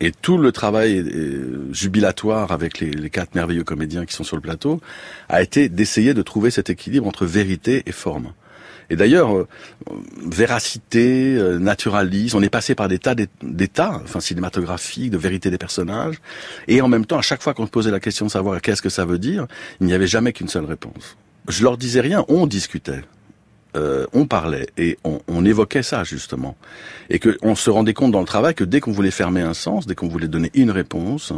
Et 0.00 0.12
tout 0.12 0.38
le 0.38 0.50
travail 0.50 0.98
euh, 0.98 1.68
jubilatoire 1.72 2.52
avec 2.52 2.80
les, 2.80 2.90
les 2.90 3.10
quatre 3.10 3.34
merveilleux 3.34 3.64
comédiens 3.64 4.06
qui 4.06 4.14
sont 4.14 4.24
sur 4.24 4.36
le 4.36 4.42
plateau 4.42 4.80
a 5.28 5.42
été 5.42 5.68
d'essayer 5.68 6.14
de 6.14 6.22
trouver 6.22 6.50
cet 6.50 6.70
équilibre 6.70 7.06
entre 7.06 7.26
vérité 7.26 7.82
et 7.86 7.92
forme. 7.92 8.32
Et 8.90 8.96
d'ailleurs, 8.96 9.36
euh, 9.36 9.46
véracité, 10.26 11.36
euh, 11.36 11.58
naturalisme, 11.58 12.36
on 12.36 12.42
est 12.42 12.50
passé 12.50 12.74
par 12.74 12.88
des 12.88 12.98
tas 12.98 13.14
d'é- 13.14 13.28
d'états, 13.42 14.00
enfin 14.04 14.20
cinématographiques, 14.20 15.10
de 15.10 15.18
vérité 15.18 15.50
des 15.50 15.58
personnages, 15.58 16.16
et 16.68 16.80
en 16.82 16.88
même 16.88 17.06
temps, 17.06 17.18
à 17.18 17.22
chaque 17.22 17.42
fois 17.42 17.54
qu'on 17.54 17.66
se 17.66 17.70
posait 17.70 17.90
la 17.90 18.00
question 18.00 18.26
de 18.26 18.30
savoir 18.30 18.60
qu'est-ce 18.60 18.82
que 18.82 18.88
ça 18.88 19.04
veut 19.04 19.18
dire, 19.18 19.46
il 19.80 19.86
n'y 19.86 19.92
avait 19.94 20.06
jamais 20.06 20.32
qu'une 20.32 20.48
seule 20.48 20.64
réponse. 20.64 21.16
Je 21.48 21.62
leur 21.62 21.76
disais 21.78 22.00
rien, 22.00 22.24
on 22.28 22.46
discutait. 22.46 23.02
Euh, 23.76 24.06
on 24.12 24.26
parlait 24.26 24.68
et 24.76 24.98
on, 25.04 25.20
on 25.28 25.44
évoquait 25.44 25.82
ça 25.82 26.02
justement 26.02 26.56
et 27.08 27.18
que 27.18 27.36
on 27.42 27.54
se 27.54 27.70
rendait 27.70 27.94
compte 27.94 28.10
dans 28.12 28.20
le 28.20 28.26
travail 28.26 28.54
que 28.54 28.64
dès 28.64 28.80
qu'on 28.80 28.92
voulait 28.92 29.10
fermer 29.10 29.42
un 29.42 29.54
sens, 29.54 29.86
dès 29.86 29.94
qu'on 29.94 30.08
voulait 30.08 30.28
donner 30.28 30.50
une 30.54 30.70
réponse, 30.70 31.32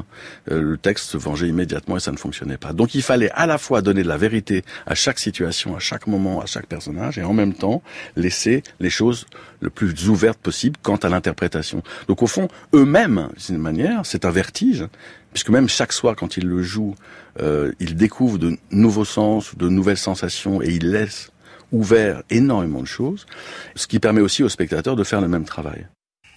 euh, 0.50 0.62
le 0.62 0.78
texte 0.78 1.10
se 1.10 1.16
vengeait 1.16 1.48
immédiatement 1.48 1.96
et 1.96 2.00
ça 2.00 2.12
ne 2.12 2.16
fonctionnait 2.16 2.56
pas. 2.56 2.72
Donc 2.72 2.94
il 2.94 3.02
fallait 3.02 3.30
à 3.32 3.46
la 3.46 3.58
fois 3.58 3.82
donner 3.82 4.02
de 4.02 4.08
la 4.08 4.16
vérité 4.16 4.64
à 4.86 4.94
chaque 4.94 5.18
situation, 5.18 5.76
à 5.76 5.78
chaque 5.78 6.06
moment, 6.06 6.40
à 6.40 6.46
chaque 6.46 6.66
personnage 6.66 7.18
et 7.18 7.22
en 7.22 7.32
même 7.32 7.54
temps 7.54 7.82
laisser 8.16 8.62
les 8.80 8.90
choses 8.90 9.26
le 9.60 9.70
plus 9.70 10.08
ouvertes 10.08 10.38
possible 10.38 10.76
quant 10.82 10.96
à 10.96 11.08
l'interprétation. 11.08 11.82
Donc 12.08 12.22
au 12.22 12.26
fond, 12.26 12.48
eux-mêmes, 12.74 13.28
d'une 13.46 13.58
manière, 13.58 14.04
c'est 14.04 14.24
un 14.24 14.30
vertige 14.30 14.86
puisque 15.32 15.50
même 15.50 15.68
chaque 15.68 15.92
soir 15.92 16.14
quand 16.14 16.36
ils 16.36 16.46
le 16.46 16.62
jouent, 16.62 16.94
euh, 17.40 17.72
ils 17.80 17.96
découvrent 17.96 18.38
de 18.38 18.56
nouveaux 18.70 19.04
sens, 19.04 19.56
de 19.56 19.68
nouvelles 19.68 19.96
sensations 19.96 20.62
et 20.62 20.68
ils 20.68 20.90
laissent 20.90 21.31
ouvert 21.73 22.23
énormément 22.31 22.81
de 22.81 22.87
choses, 22.87 23.26
ce 23.75 23.87
qui 23.87 23.99
permet 23.99 24.21
aussi 24.21 24.43
aux 24.43 24.49
spectateurs 24.49 24.95
de 24.95 25.05
faire 25.05 25.21
le 25.21 25.29
même 25.29 25.45
travail. 25.45 25.88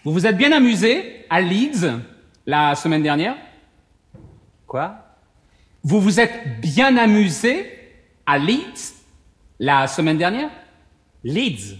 Vous 0.04 0.13
vous 0.13 0.25
êtes 0.25 0.38
bien 0.38 0.51
amusé 0.51 1.25
à 1.30 1.42
Leeds 1.42 1.92
la 2.46 2.75
semaine 2.75 3.04
dernière? 3.04 3.36
Quoi? 4.65 4.96
Vous 5.84 6.00
vous 6.00 6.20
êtes 6.20 6.62
bien 6.62 6.98
amusé 6.98 7.72
à 8.25 8.38
Leeds 8.38 8.96
la 9.60 9.88
semaine 9.88 10.18
dernière? 10.18 10.50
Leeds. 11.24 11.77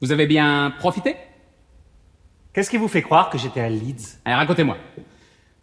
Vous 0.00 0.12
avez 0.12 0.26
bien 0.26 0.72
profité? 0.78 1.16
Qu'est-ce 2.52 2.70
qui 2.70 2.76
vous 2.76 2.88
fait 2.88 3.02
croire 3.02 3.30
que 3.30 3.38
j'étais 3.38 3.60
à 3.60 3.68
Leeds? 3.68 4.18
Allez, 4.24 4.36
racontez-moi. 4.36 4.76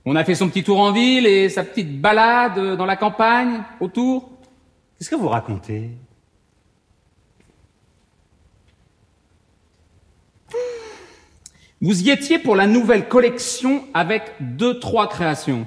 On 0.04 0.16
a 0.16 0.24
fait 0.24 0.36
son 0.36 0.50
petit 0.50 0.64
tour 0.64 0.80
en 0.80 0.92
ville 0.92 1.26
et 1.26 1.48
sa 1.48 1.64
petite 1.64 2.02
balade 2.02 2.76
dans 2.76 2.86
la 2.86 2.98
campagne, 2.98 3.64
autour. 3.80 4.30
Qu'est-ce 4.98 5.10
que 5.10 5.16
vous 5.16 5.30
racontez? 5.30 5.92
Vous 11.82 12.04
y 12.04 12.12
étiez 12.12 12.38
pour 12.38 12.56
la 12.56 12.68
nouvelle 12.68 13.08
collection 13.08 13.84
avec 13.94 14.34
deux, 14.40 14.80
trois 14.80 15.10
créations. 15.10 15.66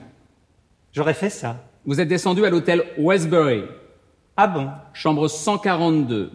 J'aurais 0.92 1.14
fait 1.14 1.30
ça. 1.30 1.56
Vous 1.84 2.00
êtes 2.00 2.08
descendu 2.08 2.44
à 2.46 2.50
l'hôtel 2.50 2.84
Westbury, 2.98 3.64
Ah 4.36 4.46
bon? 4.46 4.70
Chambre 4.92 5.26
142. 5.28 6.30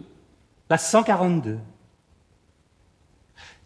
La 0.69 0.77
142. 0.77 1.57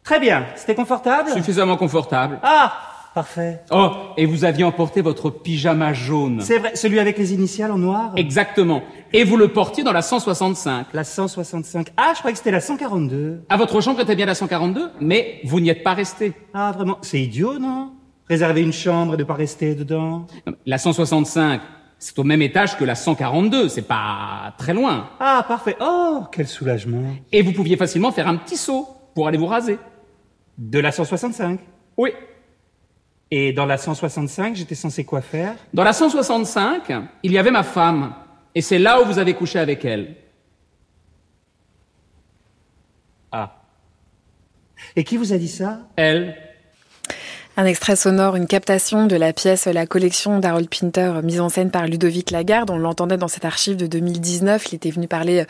Très 0.03 0.19
bien. 0.19 0.45
C'était 0.55 0.75
confortable? 0.75 1.31
Suffisamment 1.31 1.77
confortable. 1.77 2.39
Ah 2.43 2.73
Parfait. 3.13 3.61
Oh, 3.69 3.91
et 4.17 4.25
vous 4.25 4.43
aviez 4.43 4.63
emporté 4.63 5.01
votre 5.01 5.29
pyjama 5.29 5.93
jaune. 5.93 6.41
C'est 6.41 6.57
vrai, 6.57 6.75
celui 6.75 6.99
avec 6.99 7.17
les 7.19 7.31
initiales 7.33 7.71
en 7.71 7.77
noir 7.77 8.11
Exactement. 8.15 8.81
Et 9.13 9.23
vous 9.23 9.37
le 9.37 9.49
portiez 9.49 9.83
dans 9.83 9.91
la 9.91 10.01
165. 10.01 10.87
La 10.93 11.03
165. 11.03 11.89
Ah, 11.95 12.13
je 12.15 12.19
croyais 12.19 12.33
que 12.33 12.39
c'était 12.39 12.49
la 12.51 12.59
142. 12.59 13.43
À 13.49 13.57
votre 13.57 13.81
chambre 13.81 13.99
était 14.01 14.15
bien 14.15 14.25
la 14.25 14.33
142, 14.33 14.89
mais 14.99 15.41
vous 15.43 15.59
n'y 15.59 15.69
êtes 15.69 15.83
pas 15.83 15.93
resté. 15.93 16.33
Ah, 16.55 16.71
vraiment 16.71 16.97
C'est 17.01 17.21
idiot, 17.21 17.59
non? 17.59 17.91
Réserver 18.27 18.61
une 18.61 18.73
chambre 18.73 19.13
et 19.13 19.17
ne 19.17 19.23
pas 19.23 19.35
rester 19.35 19.75
dedans 19.75 20.25
La 20.65 20.79
165, 20.79 21.61
c'est 21.99 22.17
au 22.17 22.23
même 22.23 22.41
étage 22.41 22.77
que 22.77 22.83
la 22.83 22.95
142, 22.95 23.69
c'est 23.69 23.83
pas 23.83 24.55
très 24.57 24.73
loin. 24.73 25.09
Ah, 25.19 25.45
parfait. 25.47 25.75
Oh, 25.79 26.23
quel 26.31 26.47
soulagement. 26.47 27.03
Et 27.31 27.43
vous 27.43 27.51
pouviez 27.51 27.77
facilement 27.77 28.11
faire 28.11 28.27
un 28.27 28.37
petit 28.37 28.57
saut 28.57 28.87
pour 29.13 29.27
aller 29.27 29.37
vous 29.37 29.45
raser. 29.45 29.77
De 30.57 30.79
la 30.79 30.91
165 30.91 31.59
Oui. 31.97 32.11
Et 33.35 33.51
dans 33.51 33.65
la 33.65 33.79
165, 33.79 34.55
j'étais 34.55 34.75
censé 34.75 35.05
quoi 35.05 35.19
faire? 35.21 35.55
Dans 35.73 35.83
la 35.83 35.91
165, 35.91 36.91
il 37.23 37.31
y 37.31 37.39
avait 37.39 37.49
ma 37.49 37.63
femme. 37.63 38.13
Et 38.53 38.61
c'est 38.61 38.77
là 38.77 39.01
où 39.01 39.05
vous 39.05 39.17
avez 39.17 39.33
couché 39.33 39.57
avec 39.57 39.83
elle. 39.85 40.17
Ah. 43.31 43.59
Et 44.95 45.03
qui 45.03 45.17
vous 45.17 45.33
a 45.33 45.39
dit 45.39 45.47
ça? 45.47 45.79
Elle. 45.95 46.37
Un 47.55 47.65
extrait 47.65 47.95
sonore, 47.95 48.35
une 48.35 48.47
captation 48.47 49.05
de 49.05 49.15
la 49.15 49.31
pièce 49.31 49.65
La 49.65 49.85
collection 49.85 50.39
d'Harold 50.39 50.67
Pinter, 50.69 51.19
mise 51.21 51.39
en 51.39 51.49
scène 51.49 51.69
par 51.69 51.85
Ludovic 51.85 52.31
Lagarde. 52.31 52.71
On 52.71 52.79
l'entendait 52.79 53.17
dans 53.17 53.27
cet 53.27 53.45
archive 53.45 53.77
de 53.77 53.85
2019. 53.85 54.71
Il 54.71 54.75
était 54.75 54.89
venu 54.89 55.07
parler 55.07 55.45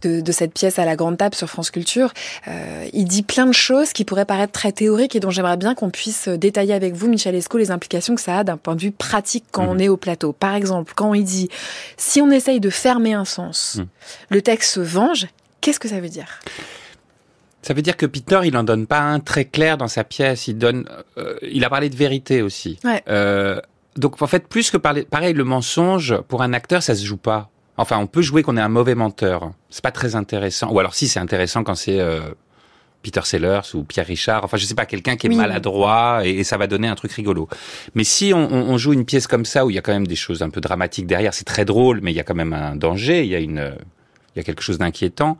de, 0.00 0.22
de 0.22 0.32
cette 0.32 0.54
pièce 0.54 0.78
à 0.78 0.86
la 0.86 0.96
grande 0.96 1.18
table 1.18 1.34
sur 1.34 1.50
France 1.50 1.70
Culture. 1.70 2.14
Euh, 2.48 2.88
il 2.94 3.04
dit 3.04 3.22
plein 3.22 3.44
de 3.44 3.52
choses 3.52 3.92
qui 3.92 4.06
pourraient 4.06 4.24
paraître 4.24 4.52
très 4.52 4.72
théoriques 4.72 5.14
et 5.14 5.20
dont 5.20 5.28
j'aimerais 5.28 5.58
bien 5.58 5.74
qu'on 5.74 5.90
puisse 5.90 6.26
détailler 6.28 6.72
avec 6.72 6.94
vous, 6.94 7.06
Michel 7.06 7.34
Esco, 7.34 7.58
les 7.58 7.70
implications 7.70 8.14
que 8.14 8.22
ça 8.22 8.38
a 8.38 8.44
d'un 8.44 8.56
point 8.56 8.74
de 8.74 8.80
vue 8.80 8.90
pratique 8.90 9.44
quand 9.50 9.66
on 9.68 9.78
est 9.78 9.88
au 9.90 9.98
plateau. 9.98 10.32
Par 10.32 10.54
exemple, 10.54 10.94
quand 10.96 11.12
il 11.12 11.24
dit 11.24 11.50
si 11.98 12.22
on 12.22 12.30
essaye 12.30 12.60
de 12.60 12.70
fermer 12.70 13.12
un 13.12 13.26
sens, 13.26 13.76
Mm. 13.76 13.84
le 14.30 14.42
texte 14.42 14.72
se 14.74 14.80
venge, 14.80 15.26
qu'est-ce 15.60 15.78
que 15.78 15.88
ça 15.88 16.00
veut 16.00 16.08
dire? 16.08 16.40
Ça 17.62 17.74
veut 17.74 17.82
dire 17.82 17.96
que 17.96 18.06
Peter, 18.06 18.40
il 18.44 18.56
en 18.56 18.64
donne 18.64 18.86
pas 18.86 19.00
un 19.00 19.20
très 19.20 19.44
clair 19.44 19.78
dans 19.78 19.88
sa 19.88 20.02
pièce. 20.04 20.48
Il 20.48 20.58
donne, 20.58 20.88
euh, 21.16 21.36
il 21.42 21.64
a 21.64 21.70
parlé 21.70 21.88
de 21.90 21.96
vérité 21.96 22.42
aussi. 22.42 22.78
Ouais. 22.84 23.02
Euh, 23.08 23.60
donc 23.96 24.20
en 24.20 24.26
fait, 24.26 24.48
plus 24.48 24.70
que 24.70 24.76
parler, 24.76 25.02
pareil, 25.04 25.32
le 25.34 25.44
mensonge 25.44 26.16
pour 26.28 26.42
un 26.42 26.52
acteur, 26.52 26.82
ça 26.82 26.94
se 26.94 27.04
joue 27.06 27.16
pas. 27.18 27.50
Enfin, 27.76 27.98
on 27.98 28.06
peut 28.06 28.20
jouer 28.22 28.42
qu'on 28.42 28.56
est 28.56 28.60
un 28.60 28.68
mauvais 28.68 28.94
menteur. 28.94 29.52
C'est 29.70 29.82
pas 29.82 29.92
très 29.92 30.16
intéressant. 30.16 30.70
Ou 30.72 30.78
alors 30.80 30.94
si, 30.94 31.06
c'est 31.08 31.20
intéressant 31.20 31.62
quand 31.64 31.74
c'est 31.74 32.00
euh, 32.00 32.20
Peter 33.02 33.20
Sellers 33.24 33.60
ou 33.74 33.82
Pierre 33.84 34.06
Richard. 34.06 34.44
Enfin, 34.44 34.56
je 34.56 34.66
sais 34.66 34.74
pas, 34.74 34.84
quelqu'un 34.86 35.16
qui 35.16 35.26
est 35.26 35.30
Oui. 35.30 35.36
maladroit 35.36 36.20
et, 36.24 36.30
et 36.30 36.44
ça 36.44 36.56
va 36.58 36.66
donner 36.66 36.88
un 36.88 36.94
truc 36.96 37.12
rigolo. 37.12 37.48
Mais 37.94 38.04
si 38.04 38.32
on, 38.34 38.38
on- 38.52 38.70
on 38.70 38.76
joue 38.78 38.92
une 38.92 39.04
pièce 39.04 39.26
comme 39.26 39.44
ça 39.44 39.64
où 39.64 39.70
il 39.70 39.74
y 39.74 39.78
a 39.78 39.82
quand 39.82 39.92
même 39.92 40.06
des 40.06 40.16
choses 40.16 40.42
un 40.42 40.50
peu 40.50 40.60
dramatiques 40.60 41.06
derrière, 41.06 41.32
c'est 41.32 41.44
très 41.44 41.64
drôle, 41.64 42.00
mais 42.02 42.12
il 42.12 42.16
y 42.16 42.20
a 42.20 42.24
quand 42.24 42.34
même 42.34 42.52
un 42.52 42.76
danger. 42.76 43.22
Il 43.24 43.30
y 43.30 43.34
a 43.34 43.40
une 43.40 43.72
il 44.34 44.38
y 44.38 44.40
a 44.40 44.44
quelque 44.44 44.62
chose 44.62 44.78
d'inquiétant. 44.78 45.36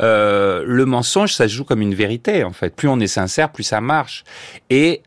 Euh, 0.00 0.62
le 0.66 0.84
mensonge, 0.86 1.34
ça 1.34 1.48
se 1.48 1.54
joue 1.54 1.64
comme 1.64 1.80
une 1.82 1.94
vérité, 1.94 2.44
en 2.44 2.52
fait. 2.52 2.74
Plus 2.74 2.88
on 2.88 3.00
est 3.00 3.06
sincère, 3.06 3.50
plus 3.52 3.62
ça 3.64 3.80
marche. 3.80 4.24
Et 4.70 5.02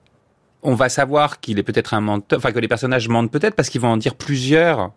on 0.63 0.73
va 0.75 0.89
savoir 0.89 1.39
qu'il 1.39 1.59
est 1.59 1.63
peut-être 1.63 1.93
un 1.93 2.01
menteur, 2.01 2.39
enfin 2.39 2.51
que 2.51 2.59
les 2.59 2.67
personnages 2.67 3.07
mentent 3.09 3.31
peut-être 3.31 3.55
parce 3.55 3.69
qu'ils 3.69 3.81
vont 3.81 3.89
en 3.89 3.97
dire 3.97 4.15
plusieurs, 4.15 4.91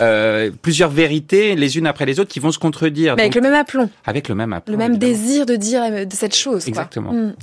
euh, 0.00 0.50
plusieurs 0.62 0.90
vérités 0.90 1.54
les 1.54 1.76
unes 1.78 1.86
après 1.86 2.06
les 2.06 2.18
autres 2.18 2.30
qui 2.30 2.40
vont 2.40 2.50
se 2.50 2.58
contredire. 2.58 3.14
Mais 3.16 3.22
avec 3.22 3.34
Donc, 3.34 3.42
le 3.42 3.48
même 3.50 3.60
aplomb, 3.60 3.90
avec 4.06 4.28
le 4.28 4.34
même 4.34 4.52
aplomb, 4.52 4.72
le 4.72 4.78
même 4.78 4.92
évidemment. 4.92 5.12
désir 5.12 5.46
de 5.46 5.56
dire 5.56 6.06
de 6.06 6.14
cette 6.14 6.34
chose. 6.34 6.66
Exactement. 6.66 7.12
Mm. 7.12 7.34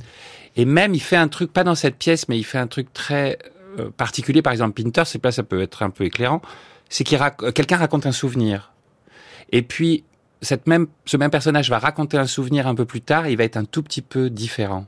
Et 0.56 0.64
même, 0.64 0.94
il 0.94 1.00
fait 1.00 1.16
un 1.16 1.28
truc, 1.28 1.52
pas 1.52 1.64
dans 1.64 1.74
cette 1.74 1.96
pièce, 1.96 2.28
mais 2.28 2.36
il 2.38 2.44
fait 2.44 2.58
un 2.58 2.66
truc 2.68 2.92
très 2.92 3.38
euh, 3.78 3.88
particulier. 3.96 4.40
Par 4.42 4.52
exemple, 4.52 4.80
Pinter, 4.80 5.02
c'est 5.04 5.24
là, 5.24 5.32
ça 5.32 5.42
peut 5.42 5.62
être 5.62 5.82
un 5.82 5.90
peu 5.90 6.04
éclairant. 6.04 6.42
C'est 6.88 7.02
qu'il 7.02 7.18
rac- 7.18 7.52
quelqu'un 7.52 7.76
raconte 7.76 8.06
un 8.06 8.12
souvenir. 8.12 8.72
Et 9.50 9.62
puis, 9.62 10.04
cette 10.44 10.66
même, 10.68 10.86
ce 11.06 11.16
même 11.16 11.30
personnage 11.30 11.68
va 11.70 11.78
raconter 11.78 12.16
un 12.18 12.26
souvenir 12.26 12.66
un 12.68 12.74
peu 12.74 12.84
plus 12.84 13.00
tard, 13.00 13.26
et 13.26 13.32
il 13.32 13.36
va 13.36 13.44
être 13.44 13.56
un 13.56 13.64
tout 13.64 13.82
petit 13.82 14.02
peu 14.02 14.30
différent. 14.30 14.86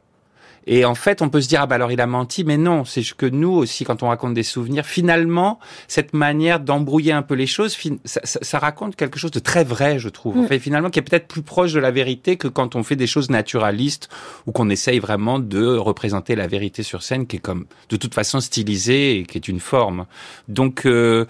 Et 0.69 0.85
en 0.85 0.97
fait, 0.97 1.23
on 1.23 1.29
peut 1.29 1.41
se 1.41 1.47
dire, 1.47 1.61
ah 1.63 1.67
bah 1.69 1.77
alors 1.77 1.93
il 1.93 2.01
a 2.01 2.09
menti, 2.09 2.43
mais 2.43 2.57
non, 2.57 2.85
c'est 2.85 3.03
que 3.17 3.27
nous 3.27 3.53
aussi, 3.53 3.85
quand 3.85 4.03
on 4.03 4.09
raconte 4.09 4.35
des 4.35 4.43
souvenirs, 4.43 4.85
finalement, 4.85 5.61
cette 5.87 6.13
manière 6.13 6.59
d'embrouiller 6.59 7.13
un 7.13 7.23
peu 7.23 7.35
les 7.35 7.47
choses, 7.47 7.79
ça, 8.05 8.21
ça- 8.25 8.41
ça 8.43 8.59
raconte 8.59 8.97
quelque 8.97 9.17
chose 9.17 9.31
de 9.31 9.39
très 9.39 9.63
vrai, 9.63 10.01
je 10.01 10.09
trouve. 10.09 10.37
Mm. 10.37 10.41
En 10.41 10.47
fait, 10.49 10.59
finalement, 10.59 10.91
qui 10.91 10.99
est 10.99 11.03
peut-être 11.03 11.29
plus 11.29 11.43
proche 11.43 11.73
de 11.73 11.79
la 11.79 11.93
vérité 11.93 12.37
que 12.37 12.49
quand 12.49 12.75
on 12.75 12.83
fait 12.83 12.97
des 12.97 13.07
choses 13.07 13.31
naturalistes 13.31 14.09
ou 14.47 14.51
qu'on 14.51 14.69
essaye 14.69 14.99
vraiment 14.99 15.39
de 15.39 15.65
représenter 15.77 16.35
la 16.35 16.49
vérité 16.49 16.83
sur 16.83 17.05
scène, 17.05 17.29
qui 17.29 17.37
est 17.37 17.39
comme 17.39 17.67
de 17.89 17.97
toute 17.97 18.15
façon 18.15 18.41
stylisée 18.41 19.21
et 19.21 19.23
qui 19.23 19.39
est 19.39 19.47
une 19.47 19.61
forme. 19.61 20.07
Donc 20.49 20.85
euh, 20.85 21.27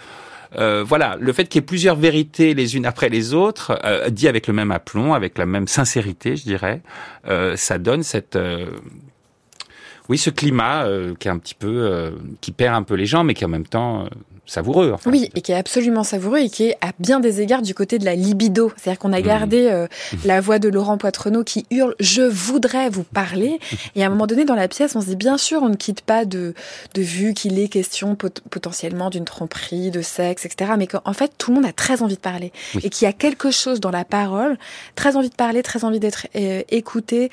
euh, 0.58 0.82
voilà, 0.86 1.16
le 1.20 1.32
fait 1.32 1.44
qu'il 1.44 1.60
y 1.60 1.62
ait 1.62 1.66
plusieurs 1.66 1.96
vérités 1.96 2.54
les 2.54 2.76
unes 2.76 2.86
après 2.86 3.08
les 3.08 3.34
autres, 3.34 3.78
euh, 3.84 4.08
dit 4.10 4.28
avec 4.28 4.46
le 4.46 4.54
même 4.54 4.70
aplomb, 4.70 5.12
avec 5.12 5.38
la 5.38 5.46
même 5.46 5.68
sincérité, 5.68 6.36
je 6.36 6.44
dirais, 6.44 6.82
euh, 7.28 7.56
ça 7.56 7.78
donne 7.78 8.02
cette 8.02 8.36
euh, 8.36 8.66
oui, 10.08 10.18
ce 10.18 10.30
climat 10.30 10.84
euh, 10.84 11.14
qui 11.18 11.28
est 11.28 11.30
un 11.30 11.38
petit 11.38 11.56
peu, 11.56 12.12
qui 12.40 12.52
perd 12.52 12.74
un 12.74 12.84
peu 12.84 12.94
les 12.94 13.06
gens, 13.06 13.24
mais 13.24 13.34
qui 13.34 13.44
en 13.44 13.48
même 13.48 13.66
temps 13.66 14.08
savoureux. 14.46 14.92
Enfin, 14.94 15.10
Oui, 15.10 15.30
et 15.34 15.40
qui 15.42 15.52
est 15.52 15.56
absolument 15.56 16.04
savoureux 16.04 16.38
et 16.38 16.48
qui 16.48 16.64
est 16.68 16.76
à 16.80 16.92
bien 16.98 17.20
des 17.20 17.40
égards 17.40 17.62
du 17.62 17.74
côté 17.74 17.98
de 17.98 18.04
la 18.04 18.14
libido. 18.14 18.72
C'est-à-dire 18.76 18.98
qu'on 18.98 19.12
a 19.12 19.18
Mhm. 19.20 19.26
gardé 19.26 19.68
euh, 19.70 19.86
la 20.24 20.40
voix 20.40 20.58
de 20.58 20.68
Laurent 20.68 20.96
Poitrenaud 20.98 21.44
qui 21.44 21.66
hurle 21.70 21.94
«Je 22.00 22.22
voudrais 22.22 22.88
vous 22.88 23.02
parler». 23.02 23.58
Et 23.96 24.02
à 24.04 24.06
un 24.06 24.10
moment 24.10 24.26
donné, 24.26 24.44
dans 24.44 24.54
la 24.54 24.68
pièce, 24.68 24.94
on 24.96 25.00
se 25.00 25.06
dit 25.06 25.16
bien 25.16 25.36
sûr, 25.36 25.62
on 25.62 25.68
ne 25.68 25.74
quitte 25.76 26.00
pas 26.00 26.24
de, 26.24 26.54
de 26.94 27.02
vue 27.02 27.34
qu'il 27.34 27.58
est 27.58 27.68
question 27.68 28.14
pot- 28.14 28.40
potentiellement 28.50 29.10
d'une 29.10 29.24
tromperie, 29.24 29.90
de 29.90 30.00
sexe, 30.02 30.44
etc. 30.46 30.72
Mais 30.78 30.86
qu'en 30.86 31.00
en 31.04 31.12
fait, 31.12 31.32
tout 31.38 31.50
le 31.50 31.56
monde 31.56 31.66
a 31.66 31.72
très 31.72 32.02
envie 32.02 32.14
de 32.16 32.20
parler. 32.20 32.52
Oui. 32.74 32.82
Et 32.84 32.90
qu'il 32.90 33.04
y 33.06 33.08
a 33.08 33.12
quelque 33.12 33.50
chose 33.50 33.80
dans 33.80 33.90
la 33.90 34.04
parole, 34.04 34.58
très 34.94 35.16
envie 35.16 35.28
de 35.30 35.34
parler, 35.34 35.62
très 35.62 35.84
envie 35.84 35.98
d'être 36.00 36.26
euh, 36.36 36.62
écouté, 36.70 37.30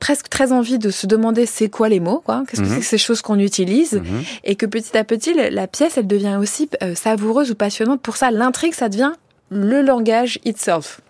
presque 0.00 0.28
très 0.28 0.52
envie 0.52 0.78
de 0.78 0.90
se 0.90 1.06
demander 1.06 1.46
c'est 1.46 1.68
quoi 1.68 1.88
les 1.88 2.00
mots, 2.00 2.20
quoi 2.24 2.42
Qu'est-ce 2.48 2.62
que 2.62 2.68
c'est 2.68 2.80
que 2.80 2.84
ces 2.84 2.98
choses 2.98 3.22
qu'on 3.22 3.38
utilise 3.38 4.00
et 4.44 4.54
que 4.56 4.66
petit 4.66 4.96
à 4.96 5.04
petit, 5.04 5.34
la- 5.34 5.50
la 5.50 5.66
pièce, 5.66 5.96
elle 5.98 6.06
devient 6.06 6.36
aussi 6.40 6.47
euh, 6.82 6.94
savoureuse 6.94 7.50
ou 7.50 7.54
passionnante. 7.54 8.00
Pour 8.02 8.16
ça, 8.16 8.30
l'intrigue, 8.30 8.74
ça 8.74 8.88
devient 8.88 9.12
le 9.50 9.82
langage 9.82 10.38
itself. 10.44 11.00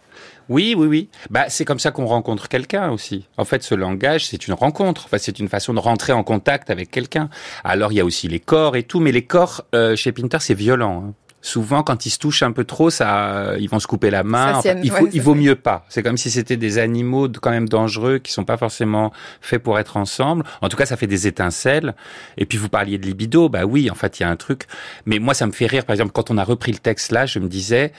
Oui, 0.49 0.75
oui, 0.77 0.87
oui. 0.87 1.09
Bah, 1.29 1.45
c'est 1.49 1.65
comme 1.67 1.79
ça 1.79 1.91
qu'on 1.91 2.07
rencontre 2.07 2.49
quelqu'un 2.49 2.91
aussi. 2.91 3.27
En 3.37 3.45
fait, 3.45 3.63
ce 3.63 3.75
langage, 3.75 4.27
c'est 4.27 4.49
une 4.49 4.55
rencontre. 4.55 5.03
Enfin, 5.05 5.19
c'est 5.19 5.39
une 5.39 5.49
façon 5.49 5.75
de 5.75 5.79
rentrer 5.79 6.13
en 6.15 6.25
contact 6.25 6.71
avec 6.71 6.91
quelqu'un. 6.91 7.29
Alors, 7.65 7.93
il 7.93 7.97
y 7.97 8.01
a 8.01 8.05
aussi 8.05 8.29
les 8.29 8.41
corps 8.41 8.75
et 8.77 8.83
tout, 8.83 8.99
mais 9.01 9.13
les 9.13 9.25
corps 9.25 9.65
euh, 9.75 9.95
chez 9.95 10.11
Pinter, 10.13 10.39
c'est 10.41 10.55
violent. 10.55 11.05
hein. 11.09 11.15
Souvent, 11.41 11.85
quand 11.85 12.05
ils 12.05 12.11
se 12.11 12.19
touchent 12.19 12.43
un 12.43 12.51
peu 12.51 12.65
trop, 12.65 12.91
ça, 12.91 13.53
ils 13.61 13.69
vont 13.69 13.79
se 13.79 13.87
couper 13.87 14.11
la 14.11 14.25
main. 14.25 14.45
Ça 14.45 14.51
Enfin, 14.51 14.61
tienne, 14.63 14.81
il 14.83 14.91
faut, 14.91 15.09
il 15.13 15.23
vaut 15.23 15.37
mieux 15.37 15.55
pas. 15.55 15.85
C'est 15.89 16.03
comme 16.03 16.17
si 16.17 16.33
c'était 16.33 16.57
des 16.57 16.79
animaux 16.79 17.29
quand 17.29 17.51
même 17.51 17.69
dangereux 17.69 18.19
qui 18.19 18.33
sont 18.33 18.45
pas 18.45 18.57
forcément 18.57 19.13
faits 19.41 19.63
pour 19.63 19.79
être 19.79 19.97
ensemble. 19.97 20.45
En 20.63 20.69
tout 20.69 20.77
cas, 20.77 20.85
ça 20.85 20.97
fait 20.97 21.07
des 21.07 21.29
étincelles. 21.29 21.95
Et 22.39 22.45
puis, 22.45 22.59
vous 22.59 22.69
parliez 22.69 22.99
de 22.99 23.07
libido. 23.07 23.49
Bah 23.49 23.65
oui, 23.67 23.89
en 23.89 23.95
fait, 23.95 24.19
il 24.19 24.25
y 24.25 24.27
a 24.27 24.31
un 24.31 24.37
truc. 24.37 24.65
Mais 25.07 25.21
moi, 25.21 25.33
ça 25.33 25.47
me 25.47 25.53
fait 25.53 25.67
rire. 25.67 25.85
Par 25.85 25.95
exemple, 25.95 26.11
quand 26.13 26.31
on 26.31 26.39
a 26.39 26.45
repris 26.45 26.73
le 26.73 26.79
texte 26.79 27.13
là, 27.13 27.25
je 27.25 27.39
me 27.39 27.47
disais, 27.47 27.93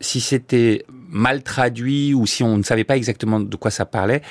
si 0.00 0.20
c'était 0.20 0.84
mal 1.08 1.42
traduit 1.42 2.14
ou 2.14 2.26
si 2.26 2.42
on 2.42 2.56
ne 2.56 2.62
savait 2.62 2.84
pas 2.84 2.96
exactement 2.96 3.40
de 3.40 3.56
quoi 3.56 3.70
ça 3.70 3.84
parlait, 3.84 4.22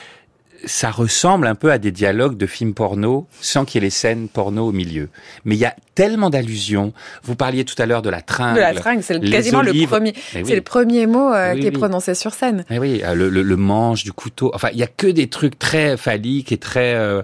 ça 0.65 0.91
ressemble 0.91 1.47
un 1.47 1.56
peu 1.56 1.71
à 1.71 1.78
des 1.78 1.91
dialogues 1.91 2.38
de 2.38 2.45
films 2.45 2.73
porno 2.73 3.28
sans 3.41 3.65
qu'il 3.65 3.82
y 3.82 3.84
ait 3.84 3.88
les 3.88 3.91
scènes 3.91 4.28
porno 4.28 4.67
au 4.67 4.71
milieu. 4.71 5.10
Mais 5.45 5.56
il 5.56 5.60
y 5.60 5.65
a 5.65 5.75
tellement 5.93 6.30
d'allusions. 6.30 6.93
Vous 7.23 7.36
parliez 7.36 7.65
tout 7.65 7.80
à 7.82 7.86
l'heure 7.86 8.01
de 8.01 8.10
la 8.10 8.21
tringle. 8.21 8.56
De 8.56 8.62
la 8.62 8.73
tringle, 8.73 9.04
c'est 9.04 9.19
quasiment 9.19 9.62
le 9.62 9.86
premier, 9.86 10.13
oui. 10.36 10.41
c'est 10.45 10.56
le 10.56 10.62
premier 10.62 11.08
mot 11.08 11.32
euh, 11.34 11.54
Oui, 11.54 11.62
qui 11.62 11.67
est 11.67 11.71
prononcé 11.71 12.15
sur 12.15 12.34
scène. 12.34 12.65
Eh 12.69 12.80
oui, 12.80 13.01
euh, 13.04 13.13
le, 13.13 13.30
le, 13.30 13.41
le 13.43 13.56
manche 13.56 14.04
du 14.04 14.12
couteau. 14.12 14.51
Enfin, 14.54 14.69
il 14.73 14.80
y 14.80 14.84
a 14.84 14.88
que 14.88 15.08
des 15.08 15.28
trucs 15.30 15.58
très 15.60 15.97
phalliques 15.97 16.51
et 16.51 16.58
très 16.58 16.93
euh, 16.95 17.21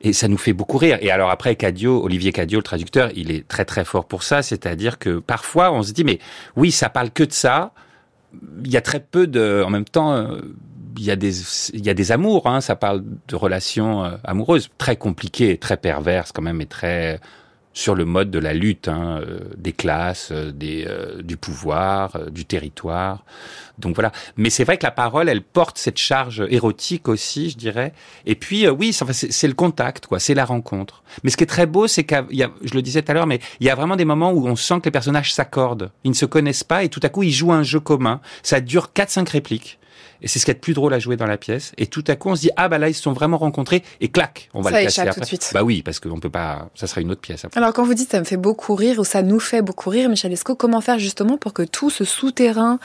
et 0.00 0.12
ça 0.12 0.28
nous 0.28 0.38
fait 0.38 0.52
beaucoup 0.52 0.78
rire. 0.78 0.98
Et 1.00 1.10
alors 1.10 1.30
après, 1.30 1.56
Cadio, 1.56 2.02
Olivier 2.04 2.32
Cadio, 2.32 2.58
le 2.58 2.62
traducteur, 2.64 3.10
il 3.16 3.30
est 3.30 3.48
très 3.48 3.64
très 3.64 3.84
fort 3.84 4.04
pour 4.06 4.22
ça. 4.22 4.42
C'est-à-dire 4.42 4.98
que 4.98 5.18
parfois, 5.18 5.72
on 5.72 5.82
se 5.82 5.92
dit, 5.92 6.04
mais 6.04 6.18
oui, 6.56 6.70
ça 6.70 6.88
parle 6.90 7.10
que 7.10 7.24
de 7.24 7.32
ça. 7.32 7.72
Il 8.64 8.70
y 8.70 8.76
a 8.76 8.80
très 8.82 9.00
peu 9.00 9.26
de, 9.26 9.62
en 9.64 9.70
même 9.70 9.84
temps. 9.84 10.12
euh, 10.12 10.38
il 10.96 11.04
y 11.04 11.10
a 11.10 11.16
des 11.16 11.32
il 11.72 11.84
y 11.84 11.90
a 11.90 11.94
des 11.94 12.12
amours 12.12 12.46
hein, 12.46 12.60
ça 12.60 12.76
parle 12.76 13.02
de 13.28 13.36
relations 13.36 14.04
euh, 14.04 14.16
amoureuses. 14.24 14.70
Très 14.78 14.96
compliquées 14.96 15.58
très 15.58 15.76
perverses 15.76 16.32
quand 16.32 16.42
même 16.42 16.60
et 16.60 16.66
très 16.66 17.20
sur 17.74 17.96
le 17.96 18.04
mode 18.04 18.30
de 18.30 18.38
la 18.38 18.54
lutte 18.54 18.88
hein, 18.88 19.20
euh, 19.20 19.40
des 19.56 19.72
classes 19.72 20.30
euh, 20.30 20.52
des 20.52 20.86
euh, 20.88 21.20
du 21.22 21.36
pouvoir 21.36 22.30
du 22.30 22.44
territoire. 22.44 23.24
Donc 23.78 23.96
voilà. 23.96 24.12
Mais 24.36 24.48
c'est 24.48 24.62
vrai 24.62 24.78
que 24.78 24.86
la 24.86 24.92
parole 24.92 25.28
elle 25.28 25.42
porte 25.42 25.76
cette 25.76 25.98
charge 25.98 26.44
érotique 26.48 27.08
aussi 27.08 27.50
je 27.50 27.58
dirais. 27.58 27.92
Et 28.24 28.36
puis 28.36 28.66
euh, 28.66 28.70
oui 28.70 28.92
c'est 28.92 29.48
le 29.48 29.54
contact 29.54 30.06
quoi. 30.06 30.20
C'est 30.20 30.34
la 30.34 30.44
rencontre. 30.44 31.02
Mais 31.24 31.30
ce 31.30 31.36
qui 31.36 31.42
est 31.42 31.48
très 31.48 31.66
beau 31.66 31.88
c'est 31.88 32.04
qu'il 32.04 32.24
y 32.30 32.44
a 32.44 32.50
je 32.62 32.74
le 32.74 32.82
disais 32.82 33.02
tout 33.02 33.10
à 33.10 33.14
l'heure 33.14 33.26
mais 33.26 33.40
il 33.58 33.66
y 33.66 33.70
a 33.70 33.74
vraiment 33.74 33.96
des 33.96 34.04
moments 34.04 34.30
où 34.30 34.46
on 34.46 34.56
sent 34.56 34.78
que 34.78 34.84
les 34.84 34.92
personnages 34.92 35.34
s'accordent. 35.34 35.90
Ils 36.04 36.10
ne 36.10 36.16
se 36.16 36.26
connaissent 36.26 36.64
pas 36.64 36.84
et 36.84 36.88
tout 36.88 37.00
à 37.02 37.08
coup 37.08 37.24
ils 37.24 37.32
jouent 37.32 37.52
un 37.52 37.64
jeu 37.64 37.80
commun. 37.80 38.20
Ça 38.44 38.60
dure 38.60 38.92
quatre 38.92 39.10
cinq 39.10 39.28
répliques 39.30 39.78
et 40.24 40.28
c'est 40.28 40.38
ce 40.38 40.46
qui 40.46 40.50
est 40.50 40.54
le 40.54 40.60
plus 40.60 40.72
drôle 40.72 40.94
à 40.94 40.98
jouer 40.98 41.16
dans 41.16 41.26
la 41.26 41.36
pièce. 41.36 41.72
Et 41.76 41.86
tout 41.86 42.02
à 42.08 42.16
coup, 42.16 42.30
on 42.30 42.34
se 42.34 42.40
dit 42.40 42.50
ah 42.56 42.68
bah 42.68 42.78
là 42.78 42.88
ils 42.88 42.94
se 42.94 43.02
sont 43.02 43.12
vraiment 43.12 43.36
rencontrés 43.36 43.84
et 44.00 44.08
clac, 44.08 44.48
on 44.54 44.62
va 44.62 44.70
Ça 44.70 44.78
le 44.78 44.84
casser 44.86 45.00
après. 45.02 45.12
tout 45.12 45.20
de 45.20 45.26
suite. 45.26 45.50
Bah 45.52 45.62
oui, 45.62 45.82
parce 45.82 46.00
qu'on 46.00 46.18
peut 46.18 46.30
pas, 46.30 46.70
ça 46.74 46.86
sera 46.86 47.02
une 47.02 47.10
autre 47.10 47.20
pièce. 47.20 47.44
Après. 47.44 47.60
Alors 47.60 47.74
quand 47.74 47.84
vous 47.84 47.94
dites 47.94 48.10
ça 48.10 48.18
me 48.18 48.24
fait 48.24 48.38
beaucoup 48.38 48.74
rire 48.74 48.98
ou 48.98 49.04
ça 49.04 49.22
nous 49.22 49.38
fait 49.38 49.60
beaucoup 49.60 49.90
rire, 49.90 50.08
Michel 50.08 50.32
Esco, 50.32 50.54
comment 50.54 50.80
faire 50.80 50.98
justement 50.98 51.36
pour 51.36 51.52
que 51.52 51.62
tout 51.62 51.90
ce 51.90 52.04
souterrain, 52.04 52.78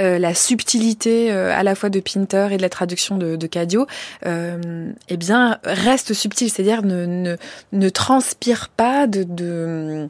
euh, 0.00 0.18
la 0.18 0.34
subtilité 0.34 1.30
euh, 1.30 1.56
à 1.56 1.62
la 1.62 1.76
fois 1.76 1.90
de 1.90 2.00
Pinter 2.00 2.48
et 2.50 2.56
de 2.56 2.62
la 2.62 2.68
traduction 2.68 3.16
de, 3.16 3.36
de 3.36 3.46
Cadio, 3.46 3.86
euh, 4.26 4.90
eh 5.08 5.16
bien 5.16 5.58
reste 5.62 6.12
subtil, 6.12 6.50
c'est-à-dire 6.50 6.82
ne, 6.82 7.06
ne, 7.06 7.36
ne 7.72 7.88
transpire 7.88 8.68
pas 8.68 9.06
de, 9.06 9.22
de 9.22 10.08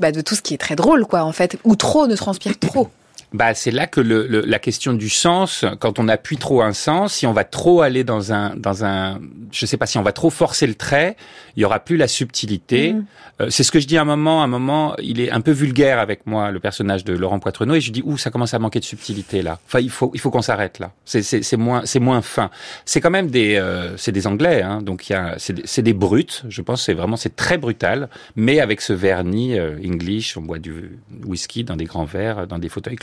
bah, 0.00 0.10
de 0.10 0.22
tout 0.22 0.34
ce 0.34 0.42
qui 0.42 0.54
est 0.54 0.58
très 0.58 0.74
drôle, 0.74 1.04
quoi, 1.04 1.22
en 1.22 1.32
fait, 1.32 1.58
ou 1.64 1.76
trop 1.76 2.06
ne 2.06 2.16
transpire 2.16 2.58
trop. 2.58 2.88
Bah, 3.34 3.52
c'est 3.52 3.72
là 3.72 3.88
que 3.88 4.00
le, 4.00 4.28
le, 4.28 4.42
la 4.42 4.60
question 4.60 4.92
du 4.92 5.08
sens, 5.08 5.64
quand 5.80 5.98
on 5.98 6.06
appuie 6.06 6.36
trop 6.36 6.62
un 6.62 6.72
sens, 6.72 7.14
si 7.14 7.26
on 7.26 7.32
va 7.32 7.42
trop 7.42 7.82
aller 7.82 8.04
dans 8.04 8.32
un, 8.32 8.54
dans 8.54 8.84
un, 8.84 9.18
je 9.50 9.66
sais 9.66 9.76
pas, 9.76 9.86
si 9.86 9.98
on 9.98 10.02
va 10.02 10.12
trop 10.12 10.30
forcer 10.30 10.68
le 10.68 10.76
trait, 10.76 11.16
il 11.56 11.62
y 11.62 11.64
aura 11.64 11.80
plus 11.80 11.96
la 11.96 12.06
subtilité. 12.06 12.92
Mhm. 12.92 13.04
Euh, 13.40 13.50
c'est 13.50 13.64
ce 13.64 13.72
que 13.72 13.80
je 13.80 13.88
dis 13.88 13.96
à 13.98 14.02
un 14.02 14.04
moment. 14.04 14.42
À 14.42 14.44
un 14.44 14.46
moment, 14.46 14.94
il 15.02 15.20
est 15.20 15.32
un 15.32 15.40
peu 15.40 15.50
vulgaire 15.50 15.98
avec 15.98 16.28
moi, 16.28 16.52
le 16.52 16.60
personnage 16.60 17.02
de 17.02 17.12
Laurent 17.12 17.40
Poitrenaud, 17.40 17.74
et 17.74 17.80
je 17.80 17.90
dis 17.90 18.02
ouh, 18.04 18.16
ça 18.16 18.30
commence 18.30 18.54
à 18.54 18.60
manquer 18.60 18.78
de 18.78 18.84
subtilité 18.84 19.42
là. 19.42 19.58
Enfin, 19.66 19.80
il 19.80 19.90
faut, 19.90 20.12
il 20.14 20.20
faut 20.20 20.30
qu'on 20.30 20.40
s'arrête 20.40 20.78
là. 20.78 20.92
C'est, 21.04 21.22
c'est, 21.22 21.42
c'est 21.42 21.56
moins, 21.56 21.82
c'est 21.84 21.98
moins 21.98 22.22
fin. 22.22 22.50
C'est 22.84 23.00
quand 23.00 23.10
même 23.10 23.30
des, 23.30 23.56
euh, 23.56 23.96
c'est 23.96 24.12
des 24.12 24.28
Anglais, 24.28 24.62
hein, 24.62 24.80
donc 24.80 25.08
il 25.10 25.14
y 25.14 25.16
a, 25.16 25.34
c'est, 25.38 25.54
des- 25.54 25.62
c'est 25.64 25.82
des 25.82 25.92
brutes. 25.92 26.44
Je 26.48 26.62
pense, 26.62 26.84
c'est 26.84 26.94
vraiment, 26.94 27.16
c'est 27.16 27.34
très 27.34 27.58
brutal, 27.58 28.08
mais 28.36 28.60
avec 28.60 28.80
ce 28.80 28.92
vernis 28.92 29.58
euh, 29.58 29.76
English, 29.84 30.36
on 30.36 30.42
boit 30.42 30.60
du 30.60 31.00
whisky 31.26 31.64
dans 31.64 31.74
des 31.74 31.86
grands 31.86 32.04
verres, 32.04 32.46
dans 32.46 32.60
des 32.60 32.68
fauteuils 32.68 32.94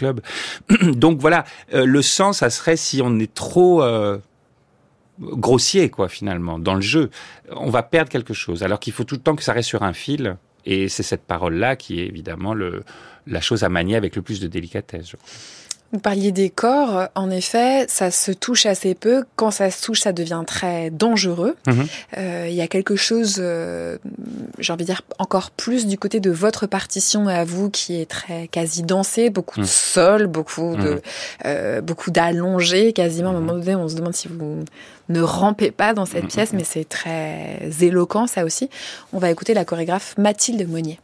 Donc 0.83 1.19
voilà, 1.19 1.45
euh, 1.73 1.85
le 1.85 2.01
sens, 2.01 2.39
ça 2.39 2.49
serait 2.49 2.77
si 2.77 3.01
on 3.03 3.19
est 3.19 3.33
trop 3.33 3.83
euh, 3.83 4.17
grossier, 5.19 5.89
quoi, 5.89 6.09
finalement, 6.09 6.59
dans 6.59 6.75
le 6.75 6.81
jeu. 6.81 7.09
On 7.51 7.69
va 7.69 7.83
perdre 7.83 8.09
quelque 8.09 8.33
chose, 8.33 8.63
alors 8.63 8.79
qu'il 8.79 8.93
faut 8.93 9.03
tout 9.03 9.15
le 9.15 9.21
temps 9.21 9.35
que 9.35 9.43
ça 9.43 9.53
reste 9.53 9.69
sur 9.69 9.83
un 9.83 9.93
fil. 9.93 10.37
Et 10.65 10.89
c'est 10.89 11.03
cette 11.03 11.23
parole-là 11.23 11.75
qui 11.75 11.99
est 11.99 12.05
évidemment 12.05 12.53
le, 12.53 12.83
la 13.25 13.41
chose 13.41 13.63
à 13.63 13.69
manier 13.69 13.95
avec 13.95 14.15
le 14.15 14.21
plus 14.21 14.39
de 14.39 14.47
délicatesse. 14.47 15.09
je 15.09 15.15
crois. 15.17 15.29
Vous 15.93 15.99
parliez 15.99 16.31
des 16.31 16.49
corps, 16.49 17.09
en 17.15 17.29
effet, 17.29 17.85
ça 17.89 18.11
se 18.11 18.31
touche 18.31 18.65
assez 18.65 18.95
peu. 18.95 19.25
Quand 19.35 19.51
ça 19.51 19.69
se 19.69 19.83
touche, 19.83 19.99
ça 20.01 20.13
devient 20.13 20.43
très 20.47 20.89
dangereux. 20.89 21.55
Mhm. 21.67 21.87
Euh, 22.17 22.47
Il 22.49 22.55
y 22.55 22.61
a 22.61 22.67
quelque 22.67 22.95
chose, 22.95 23.37
euh, 23.39 23.97
j'ai 24.59 24.71
envie 24.71 24.83
de 24.85 24.91
dire, 24.91 25.01
encore 25.19 25.51
plus 25.51 25.85
du 25.87 25.97
côté 25.97 26.19
de 26.21 26.31
votre 26.31 26.65
partition 26.65 27.27
à 27.27 27.43
vous, 27.43 27.69
qui 27.69 27.99
est 27.99 28.05
très 28.09 28.47
quasi 28.47 28.83
dansée, 28.83 29.29
beaucoup 29.29 29.57
de 29.59 29.65
Mhm. 29.65 29.67
sol, 29.67 30.27
beaucoup 30.27 30.75
de, 30.77 30.89
Mhm. 30.91 31.01
euh, 31.45 31.81
beaucoup 31.81 32.09
d'allongés, 32.11 32.93
quasiment. 32.93 33.29
À 33.29 33.33
un 33.33 33.39
moment 33.41 33.53
donné, 33.59 33.75
on 33.75 33.89
se 33.89 33.95
demande 33.95 34.15
si 34.15 34.27
vous 34.29 34.63
ne 35.09 35.21
rampez 35.21 35.71
pas 35.71 35.93
dans 35.93 36.05
cette 36.05 36.27
pièce, 36.27 36.53
mais 36.53 36.63
c'est 36.63 36.87
très 36.87 37.59
éloquent, 37.81 38.27
ça 38.27 38.45
aussi. 38.45 38.69
On 39.11 39.19
va 39.19 39.29
écouter 39.29 39.53
la 39.53 39.65
chorégraphe 39.65 40.15
Mathilde 40.17 40.69
Monnier. 40.69 40.99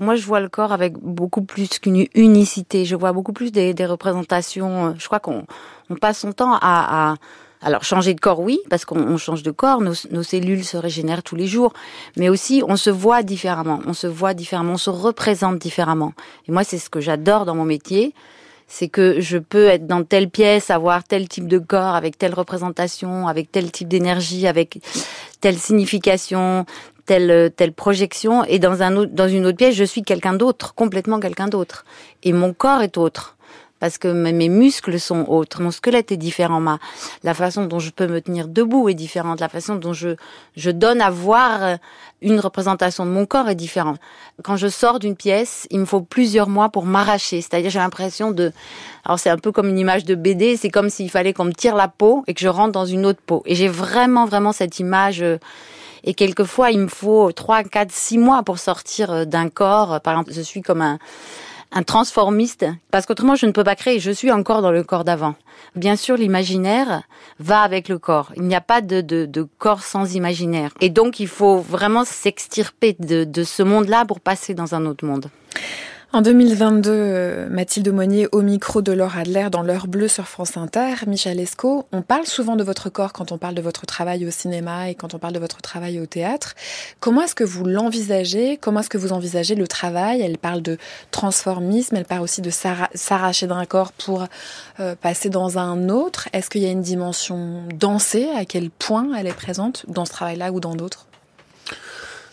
Moi, 0.00 0.16
je 0.16 0.24
vois 0.24 0.40
le 0.40 0.48
corps 0.48 0.72
avec 0.72 0.96
beaucoup 0.98 1.42
plus 1.42 1.78
qu'une 1.78 2.06
unicité. 2.14 2.84
Je 2.84 2.96
vois 2.96 3.12
beaucoup 3.12 3.32
plus 3.32 3.50
des, 3.52 3.74
représentations. 3.86 4.88
euh, 4.88 4.92
Je 4.98 5.06
crois 5.06 5.20
qu'on 5.20 5.44
on 5.90 5.96
passe 5.96 6.18
son 6.20 6.32
temps 6.32 6.56
à, 6.60 7.16
alors 7.62 7.82
changer 7.82 8.14
de 8.14 8.20
corps, 8.20 8.40
oui, 8.40 8.60
parce 8.70 8.84
qu'on 8.84 9.00
on 9.00 9.16
change 9.16 9.42
de 9.42 9.50
corps, 9.50 9.80
nos 9.80 10.22
cellules 10.22 10.64
se 10.64 10.76
régénèrent 10.76 11.22
tous 11.22 11.34
les 11.34 11.46
jours, 11.46 11.72
mais 12.16 12.28
aussi 12.28 12.62
on 12.66 12.76
se 12.76 12.90
voit 12.90 13.22
différemment, 13.22 13.80
on 13.86 13.94
se 13.94 14.06
voit 14.06 14.34
différemment, 14.34 14.74
on 14.74 14.78
se 14.78 14.90
représente 14.90 15.58
différemment. 15.58 16.12
Et 16.46 16.52
moi, 16.52 16.62
c'est 16.62 16.78
ce 16.78 16.90
que 16.90 17.00
j'adore 17.00 17.46
dans 17.46 17.54
mon 17.54 17.64
métier, 17.64 18.14
c'est 18.68 18.88
que 18.88 19.20
je 19.20 19.38
peux 19.38 19.66
être 19.66 19.86
dans 19.86 20.04
telle 20.04 20.28
pièce, 20.28 20.70
avoir 20.70 21.02
tel 21.02 21.26
type 21.26 21.48
de 21.48 21.58
corps, 21.58 21.94
avec 21.94 22.18
telle 22.18 22.34
représentation, 22.34 23.26
avec 23.26 23.50
tel 23.50 23.72
type 23.72 23.88
d'énergie, 23.88 24.46
avec 24.46 24.80
telle 25.40 25.56
signification, 25.58 26.66
telle 27.08 27.50
telle 27.56 27.72
projection, 27.72 28.44
et 28.44 28.58
dans 28.58 28.82
un 28.82 28.94
autre, 28.96 29.12
dans 29.12 29.28
une 29.28 29.46
autre 29.46 29.56
pièce, 29.56 29.74
je 29.74 29.84
suis 29.84 30.02
quelqu'un 30.02 30.34
d'autre, 30.34 30.74
complètement 30.74 31.18
quelqu'un 31.18 31.48
d'autre, 31.48 31.84
et 32.22 32.32
mon 32.32 32.52
corps 32.52 32.82
est 32.82 32.98
autre. 32.98 33.34
Parce 33.80 33.96
que 33.96 34.08
mes 34.08 34.48
muscles 34.48 34.98
sont 34.98 35.24
autres, 35.28 35.62
mon 35.62 35.70
squelette 35.70 36.10
est 36.10 36.16
différent, 36.16 36.58
ma 36.58 36.80
la 37.22 37.32
façon 37.32 37.64
dont 37.64 37.78
je 37.78 37.90
peux 37.90 38.08
me 38.08 38.20
tenir 38.20 38.48
debout 38.48 38.88
est 38.88 38.94
différente, 38.94 39.38
la 39.38 39.48
façon 39.48 39.76
dont 39.76 39.92
je 39.92 40.16
je 40.56 40.72
donne 40.72 41.00
à 41.00 41.10
voir 41.10 41.78
une 42.20 42.40
représentation 42.40 43.06
de 43.06 43.10
mon 43.10 43.24
corps 43.24 43.48
est 43.48 43.54
différente. 43.54 44.00
Quand 44.42 44.56
je 44.56 44.66
sors 44.66 44.98
d'une 44.98 45.14
pièce, 45.14 45.68
il 45.70 45.78
me 45.78 45.84
faut 45.84 46.00
plusieurs 46.00 46.48
mois 46.48 46.70
pour 46.70 46.86
m'arracher, 46.86 47.40
c'est-à-dire 47.40 47.70
j'ai 47.70 47.78
l'impression 47.78 48.32
de 48.32 48.50
alors 49.04 49.20
c'est 49.20 49.30
un 49.30 49.38
peu 49.38 49.52
comme 49.52 49.68
une 49.68 49.78
image 49.78 50.04
de 50.04 50.16
BD, 50.16 50.56
c'est 50.56 50.70
comme 50.70 50.90
s'il 50.90 51.08
fallait 51.08 51.32
qu'on 51.32 51.44
me 51.44 51.52
tire 51.52 51.76
la 51.76 51.86
peau 51.86 52.24
et 52.26 52.34
que 52.34 52.40
je 52.40 52.48
rentre 52.48 52.72
dans 52.72 52.86
une 52.86 53.06
autre 53.06 53.20
peau. 53.24 53.44
Et 53.46 53.54
j'ai 53.54 53.68
vraiment 53.68 54.26
vraiment 54.26 54.52
cette 54.52 54.80
image 54.80 55.22
euh, 55.22 55.38
et 56.04 56.14
quelquefois 56.14 56.70
il 56.70 56.80
me 56.80 56.88
faut 56.88 57.32
trois, 57.32 57.62
quatre, 57.62 57.92
six 57.92 58.18
mois 58.18 58.42
pour 58.42 58.58
sortir 58.58 59.10
euh, 59.10 59.24
d'un 59.24 59.48
corps. 59.48 60.00
Par 60.00 60.14
exemple, 60.14 60.32
je 60.32 60.40
suis 60.40 60.62
comme 60.62 60.82
un 60.82 61.82
transformiste, 61.82 62.66
parce 62.90 63.06
qu'autrement 63.06 63.34
je 63.34 63.46
ne 63.46 63.52
peux 63.52 63.64
pas 63.64 63.76
créer, 63.76 64.00
je 64.00 64.10
suis 64.10 64.32
encore 64.32 64.62
dans 64.62 64.72
le 64.72 64.82
corps 64.82 65.04
d'avant. 65.04 65.34
Bien 65.76 65.96
sûr, 65.96 66.16
l'imaginaire 66.16 67.02
va 67.38 67.60
avec 67.60 67.88
le 67.88 67.98
corps. 67.98 68.32
Il 68.36 68.44
n'y 68.44 68.54
a 68.54 68.60
pas 68.60 68.80
de, 68.80 69.48
corps 69.58 69.82
sans 69.82 70.14
imaginaire. 70.14 70.72
Et 70.80 70.88
donc, 70.88 71.20
il 71.20 71.28
faut 71.28 71.58
vraiment 71.58 72.04
s'extirper 72.04 72.96
de 72.98 73.44
ce 73.44 73.62
monde-là 73.62 74.04
pour 74.06 74.20
passer 74.20 74.54
dans 74.54 74.74
un 74.74 74.86
autre 74.86 75.04
monde. 75.04 75.30
En 76.14 76.22
2022, 76.22 76.90
euh, 76.90 77.48
Mathilde 77.50 77.92
Monnier 77.92 78.28
au 78.32 78.40
micro 78.40 78.80
de 78.80 78.92
Laure 78.92 79.18
Adler 79.18 79.48
dans 79.52 79.60
l'heure 79.62 79.86
bleue 79.88 80.08
sur 80.08 80.26
France 80.26 80.56
Inter. 80.56 80.94
Michel 81.06 81.38
Esco, 81.38 81.86
on 81.92 82.00
parle 82.00 82.24
souvent 82.24 82.56
de 82.56 82.64
votre 82.64 82.88
corps 82.88 83.12
quand 83.12 83.30
on 83.30 83.36
parle 83.36 83.54
de 83.54 83.60
votre 83.60 83.84
travail 83.84 84.26
au 84.26 84.30
cinéma 84.30 84.88
et 84.88 84.94
quand 84.94 85.12
on 85.12 85.18
parle 85.18 85.34
de 85.34 85.38
votre 85.38 85.60
travail 85.60 86.00
au 86.00 86.06
théâtre. 86.06 86.54
Comment 86.98 87.20
est-ce 87.22 87.34
que 87.34 87.44
vous 87.44 87.66
l'envisagez? 87.66 88.56
Comment 88.56 88.80
est-ce 88.80 88.88
que 88.88 88.96
vous 88.96 89.12
envisagez 89.12 89.54
le 89.54 89.68
travail? 89.68 90.22
Elle 90.22 90.38
parle 90.38 90.62
de 90.62 90.78
transformisme, 91.10 91.96
elle 91.96 92.06
parle 92.06 92.22
aussi 92.22 92.40
de 92.40 92.48
s'arra- 92.48 92.88
s'arracher 92.94 93.46
d'un 93.46 93.66
corps 93.66 93.92
pour 93.92 94.24
euh, 94.80 94.94
passer 94.94 95.28
dans 95.28 95.58
un 95.58 95.90
autre. 95.90 96.30
Est-ce 96.32 96.48
qu'il 96.48 96.62
y 96.62 96.66
a 96.66 96.70
une 96.70 96.80
dimension 96.82 97.64
dansée? 97.74 98.28
À 98.34 98.46
quel 98.46 98.70
point 98.70 99.08
elle 99.14 99.26
est 99.26 99.36
présente 99.36 99.84
dans 99.88 100.06
ce 100.06 100.12
travail-là 100.12 100.52
ou 100.52 100.60
dans 100.60 100.74
d'autres? 100.74 101.04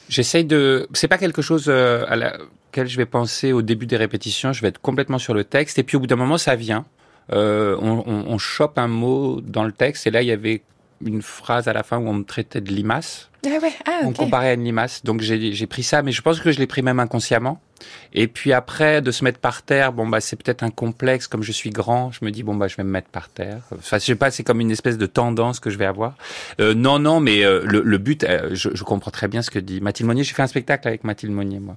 J'essaye 0.07 0.45
de. 0.45 0.87
C'est 0.93 1.09
pas 1.09 1.17
quelque 1.17 1.41
chose 1.41 1.65
euh, 1.67 2.05
à 2.07 2.37
je 2.83 2.97
vais 2.97 3.05
penser 3.05 3.53
au 3.53 3.61
début 3.61 3.85
des 3.85 3.97
répétitions. 3.97 4.51
Je 4.51 4.61
vais 4.61 4.67
être 4.67 4.81
complètement 4.81 5.19
sur 5.19 5.33
le 5.33 5.43
texte 5.43 5.79
et 5.79 5.83
puis 5.83 5.95
au 5.95 6.01
bout 6.01 6.07
d'un 6.07 6.17
moment, 6.17 6.37
ça 6.37 6.55
vient. 6.55 6.85
Euh, 7.31 7.77
on, 7.81 8.03
on, 8.05 8.25
on 8.27 8.37
chope 8.37 8.77
un 8.77 8.87
mot 8.87 9.39
dans 9.41 9.63
le 9.63 9.71
texte 9.71 10.05
et 10.07 10.11
là, 10.11 10.21
il 10.21 10.27
y 10.27 10.31
avait 10.31 10.61
une 11.03 11.21
phrase 11.21 11.67
à 11.67 11.73
la 11.73 11.83
fin 11.83 11.97
où 11.97 12.07
on 12.07 12.13
me 12.13 12.23
traitait 12.23 12.61
de 12.61 12.71
limace. 12.71 13.29
Ah 13.45 13.59
ouais, 13.61 13.71
ah 13.85 13.99
On 14.03 14.13
comparait 14.13 14.49
à 14.49 14.53
une 14.53 14.63
limace. 14.63 15.03
Donc 15.03 15.21
j'ai 15.21 15.67
pris 15.67 15.83
ça, 15.83 16.01
mais 16.01 16.11
je 16.11 16.21
pense 16.21 16.39
que 16.39 16.51
je 16.51 16.59
l'ai 16.59 16.67
pris 16.67 16.81
même 16.81 16.99
inconsciemment. 16.99 17.61
Et 18.13 18.27
puis 18.27 18.53
après, 18.53 19.01
de 19.01 19.11
se 19.11 19.23
mettre 19.23 19.39
par 19.39 19.61
terre, 19.61 19.91
bon 19.91 20.07
bah 20.07 20.21
c'est 20.21 20.37
peut-être 20.41 20.63
un 20.63 20.69
complexe. 20.69 21.27
Comme 21.27 21.43
je 21.43 21.51
suis 21.51 21.69
grand, 21.69 22.09
je 22.11 22.23
me 22.23 22.31
dis 22.31 22.41
bon 22.41 22.55
bah 22.55 22.67
je 22.69 22.77
vais 22.77 22.83
me 22.83 22.89
mettre 22.89 23.09
par 23.09 23.27
terre. 23.29 23.59
Enfin, 23.77 23.97
je 23.99 24.05
sais 24.05 24.15
pas, 24.15 24.31
c'est 24.31 24.43
comme 24.43 24.61
une 24.61 24.71
espèce 24.71 24.97
de 24.97 25.05
tendance 25.05 25.59
que 25.59 25.69
je 25.69 25.77
vais 25.77 25.85
avoir. 25.85 26.13
Euh, 26.61 26.73
non, 26.73 26.99
non, 26.99 27.19
mais 27.19 27.43
euh, 27.43 27.63
le, 27.65 27.81
le 27.81 27.97
but, 27.97 28.23
euh, 28.23 28.49
je, 28.53 28.69
je 28.73 28.83
comprends 28.83 29.11
très 29.11 29.27
bien 29.27 29.41
ce 29.41 29.51
que 29.51 29.59
dit 29.59 29.81
Mathilde 29.81 30.07
Monnier. 30.07 30.23
J'ai 30.23 30.33
fait 30.33 30.41
un 30.41 30.47
spectacle 30.47 30.87
avec 30.87 31.03
Mathilde 31.03 31.33
Monnier, 31.33 31.59
moi, 31.59 31.75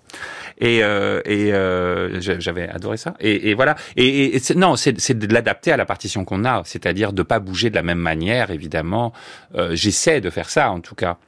et 0.58 0.84
euh, 0.84 1.20
et 1.26 1.52
euh, 1.52 2.20
j'avais 2.20 2.68
adoré 2.68 2.96
ça. 2.96 3.14
Et, 3.18 3.50
et 3.50 3.54
voilà. 3.54 3.74
Et, 3.96 4.36
et- 4.36 4.54
non, 4.54 4.76
c'est 4.76 4.98
c'est 5.00 5.18
de 5.18 5.32
l'adapter 5.34 5.72
à 5.72 5.76
la 5.76 5.84
partition 5.84 6.24
qu'on 6.24 6.44
a, 6.44 6.62
c'est-à-dire 6.64 7.12
de 7.12 7.22
pas 7.24 7.40
bouger 7.40 7.70
de 7.70 7.74
la 7.74 7.82
même 7.82 7.98
manière, 7.98 8.50
évidemment. 8.52 9.12
Euh, 9.56 9.74
J'essaie 9.74 10.20
de 10.20 10.30
faire 10.30 10.48
ça, 10.48 10.70
en 10.70 10.80
tout 10.80 10.94
cas. 10.94 11.18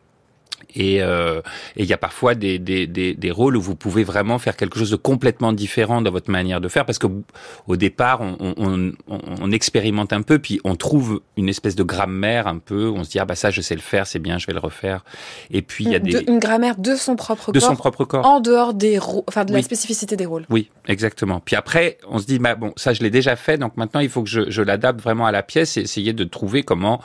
Et 0.74 1.02
euh, 1.02 1.40
et 1.76 1.82
il 1.82 1.86
y 1.88 1.92
a 1.92 1.98
parfois 1.98 2.34
des, 2.34 2.58
des, 2.58 2.86
des, 2.86 3.14
des 3.14 3.30
rôles 3.30 3.56
où 3.56 3.60
vous 3.60 3.74
pouvez 3.76 4.04
vraiment 4.04 4.38
faire 4.38 4.56
quelque 4.56 4.78
chose 4.78 4.90
de 4.90 4.96
complètement 4.96 5.52
différent 5.52 6.02
dans 6.02 6.10
votre 6.10 6.30
manière 6.30 6.60
de 6.60 6.68
faire, 6.68 6.84
parce 6.86 6.98
que 6.98 7.06
au 7.66 7.76
départ, 7.76 8.20
on, 8.20 8.36
on, 8.56 8.92
on, 9.08 9.18
on 9.40 9.50
expérimente 9.52 10.12
un 10.12 10.22
peu, 10.22 10.38
puis 10.38 10.60
on 10.64 10.76
trouve 10.76 11.20
une 11.36 11.48
espèce 11.48 11.76
de 11.76 11.82
grammaire 11.82 12.46
un 12.46 12.58
peu, 12.58 12.88
on 12.88 13.04
se 13.04 13.10
dit 13.10 13.18
ah 13.18 13.24
bah 13.24 13.34
ça 13.34 13.50
je 13.50 13.60
sais 13.60 13.74
le 13.74 13.80
faire, 13.80 14.06
c'est 14.06 14.18
bien, 14.18 14.38
je 14.38 14.46
vais 14.46 14.52
le 14.52 14.58
refaire. 14.60 15.04
Et 15.50 15.62
puis 15.62 15.84
il 15.84 15.90
y 15.90 15.94
a 15.94 15.98
des 15.98 16.12
De- 16.12 16.30
une 16.30 16.38
grammaire 16.38 16.76
de 16.78 16.94
son 16.94 17.16
propre 17.16 17.52
de 17.52 17.58
corps, 17.60 17.68
son 17.68 17.76
propre 17.76 18.04
corps. 18.04 18.26
en 18.26 18.40
dehors 18.40 18.74
des 18.74 18.98
enfin 19.26 19.44
de 19.44 19.52
la 19.52 19.62
spécificité 19.62 20.16
des 20.16 20.26
rôles. 20.26 20.46
Oui, 20.50 20.70
exactement. 20.86 21.40
Puis 21.40 21.56
après, 21.56 21.98
on 22.08 22.18
se 22.18 22.26
dit, 22.26 22.38
bah 22.38 22.54
bon, 22.54 22.72
ça 22.76 22.92
je 22.92 23.02
l'ai 23.02 23.10
déjà 23.10 23.36
fait, 23.36 23.58
donc 23.58 23.76
maintenant 23.76 24.00
il 24.00 24.08
faut 24.08 24.22
que 24.22 24.28
je, 24.28 24.50
je 24.50 24.62
l'adapte 24.62 25.00
vraiment 25.00 25.26
à 25.26 25.32
la 25.32 25.42
pièce 25.42 25.76
et 25.76 25.80
essayer 25.82 26.12
de 26.12 26.24
trouver 26.24 26.62
comment 26.62 27.00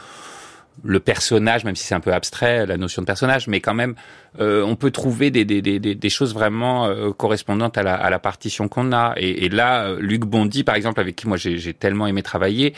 le 0.84 1.00
personnage, 1.00 1.64
même 1.64 1.76
si 1.76 1.86
c'est 1.86 1.96
un 1.96 2.00
peu 2.00 2.14
abstrait, 2.14 2.66
la 2.66 2.78
notion 2.78 3.02
de 3.02 3.08
personnage, 3.08 3.48
mais 3.48 3.62
quand 3.62 3.74
même, 3.74 3.96
euh, 4.40 4.62
on 4.64 4.76
peut 4.76 4.92
trouver 4.92 5.32
des, 5.32 5.46
des, 5.46 5.62
des, 5.62 5.80
des- 5.80 6.10
choses 6.10 6.34
vraiment 6.34 6.86
euh, 6.88 7.12
correspondantes 7.12 7.78
à 7.78 7.84
la, 7.84 7.96
à 7.96 8.10
la 8.10 8.20
partition 8.20 8.68
qu'on 8.68 8.92
a. 8.92 9.14
Et, 9.18 9.46
et 9.46 9.50
là, 9.50 9.86
euh, 9.86 9.98
Luc 10.00 10.22
Bondy, 10.26 10.64
par 10.64 10.76
exemple, 10.76 11.00
avec 11.00 11.16
qui 11.16 11.28
moi 11.28 11.38
j'ai 11.38 11.58
j'ai 11.58 11.74
tellement 11.74 12.08
aimé 12.08 12.22
travailler, 12.24 12.74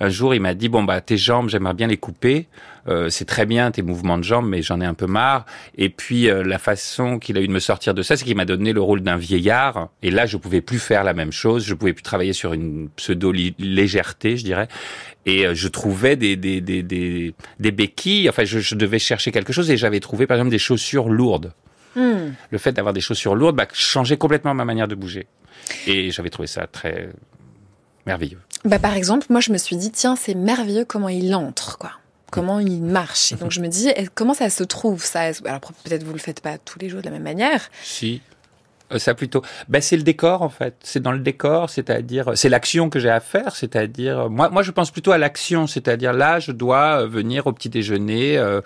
un 0.00 0.08
jour 0.08 0.34
il 0.34 0.40
m'a 0.40 0.54
dit, 0.54 0.68
bon 0.68 0.82
bah 0.84 1.00
tes 1.00 1.16
jambes, 1.18 1.48
j'aimerais 1.50 1.74
bien 1.74 1.86
les 1.86 1.98
couper. 1.98 2.48
Euh, 2.88 3.08
c'est 3.08 3.24
très 3.24 3.46
bien 3.46 3.70
tes 3.70 3.82
mouvements 3.82 4.18
de 4.18 4.24
jambes, 4.24 4.48
mais 4.48 4.62
j'en 4.62 4.80
ai 4.80 4.84
un 4.84 4.94
peu 4.94 5.06
marre. 5.06 5.46
Et 5.76 5.88
puis 5.88 6.28
euh, 6.28 6.42
la 6.42 6.58
façon 6.58 7.18
qu'il 7.18 7.36
a 7.38 7.40
eu 7.40 7.46
de 7.46 7.52
me 7.52 7.60
sortir 7.60 7.94
de 7.94 8.02
ça, 8.02 8.16
c'est 8.16 8.24
qu'il 8.24 8.36
m'a 8.36 8.44
donné 8.44 8.72
le 8.72 8.80
rôle 8.80 9.02
d'un 9.02 9.16
vieillard. 9.16 9.88
Et 10.02 10.10
là, 10.10 10.26
je 10.26 10.36
pouvais 10.36 10.60
plus 10.60 10.78
faire 10.78 11.04
la 11.04 11.14
même 11.14 11.32
chose. 11.32 11.64
Je 11.64 11.74
pouvais 11.74 11.92
plus 11.92 12.02
travailler 12.02 12.32
sur 12.32 12.52
une 12.52 12.88
pseudo 12.96 13.32
légèreté, 13.32 14.36
je 14.36 14.44
dirais. 14.44 14.68
Et 15.26 15.46
euh, 15.46 15.54
je 15.54 15.68
trouvais 15.68 16.16
des 16.16 16.36
des 16.36 16.60
des 16.60 16.82
des, 16.82 17.34
des 17.60 17.70
béquilles. 17.70 18.28
Enfin, 18.28 18.44
je, 18.44 18.58
je 18.58 18.74
devais 18.74 18.98
chercher 18.98 19.32
quelque 19.32 19.52
chose 19.52 19.70
et 19.70 19.76
j'avais 19.76 20.00
trouvé 20.00 20.26
par 20.26 20.36
exemple 20.36 20.50
des 20.50 20.58
chaussures 20.58 21.08
lourdes. 21.08 21.52
Hmm. 21.94 22.32
Le 22.50 22.58
fait 22.58 22.72
d'avoir 22.72 22.94
des 22.94 23.02
chaussures 23.02 23.34
lourdes 23.34 23.56
bah, 23.56 23.66
changeait 23.72 24.16
complètement 24.16 24.54
ma 24.54 24.64
manière 24.64 24.88
de 24.88 24.94
bouger. 24.94 25.26
Et 25.86 26.10
j'avais 26.10 26.30
trouvé 26.30 26.46
ça 26.46 26.66
très 26.66 27.10
merveilleux. 28.06 28.40
Bah, 28.64 28.78
par 28.78 28.94
exemple, 28.94 29.26
moi, 29.30 29.40
je 29.40 29.52
me 29.52 29.58
suis 29.58 29.76
dit, 29.76 29.90
tiens, 29.90 30.16
c'est 30.16 30.34
merveilleux 30.34 30.84
comment 30.84 31.08
il 31.08 31.34
entre, 31.34 31.78
quoi. 31.78 31.92
Comment 32.32 32.58
il 32.58 32.82
marche. 32.82 33.30
Et 33.32 33.36
donc, 33.36 33.50
je 33.52 33.60
me 33.60 33.68
dis, 33.68 33.90
comment 34.14 34.34
ça 34.34 34.50
se 34.50 34.64
trouve, 34.64 35.04
ça? 35.04 35.30
Alors, 35.44 35.60
peut-être 35.84 36.02
vous 36.02 36.12
le 36.14 36.18
faites 36.18 36.40
pas 36.40 36.58
tous 36.58 36.78
les 36.80 36.88
jours 36.88 37.00
de 37.00 37.04
la 37.06 37.12
même 37.12 37.22
manière. 37.22 37.60
Si. 37.84 38.20
Euh, 38.92 38.98
Ça 38.98 39.14
plutôt, 39.14 39.42
ben 39.68 39.80
c'est 39.80 39.96
le 39.96 40.02
décor 40.02 40.42
en 40.42 40.48
fait. 40.50 40.74
C'est 40.82 41.00
dans 41.00 41.12
le 41.12 41.18
décor, 41.20 41.70
c'est-à-dire 41.70 42.32
c'est 42.34 42.48
l'action 42.48 42.90
que 42.90 42.98
j'ai 42.98 43.08
à 43.10 43.20
faire, 43.20 43.54
c'est-à-dire 43.56 44.28
moi 44.28 44.50
moi 44.50 44.62
je 44.62 44.70
pense 44.70 44.90
plutôt 44.90 45.12
à 45.12 45.18
l'action, 45.18 45.66
c'est-à-dire 45.66 46.12
là 46.12 46.40
je 46.40 46.52
dois 46.52 47.02
euh, 47.02 47.06
venir 47.06 47.46
au 47.46 47.52
petit 47.52 47.68
déjeuner. 47.70 48.36
euh, 48.38 48.60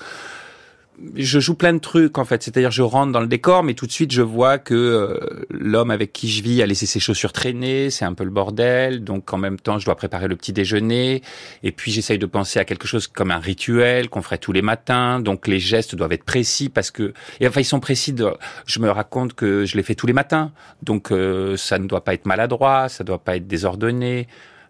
je 1.15 1.41
joue 1.41 1.55
plein 1.55 1.73
de 1.73 1.79
trucs 1.79 2.19
en 2.19 2.25
fait, 2.25 2.43
c'est-à-dire 2.43 2.71
je 2.71 2.83
rentre 2.83 3.13
dans 3.13 3.21
le 3.21 3.27
décor, 3.27 3.63
mais 3.63 3.75
tout 3.75 3.87
de 3.87 3.93
suite 3.93 4.13
je 4.13 4.23
vois 4.23 4.59
que 4.59 4.75
euh, 4.75 5.45
l'homme 5.51 5.91
avec 5.91 6.13
qui 6.13 6.29
je 6.29 6.43
vis 6.43 6.63
a 6.63 6.67
laissé 6.67 6.87
ses 6.87 7.01
chaussures 7.01 7.33
traîner, 7.33 7.91
c'est 7.91 8.05
un 8.05 8.15
peu 8.15 8.25
le 8.25 8.31
bordel, 8.31 9.05
donc 9.05 9.33
en 9.33 9.39
même 9.39 9.59
temps 9.59 9.79
je 9.79 9.85
dois 9.85 9.97
préparer 9.97 10.29
le 10.29 10.37
petit 10.37 10.53
déjeuner, 10.53 11.23
et 11.63 11.73
puis 11.73 11.93
j'essaye 11.93 12.19
de 12.19 12.27
penser 12.27 12.59
à 12.59 12.65
quelque 12.65 12.87
chose 12.87 13.07
comme 13.07 13.31
un 13.31 13.39
rituel 13.39 14.09
qu'on 14.09 14.23
ferait 14.23 14.39
tous 14.39 14.53
les 14.53 14.63
matins, 14.63 15.21
donc 15.21 15.47
les 15.47 15.59
gestes 15.59 15.95
doivent 15.95 16.13
être 16.13 16.25
précis 16.25 16.69
parce 16.69 16.91
que, 16.91 17.13
enfin 17.45 17.61
ils 17.61 17.65
sont 17.65 17.81
précis. 17.81 18.13
De, 18.13 18.33
je 18.67 18.79
me 18.81 18.89
raconte 18.91 19.35
que 19.35 19.65
je 19.65 19.77
les 19.77 19.83
fais 19.83 19.95
tous 19.95 20.07
les 20.07 20.13
matins, 20.13 20.53
donc 20.83 21.11
euh, 21.11 21.57
ça 21.57 21.79
ne 21.79 21.87
doit 21.87 22.05
pas 22.05 22.15
être 22.15 22.27
maladroit, 22.27 22.89
ça 22.89 23.05
ne 23.05 23.07
doit 23.07 23.19
pas 23.19 23.37
être 23.37 23.47
désordonné. 23.47 24.29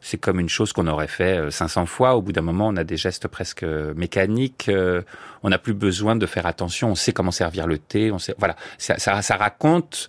C'est 0.09 0.19
comme 0.19 0.39
une 0.39 0.49
chose 0.49 0.73
qu'on 0.73 0.87
aurait 0.87 1.09
fait 1.09 1.37
euh, 1.39 1.51
500 1.51 1.87
fois. 1.87 2.15
Au 2.15 2.23
bout 2.23 2.31
d'un 2.31 2.41
moment, 2.43 2.69
on 2.69 2.77
a 2.77 2.85
des 2.85 2.97
gestes 2.97 3.27
presque 3.27 3.65
euh, 3.65 3.93
mécaniques. 3.97 4.67
euh, 4.69 5.03
On 5.43 5.49
n'a 5.49 5.59
plus 5.59 5.75
besoin 5.75 6.15
de 6.15 6.27
faire 6.27 6.47
attention. 6.47 6.91
On 6.91 6.95
sait 6.95 7.13
comment 7.13 7.33
servir 7.33 7.67
le 7.67 7.79
thé. 7.79 8.13
On 8.13 8.21
sait, 8.21 8.35
voilà, 8.39 8.55
ça, 8.79 8.99
ça, 8.99 9.21
ça 9.21 9.35
raconte, 9.37 10.09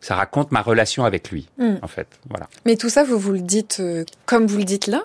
ça 0.00 0.16
raconte 0.16 0.50
ma 0.50 0.62
relation 0.62 1.04
avec 1.04 1.30
lui, 1.30 1.48
Mm. 1.58 1.76
en 1.80 1.86
fait. 1.86 2.08
Voilà. 2.28 2.48
Mais 2.64 2.74
tout 2.76 2.88
ça, 2.88 3.04
vous 3.04 3.18
vous 3.20 3.32
le 3.32 3.40
dites 3.40 3.76
euh, 3.78 4.04
comme 4.24 4.46
vous 4.46 4.58
le 4.58 4.64
dites 4.64 4.88
là? 4.88 5.04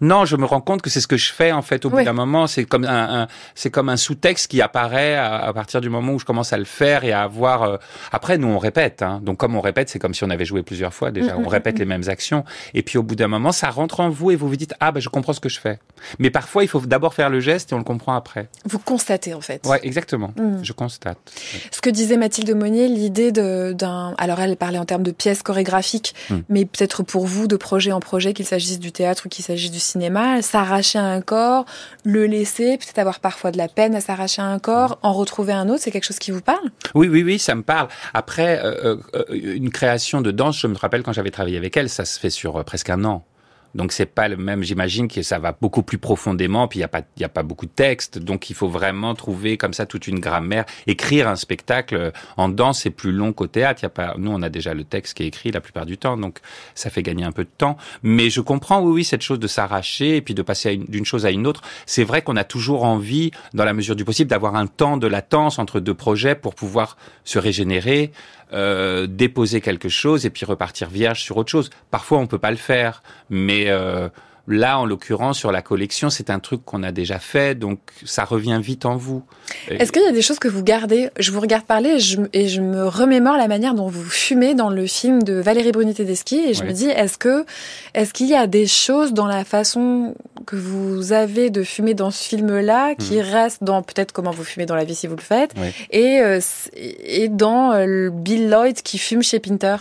Non, 0.00 0.24
je 0.24 0.36
me 0.36 0.44
rends 0.44 0.60
compte 0.60 0.82
que 0.82 0.90
c'est 0.90 1.00
ce 1.00 1.06
que 1.06 1.16
je 1.16 1.32
fais 1.32 1.52
en 1.52 1.62
fait. 1.62 1.84
Au 1.84 1.90
bout 1.90 2.02
d'un 2.02 2.12
moment, 2.12 2.46
c'est 2.46 2.64
comme 2.64 2.84
un, 2.84 3.22
un- 3.22 3.28
c'est 3.54 3.70
comme 3.70 3.88
un 3.88 3.96
sous-texte 3.96 4.50
qui 4.50 4.60
apparaît 4.60 5.14
à, 5.16 5.36
à 5.36 5.52
partir 5.52 5.80
du 5.80 5.88
moment 5.88 6.12
où 6.12 6.18
je 6.18 6.24
commence 6.24 6.52
à 6.52 6.58
le 6.58 6.64
faire 6.64 7.04
et 7.04 7.12
à 7.12 7.22
avoir. 7.22 7.62
euh, 7.62 7.76
Après, 8.12 8.36
nous 8.38 8.48
on 8.48 8.58
répète. 8.58 9.02
Hein. 9.02 9.20
Donc 9.22 9.38
comme 9.38 9.56
on 9.56 9.60
répète, 9.60 9.88
c'est 9.88 9.98
comme 9.98 10.14
si 10.14 10.22
on 10.24 10.30
avait 10.30 10.44
joué 10.44 10.62
plusieurs 10.62 10.92
fois 10.92 11.10
déjà. 11.10 11.34
Mm, 11.34 11.40
mm, 11.42 11.46
on 11.46 11.48
répète 11.48 11.76
mm. 11.76 11.78
les 11.78 11.84
mêmes 11.86 12.08
actions. 12.08 12.44
Et 12.74 12.82
puis 12.82 12.98
au 12.98 13.02
bout 13.02 13.14
d'un 13.16 13.28
moment, 13.28 13.52
ça 13.52 13.70
rentre 13.70 14.00
en 14.00 14.10
vous 14.10 14.30
et 14.30 14.36
vous 14.36 14.48
vous 14.48 14.56
dites 14.56 14.74
ah 14.80 14.92
ben 14.92 15.00
je 15.00 15.08
comprends 15.08 15.32
ce 15.32 15.40
que 15.40 15.48
je 15.48 15.58
fais. 15.60 15.78
Mais 16.18 16.30
parfois, 16.30 16.62
il 16.64 16.68
faut 16.68 16.80
d'abord 16.80 17.14
faire 17.14 17.30
le 17.30 17.40
geste 17.40 17.72
et 17.72 17.74
on 17.74 17.78
le 17.78 17.84
comprend 17.84 18.14
après. 18.14 18.48
Vous 18.66 18.78
constatez 18.78 19.34
en 19.34 19.40
fait. 19.40 19.66
Ouais, 19.66 19.80
exactement. 19.82 20.32
Mm. 20.36 20.62
Je 20.62 20.72
constate. 20.72 21.18
Ce 21.70 21.80
que 21.80 21.90
disait 21.90 22.16
Mathilde 22.16 22.54
Monnier, 22.54 22.88
l'idée 22.88 23.32
d'un. 23.32 24.14
Alors, 24.18 24.40
elle 24.40 24.56
parlait 24.56 24.78
en 24.78 24.84
termes 24.84 25.02
de 25.02 25.10
pièces 25.12 25.42
chorégraphiques, 25.42 26.14
Mm. 26.30 26.38
mais 26.48 26.64
peut-être 26.64 27.02
pour 27.02 27.26
vous, 27.26 27.46
de 27.46 27.56
projet 27.56 27.92
en 27.92 28.00
projet, 28.00 28.32
qu'il 28.34 28.44
s'agisse 28.46 28.78
du 28.78 28.92
théâtre 28.92 29.24
ou 29.26 29.28
qu'il 29.28 29.44
s'agisse 29.44 29.69
du 29.70 29.78
cinéma, 29.78 30.42
s'arracher 30.42 30.98
à 30.98 31.04
un 31.04 31.20
corps, 31.20 31.64
le 32.04 32.26
laisser, 32.26 32.76
peut-être 32.78 32.98
avoir 32.98 33.20
parfois 33.20 33.50
de 33.50 33.58
la 33.58 33.68
peine 33.68 33.94
à 33.94 34.00
s'arracher 34.00 34.42
à 34.42 34.46
un 34.46 34.58
corps, 34.58 34.98
en 35.02 35.12
retrouver 35.12 35.52
un 35.52 35.68
autre, 35.68 35.82
c'est 35.82 35.90
quelque 35.90 36.04
chose 36.04 36.18
qui 36.18 36.30
vous 36.30 36.40
parle? 36.40 36.70
Oui, 36.94 37.08
oui, 37.08 37.22
oui, 37.22 37.38
ça 37.38 37.54
me 37.54 37.62
parle. 37.62 37.88
Après, 38.14 38.60
euh, 38.62 38.96
euh, 39.14 39.24
une 39.30 39.70
création 39.70 40.20
de 40.20 40.30
danse, 40.30 40.58
je 40.58 40.66
me 40.66 40.76
rappelle 40.76 41.02
quand 41.02 41.12
j'avais 41.12 41.30
travaillé 41.30 41.56
avec 41.56 41.76
elle, 41.76 41.88
ça 41.88 42.04
se 42.04 42.18
fait 42.18 42.30
sur 42.30 42.56
euh, 42.56 42.62
presque 42.62 42.90
un 42.90 43.04
an. 43.04 43.24
Donc 43.74 43.92
c'est 43.92 44.06
pas 44.06 44.28
le 44.28 44.36
même. 44.36 44.62
J'imagine 44.62 45.08
que 45.08 45.22
ça 45.22 45.38
va 45.38 45.56
beaucoup 45.58 45.82
plus 45.82 45.98
profondément. 45.98 46.68
Puis 46.68 46.78
il 46.78 46.82
y 46.82 46.84
a 46.84 46.88
pas, 46.88 47.02
y 47.18 47.24
a 47.24 47.28
pas 47.28 47.42
beaucoup 47.42 47.66
de 47.66 47.70
texte. 47.70 48.18
Donc 48.18 48.50
il 48.50 48.54
faut 48.54 48.68
vraiment 48.68 49.14
trouver 49.14 49.56
comme 49.56 49.72
ça 49.72 49.86
toute 49.86 50.06
une 50.06 50.20
grammaire. 50.20 50.64
Écrire 50.86 51.28
un 51.28 51.36
spectacle 51.36 51.94
euh, 51.94 52.10
en 52.36 52.48
danse 52.48 52.80
c'est 52.82 52.90
plus 52.90 53.12
long 53.12 53.32
qu'au 53.32 53.46
théâtre. 53.46 53.82
Y 53.82 53.86
a 53.86 53.90
pas. 53.90 54.14
Nous 54.18 54.30
on 54.30 54.42
a 54.42 54.48
déjà 54.48 54.74
le 54.74 54.84
texte 54.84 55.14
qui 55.14 55.22
est 55.22 55.26
écrit 55.26 55.50
la 55.50 55.60
plupart 55.60 55.86
du 55.86 55.98
temps. 55.98 56.16
Donc 56.16 56.38
ça 56.74 56.90
fait 56.90 57.02
gagner 57.02 57.24
un 57.24 57.32
peu 57.32 57.44
de 57.44 57.50
temps. 57.56 57.76
Mais 58.02 58.30
je 58.30 58.40
comprends 58.40 58.80
oui 58.80 58.92
oui 58.92 59.04
cette 59.04 59.22
chose 59.22 59.38
de 59.38 59.46
s'arracher 59.46 60.16
et 60.16 60.22
puis 60.22 60.34
de 60.34 60.42
passer 60.42 60.76
d'une 60.76 61.04
chose 61.04 61.26
à 61.26 61.30
une 61.30 61.46
autre. 61.46 61.62
C'est 61.86 62.04
vrai 62.04 62.22
qu'on 62.22 62.36
a 62.36 62.44
toujours 62.44 62.84
envie, 62.84 63.30
dans 63.54 63.64
la 63.64 63.72
mesure 63.72 63.96
du 63.96 64.04
possible, 64.04 64.30
d'avoir 64.30 64.56
un 64.56 64.66
temps 64.66 64.96
de 64.96 65.06
latence 65.06 65.58
entre 65.58 65.80
deux 65.80 65.94
projets 65.94 66.34
pour 66.34 66.54
pouvoir 66.54 66.96
se 67.24 67.38
régénérer, 67.38 68.12
euh, 68.52 69.06
déposer 69.06 69.60
quelque 69.60 69.88
chose 69.88 70.26
et 70.26 70.30
puis 70.30 70.44
repartir 70.44 70.88
vierge 70.88 71.22
sur 71.22 71.36
autre 71.36 71.50
chose. 71.50 71.70
Parfois, 71.90 72.18
on 72.18 72.26
peut 72.26 72.38
pas 72.38 72.50
le 72.50 72.56
faire, 72.56 73.02
mais 73.28 73.59
euh, 73.68 74.08
là, 74.48 74.78
en 74.80 74.84
l'occurrence, 74.86 75.38
sur 75.38 75.52
la 75.52 75.62
collection, 75.62 76.10
c'est 76.10 76.30
un 76.30 76.38
truc 76.40 76.64
qu'on 76.64 76.82
a 76.82 76.90
déjà 76.92 77.18
fait, 77.18 77.54
donc 77.56 77.78
ça 78.04 78.24
revient 78.24 78.58
vite 78.62 78.84
en 78.86 78.96
vous. 78.96 79.22
Est-ce 79.68 79.92
qu'il 79.92 80.02
y 80.02 80.06
a 80.06 80.12
des 80.12 80.22
choses 80.22 80.38
que 80.38 80.48
vous 80.48 80.62
gardez? 80.64 81.10
Je 81.18 81.30
vous 81.30 81.40
regarde 81.40 81.64
parler 81.64 81.90
et 81.90 81.98
je, 82.00 82.20
et 82.32 82.48
je 82.48 82.60
me 82.60 82.86
remémore 82.88 83.36
la 83.36 83.46
manière 83.48 83.74
dont 83.74 83.86
vous 83.88 84.02
fumez 84.08 84.54
dans 84.54 84.70
le 84.70 84.86
film 84.86 85.22
de 85.22 85.34
Valérie 85.34 85.70
Bruni 85.72 85.94
Tedeschi 85.94 86.38
et 86.48 86.54
je 86.54 86.62
Oui. 86.62 86.68
me 86.68 86.72
dis 86.72 86.88
est-ce 86.88 87.18
que 87.18 87.44
est-ce 87.94 88.12
qu'il 88.12 88.26
y 88.28 88.34
a 88.34 88.46
des 88.46 88.66
choses 88.66 89.12
dans 89.12 89.26
la 89.26 89.44
façon 89.44 90.14
que 90.46 90.56
vous 90.56 91.12
avez 91.12 91.50
de 91.50 91.62
fumer 91.62 91.94
dans 91.94 92.10
ce 92.10 92.24
film-là 92.28 92.94
qui 92.96 93.20
restent 93.20 93.62
dans 93.62 93.82
peut-être 93.82 94.10
comment 94.12 94.30
vous 94.30 94.44
fumez 94.44 94.66
dans 94.66 94.74
la 94.76 94.84
vie 94.84 94.94
si 94.94 95.06
vous 95.06 95.16
le 95.16 95.22
faites 95.22 95.52
Oui. 95.58 95.68
et 95.90 96.20
euh, 96.22 96.40
et 96.74 97.28
dans 97.28 97.72
euh, 97.72 98.10
Bill 98.10 98.48
Lloyd 98.48 98.80
qui 98.82 98.98
fume 98.98 99.22
chez 99.22 99.38
Pinter? 99.38 99.76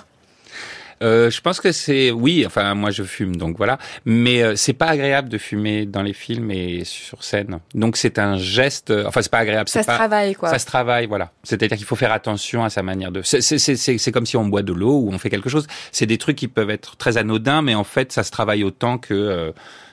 Euh, 1.02 1.30
je 1.32 1.40
pense 1.42 1.60
que 1.62 1.72
c'est 1.72 2.12
oui. 2.12 2.44
Enfin, 2.46 2.74
moi, 2.76 2.92
je 2.92 3.04
fume, 3.04 3.36
donc 3.38 3.58
voilà. 3.58 3.78
Mais 4.06 4.42
euh, 4.44 4.56
c'est 4.56 4.74
pas 4.74 4.88
agréable 4.88 5.30
de 5.30 5.38
fumer 5.38 5.86
dans 5.86 6.04
les 6.04 6.14
films 6.14 6.52
et 6.52 6.84
sur 6.84 7.24
scène. 7.24 7.60
Donc 7.74 7.96
c'est 7.98 8.20
un 8.20 8.38
geste. 8.38 8.92
euh, 8.92 9.06
Enfin, 9.08 9.22
c'est 9.22 9.32
pas 9.32 9.40
agréable. 9.40 9.70
Ça 9.70 9.82
se 9.82 9.88
pas- 9.88 9.96
travaille 9.96 10.36
quoi. 10.36 10.50
Ça 10.50 10.60
se 10.60 10.66
travaille, 10.66 11.06
voilà. 11.08 11.32
C'est-à-dire 11.44 11.78
qu'il 11.78 11.86
faut 11.86 11.96
faire 11.96 12.12
attention 12.12 12.64
à 12.64 12.70
sa 12.70 12.84
manière 12.84 13.12
de. 13.12 13.22
C'est- 13.24 14.12
comme 14.12 14.26
si 14.26 14.38
on 14.38 14.46
boit 14.46 14.64
de 14.64 14.74
l'eau 14.74 15.00
ou 15.00 15.10
on 15.14 15.18
fait 15.20 15.30
quelque 15.30 15.50
chose. 15.50 15.68
C'est 15.92 16.06
des 16.06 16.18
trucs 16.18 16.36
qui 16.38 16.48
peuvent 16.48 16.70
être 16.70 16.96
très 16.98 17.18
anodins, 17.18 17.62
mais 17.62 17.76
en 17.76 17.84
fait, 17.84 18.12
ça 18.12 18.24
se 18.24 18.32
travaille 18.32 18.64
autant 18.64 18.98
que 18.98 19.14
euh, 19.14 19.52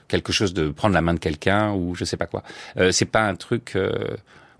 quelque 0.09 0.33
chose 0.33 0.55
de 0.55 0.69
prendre 0.71 0.95
la 0.95 1.03
main 1.03 1.15
de 1.15 1.19
quelqu'un 1.19 1.73
ou 1.73 1.95
je 1.95 2.05
sais 2.05 2.17
pas 2.17 2.27
quoi. 2.27 2.43
Euh, 2.79 2.93
c'est 2.93 3.05
pas 3.05 3.23
un 3.23 3.35
truc. 3.35 3.73
euh, 3.77 3.93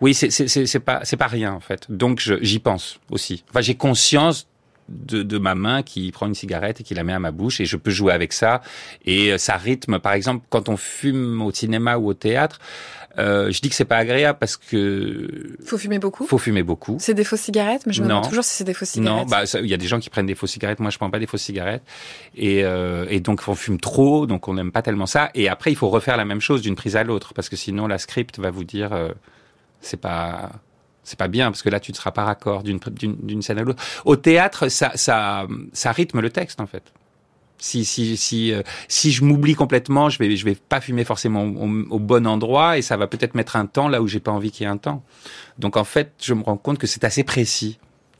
Oui, 0.01 0.13
c'est 0.15 0.79
pas 0.81 1.01
c'est 1.05 1.17
pas 1.17 1.27
rien 1.27 1.53
en 1.55 1.61
fait. 1.61 1.87
Donc 1.89 2.21
j'y 2.43 2.59
pense 2.59 2.99
aussi. 3.11 3.45
Enfin, 3.51 3.63
j'ai 3.63 3.75
conscience 3.77 4.47
de, 4.89 5.23
de 5.23 5.39
ma 5.39 5.55
main 5.55 5.83
qui 5.83 6.11
prend 6.13 6.27
une 6.27 6.35
cigarette 6.35 6.81
et 6.81 6.85
qui 6.85 6.95
la 6.95 7.05
met 7.05 7.13
à 7.13 7.19
ma 7.19 7.31
bouche 7.31 7.61
et 7.61 7.65
je 7.65 7.77
peux 7.77 7.91
jouer 7.91 8.13
avec 8.13 8.33
ça 8.33 8.63
et 9.05 9.33
euh, 9.33 9.39
ça 9.39 9.57
rythme 9.57 9.99
par 9.99 10.13
exemple 10.13 10.45
quand 10.49 10.69
on 10.69 10.77
fume 10.77 11.43
au 11.43 11.51
cinéma 11.51 11.97
ou 11.97 12.09
au 12.09 12.15
théâtre 12.15 12.61
euh, 13.19 13.51
je 13.51 13.61
dis 13.63 13.71
que 13.71 13.75
c'est 13.75 13.87
pas 13.87 13.97
agréable 13.97 14.39
parce 14.39 14.57
que 14.59 15.57
Faut 15.65 15.79
fumer 15.79 15.99
beaucoup? 15.99 16.27
faut 16.27 16.39
fumer 16.39 16.63
beaucoup 16.63 16.99
C'est 17.01 17.15
des 17.15 17.25
fausses 17.25 17.41
cigarettes, 17.41 17.87
mais 17.87 17.93
je 17.95 18.03
me 18.03 18.09
demande 18.09 18.29
toujours 18.29 18.45
si 18.45 18.51
c'est 18.51 18.65
des 18.65 18.75
fausses 18.75 18.91
cigarettes. 18.91 19.25
non, 19.25 19.25
bah 19.25 19.45
il 19.55 19.67
y 19.67 19.75
a 19.75 19.79
des 19.79 19.87
gens 19.87 19.99
qui 20.01 20.11
prennent 20.11 20.27
des 20.27 20.35
fausses 20.35 20.51
cigarettes. 20.51 20.81
Moi, 20.81 20.91
je 20.91 20.99
prends 20.99 21.09
pas 21.11 21.19
des 21.19 21.27
fausses 21.27 21.43
cigarettes, 21.45 21.83
et, 22.37 22.63
euh, 22.65 23.07
et 23.09 23.21
donc 23.21 23.43
on 23.49 23.55
fume 23.55 23.81
trop, 23.81 24.27
donc 24.27 24.49
on 24.49 24.55
n'aime 24.55 24.71
pas 24.71 24.83
tellement 24.83 25.07
ça. 25.07 25.31
Et 25.35 25.49
après, 25.49 25.73
il 25.73 25.77
faut 25.77 25.89
refaire 25.89 26.19
la 26.19 26.27
même 26.27 26.43
chose 26.43 26.61
d'une 26.61 26.75
prise 26.75 26.95
à 26.95 27.05
l'autre, 27.05 27.33
parce 27.33 27.49
que 27.49 27.57
sinon 27.57 27.87
la 27.87 27.97
script 27.97 28.39
va 28.39 28.51
vous 28.51 28.65
dire 28.65 28.93
euh, 28.93 29.09
c'est 29.81 30.01
pas 30.01 30.51
c'est 31.07 31.19
pas 31.19 31.29
bien, 31.29 31.51
parce 31.51 31.63
que 31.63 31.71
là 31.71 31.81
tu 31.81 31.93
ne 31.93 31.97
seras 31.97 32.11
pas 32.11 32.25
raccord 32.25 32.65
d'une 32.65 33.43
scène 33.43 33.59
à 33.59 33.63
l'autre. 33.63 33.83
Au 34.05 34.17
théâtre, 34.17 34.69
ça 34.69 34.91
ça 34.97 35.47
ça 35.73 35.93
rythme 35.93 36.21
le 36.21 36.31
texte 36.31 36.61
en 36.61 36.67
fait. 36.67 36.93
Si 37.59 37.85
si 37.85 38.17
si 38.17 38.53
euh, 38.53 38.63
si 38.89 39.13
je 39.13 39.25
m'oublie 39.25 39.55
complètement, 39.55 40.11
je 40.11 40.19
vais 40.19 40.37
je 40.37 40.45
vais 40.45 40.57
pas 40.57 40.81
fumer 40.81 41.05
forcément 41.05 41.45
au, 41.45 41.69
au 41.91 41.99
bon 42.01 42.27
endroit 42.27 42.77
et 42.77 42.83
ça 42.83 42.97
va 42.97 43.07
peut-être 43.07 43.35
mettre 43.35 43.57
un 43.57 43.67
temps 43.67 43.89
là 43.89 44.03
où 44.03 44.09
j'ai 44.09 44.21
pas 44.21 44.33
envie 44.33 44.51
qu'il 44.51 44.65
y 44.65 44.69
ait 44.69 44.73
un 44.73 44.77
temps. 44.77 45.03
Donc 45.59 45.77
en 45.77 45.85
fait, 45.85 46.13
je 46.21 46.35
me 46.35 46.43
rends 46.43 46.59
compte 46.59 46.79
que 46.79 46.89
c'est 46.89 47.05
assez 47.05 47.23
précis. 47.23 47.79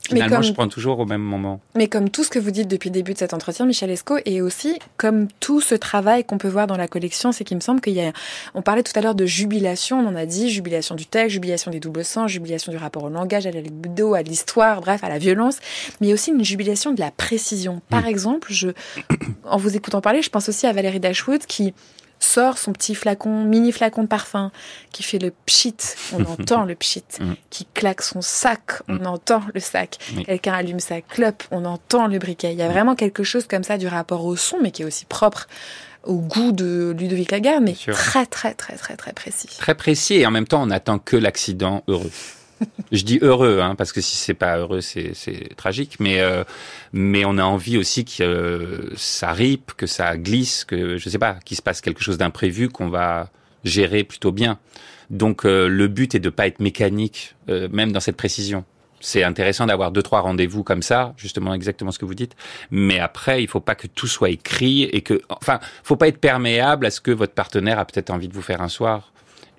Mais 0.09 0.15
Finalement, 0.19 0.37
comme- 0.37 0.43
je 0.45 0.53
prends 0.53 0.67
toujours 0.69 0.99
au 0.99 1.05
même 1.05 1.21
moment. 1.21 1.59
Mais 1.75 1.87
comme 1.87 2.09
tout 2.09 2.23
ce 2.23 2.29
que 2.29 2.39
vous 2.39 2.51
dites 2.51 2.69
depuis 2.69 2.87
le 2.89 2.93
début 2.93 3.11
de 3.13 3.17
cet 3.17 3.33
entretien, 3.33 3.65
Michel 3.65 3.89
Esco, 3.89 4.17
et 4.25 4.41
aussi 4.41 4.79
comme 4.95 5.27
tout 5.41 5.59
ce 5.59 5.75
travail 5.75 6.23
qu'on 6.23 6.37
peut 6.37 6.47
voir 6.47 6.65
dans 6.65 6.77
la 6.77 6.87
collection, 6.87 7.33
c'est 7.33 7.43
qu'il 7.43 7.57
me 7.57 7.61
semble 7.61 7.81
qu'il 7.81 7.91
y 7.93 7.99
a, 7.99 8.13
on 8.53 8.61
parlait 8.61 8.83
tout 8.83 8.93
à 8.95 9.01
l'heure 9.01 9.15
de 9.15 9.25
jubilation, 9.25 9.99
on 9.99 10.07
en 10.07 10.15
a 10.15 10.25
dit, 10.25 10.49
jubilation 10.49 10.95
du 10.95 11.05
texte, 11.05 11.31
jubilation 11.31 11.71
des 11.71 11.81
doubles 11.81 12.05
sens, 12.05 12.31
jubilation 12.31 12.71
du 12.71 12.77
rapport 12.77 13.03
au 13.03 13.09
langage, 13.09 13.47
à 13.47 13.51
la 13.51 13.59
libido, 13.59 14.13
à 14.13 14.21
l'histoire, 14.21 14.79
bref, 14.79 15.03
à 15.03 15.09
la 15.09 15.17
violence, 15.17 15.57
mais 15.99 16.13
aussi 16.13 16.31
une 16.31 16.43
jubilation 16.45 16.93
de 16.93 17.01
la 17.01 17.11
précision. 17.11 17.81
Par 17.89 18.07
exemple, 18.07 18.47
je, 18.53 18.69
en 19.43 19.57
vous 19.57 19.75
écoutant 19.75 19.99
parler, 19.99 20.21
je 20.21 20.29
pense 20.29 20.47
aussi 20.47 20.67
à 20.67 20.71
Valérie 20.71 21.01
Dashwood 21.01 21.41
qui 21.45 21.73
sort 22.19 22.57
son 22.57 22.73
petit 22.73 22.95
flacon, 22.95 23.43
mini 23.43 23.71
flacon 23.71 24.03
de 24.03 24.07
parfum, 24.07 24.51
qui 24.91 25.03
fait 25.03 25.19
le 25.19 25.31
pchit, 25.45 25.75
on 26.13 26.23
entend 26.31 26.63
le 26.65 26.75
pchit, 26.75 27.03
Mm. 27.19 27.33
qui 27.49 27.65
claque 27.73 28.01
son 28.01 28.21
sac, 28.21 28.81
on 28.87 29.05
entend 29.05 29.41
le 29.53 29.59
sac. 29.59 29.97
Oui. 30.15 30.25
Quelqu'un 30.25 30.53
allume 30.53 30.79
sa 30.79 31.01
clope, 31.01 31.43
on 31.51 31.65
entend 31.65 32.07
le 32.07 32.19
briquet. 32.19 32.51
Il 32.53 32.59
y 32.59 32.61
a 32.63 32.69
vraiment 32.69 32.95
quelque 32.95 33.23
chose 33.23 33.47
comme 33.47 33.63
ça 33.63 33.77
du 33.77 33.87
rapport 33.87 34.25
au 34.25 34.35
son, 34.35 34.57
mais 34.61 34.71
qui 34.71 34.81
est 34.81 34.85
aussi 34.85 35.05
propre 35.05 35.47
au 36.03 36.15
goût 36.15 36.51
de 36.53 36.95
Ludovic 36.97 37.31
Lagarde, 37.31 37.63
mais 37.63 37.73
très 37.91 38.25
très 38.25 38.53
très 38.53 38.75
très 38.77 38.95
très 38.95 39.11
précis. 39.13 39.49
Très 39.57 39.75
précis 39.75 40.15
et 40.15 40.25
en 40.25 40.31
même 40.31 40.47
temps, 40.47 40.61
on 40.63 40.67
n'attend 40.67 40.99
que 40.99 41.17
l'accident 41.17 41.83
heureux. 41.87 42.11
Je 42.91 43.03
dis 43.03 43.19
heureux, 43.21 43.59
hein, 43.61 43.75
parce 43.75 43.91
que 43.91 44.01
si 44.01 44.15
c'est 44.15 44.33
pas 44.33 44.57
heureux, 44.57 44.81
c'est 44.81 45.13
c'est 45.13 45.55
tragique. 45.55 45.97
Mais 45.99 46.21
euh, 46.21 46.43
mais 46.93 47.25
on 47.25 47.37
a 47.37 47.43
envie 47.43 47.77
aussi 47.77 48.05
que 48.05 48.23
euh, 48.23 48.93
ça 48.95 49.31
ripe, 49.31 49.73
que 49.77 49.87
ça 49.87 50.17
glisse, 50.17 50.65
que 50.65 50.97
je 50.97 51.09
sais 51.09 51.19
pas, 51.19 51.37
qu'il 51.45 51.57
se 51.57 51.61
passe 51.61 51.81
quelque 51.81 52.01
chose 52.01 52.17
d'imprévu 52.17 52.69
qu'on 52.69 52.89
va 52.89 53.29
gérer 53.63 54.03
plutôt 54.03 54.31
bien. 54.31 54.59
Donc 55.09 55.45
euh, 55.45 55.67
le 55.67 55.87
but 55.87 56.15
est 56.15 56.19
de 56.19 56.29
pas 56.29 56.47
être 56.47 56.59
mécanique, 56.59 57.35
euh, 57.49 57.67
même 57.71 57.91
dans 57.91 57.99
cette 57.99 58.17
précision. 58.17 58.65
C'est 58.99 59.23
intéressant 59.23 59.67
d'avoir 59.67 59.91
deux 59.91 60.01
trois 60.01 60.21
rendez-vous 60.21 60.63
comme 60.63 60.81
ça, 60.81 61.13
justement 61.17 61.53
exactement 61.53 61.91
ce 61.91 61.99
que 61.99 62.05
vous 62.05 62.15
dites. 62.15 62.35
Mais 62.71 62.99
après, 62.99 63.43
il 63.43 63.47
faut 63.47 63.59
pas 63.59 63.75
que 63.75 63.85
tout 63.85 64.07
soit 64.07 64.31
écrit 64.31 64.83
et 64.83 65.01
que, 65.01 65.21
enfin, 65.29 65.59
faut 65.83 65.95
pas 65.95 66.07
être 66.07 66.17
perméable 66.17 66.85
à 66.85 66.89
ce 66.89 66.99
que 66.99 67.11
votre 67.11 67.33
partenaire 67.33 67.77
a 67.77 67.85
peut-être 67.85 68.09
envie 68.09 68.27
de 68.27 68.33
vous 68.33 68.41
faire 68.41 68.61
un 68.61 68.69
soir. 68.69 69.13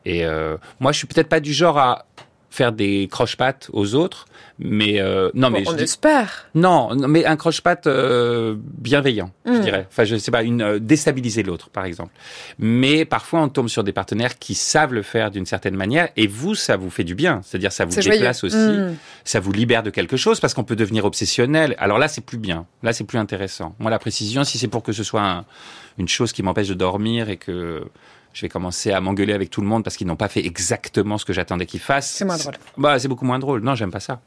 Et 0.04 0.24
euh, 0.24 0.56
moi, 0.80 0.90
je 0.90 0.98
suis 0.98 1.06
peut-être 1.06 1.28
pas 1.28 1.40
du 1.40 1.52
genre 1.52 1.78
à 1.78 2.06
faire 2.50 2.72
des 2.72 3.08
croche-pattes 3.10 3.68
aux 3.74 3.94
autres, 3.94 4.26
mais 4.58 5.00
euh, 5.00 5.30
non, 5.34 5.50
mais 5.50 5.58
Bon, 5.60 5.70
je 5.70 5.74
on 5.74 5.76
dis- 5.76 5.82
espère. 5.84 6.46
non, 6.54 6.94
non, 6.94 7.06
mais 7.06 7.24
un 7.26 7.36
croche-patte 7.36 7.86
euh, 7.86 8.56
bienveillant, 8.58 9.30
je 9.44 9.52
Mm. 9.52 9.60
dirais. 9.60 9.86
Enfin, 9.90 10.04
je 10.04 10.16
sais 10.16 10.30
pas, 10.30 10.42
une 10.42 10.62
euh, 10.62 10.78
déstabiliser 10.78 11.42
l'autre, 11.42 11.68
par 11.68 11.84
exemple. 11.84 12.12
Mais 12.58 13.04
parfois, 13.04 13.42
on 13.42 13.48
tombe 13.48 13.68
sur 13.68 13.84
des 13.84 13.92
partenaires 13.92 14.38
qui 14.38 14.54
savent 14.54 14.94
le 14.94 15.02
faire 15.02 15.30
d'une 15.30 15.44
certaine 15.46 15.76
manière, 15.76 16.08
et 16.16 16.26
vous, 16.26 16.54
ça 16.54 16.76
vous 16.76 16.90
fait 16.90 17.04
du 17.04 17.14
bien. 17.14 17.42
C'est-à-dire, 17.44 17.70
ça 17.70 17.84
vous 17.84 17.92
joyeux. 17.92 18.12
déplace 18.12 18.42
aussi, 18.44 18.56
Mm. 18.56 18.96
ça 19.24 19.40
vous 19.40 19.52
libère 19.52 19.82
de 19.82 19.90
quelque 19.90 20.16
chose, 20.16 20.40
parce 20.40 20.54
qu'on 20.54 20.64
peut 20.64 20.76
devenir 20.76 21.04
obsessionnel. 21.04 21.74
Alors 21.78 21.98
là, 21.98 22.08
c'est 22.08 22.22
plus 22.24 22.38
bien. 22.38 22.64
Là, 22.82 22.92
c'est 22.94 23.04
plus 23.04 23.18
intéressant. 23.18 23.74
Moi, 23.78 23.90
la 23.90 23.98
précision, 23.98 24.42
si 24.44 24.56
c'est 24.58 24.68
pour 24.68 24.82
que 24.82 24.92
ce 24.92 25.04
soit 25.04 25.22
un- 25.22 25.44
une 25.98 26.08
chose 26.08 26.32
qui 26.32 26.42
m'empêche 26.42 26.68
de 26.68 26.74
dormir 26.74 27.28
et 27.28 27.36
que 27.36 27.82
je 28.38 28.42
vais 28.42 28.48
commencer 28.48 28.92
à 28.92 29.00
m'engueuler 29.00 29.32
avec 29.32 29.50
tout 29.50 29.60
le 29.60 29.66
monde 29.66 29.82
parce 29.82 29.96
qu'ils 29.96 30.06
n'ont 30.06 30.14
pas 30.14 30.28
fait 30.28 30.46
exactement 30.46 31.18
ce 31.18 31.24
que 31.24 31.32
j'attendais 31.32 31.66
qu'ils 31.66 31.80
fassent. 31.80 32.08
C'est 32.08 32.24
moins 32.24 32.36
drôle. 32.36 32.54
Bah, 32.76 32.96
c'est 33.00 33.08
beaucoup 33.08 33.24
moins 33.24 33.40
drôle. 33.40 33.62
Non, 33.62 33.74
j'aime 33.74 33.90
pas 33.90 33.98
ça. 33.98 34.20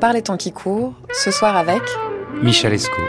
Par 0.00 0.12
les 0.12 0.22
temps 0.22 0.36
qui 0.36 0.52
courent, 0.52 0.94
ce 1.12 1.30
soir 1.30 1.56
avec 1.56 1.82
Michel 2.42 2.72
Esco. 2.72 3.02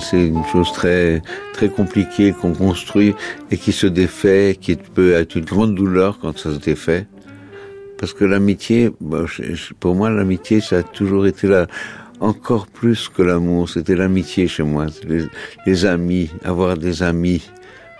C'est 0.00 0.26
une 0.26 0.44
chose 0.44 0.72
très 0.72 1.22
très 1.52 1.68
compliquée 1.68 2.32
qu'on 2.32 2.52
construit 2.52 3.14
et 3.50 3.56
qui 3.56 3.72
se 3.72 3.86
défait, 3.86 4.56
qui 4.60 4.76
peut 4.76 5.12
être 5.12 5.36
une 5.36 5.44
grande 5.44 5.74
douleur 5.74 6.18
quand 6.20 6.38
ça 6.38 6.52
se 6.52 6.58
défait. 6.58 7.06
Parce 7.98 8.12
que 8.12 8.24
l'amitié, 8.24 8.90
bah, 9.00 9.24
pour 9.80 9.94
moi, 9.96 10.08
l'amitié, 10.10 10.60
ça 10.60 10.78
a 10.78 10.82
toujours 10.84 11.26
été 11.26 11.48
là, 11.48 11.66
encore 12.20 12.66
plus 12.66 13.08
que 13.08 13.22
l'amour. 13.22 13.68
C'était 13.68 13.96
l'amitié 13.96 14.46
chez 14.48 14.62
moi, 14.62 14.86
les, 15.66 15.84
amis, 15.84 16.30
avoir 16.44 16.76
des 16.76 17.02
amis 17.02 17.50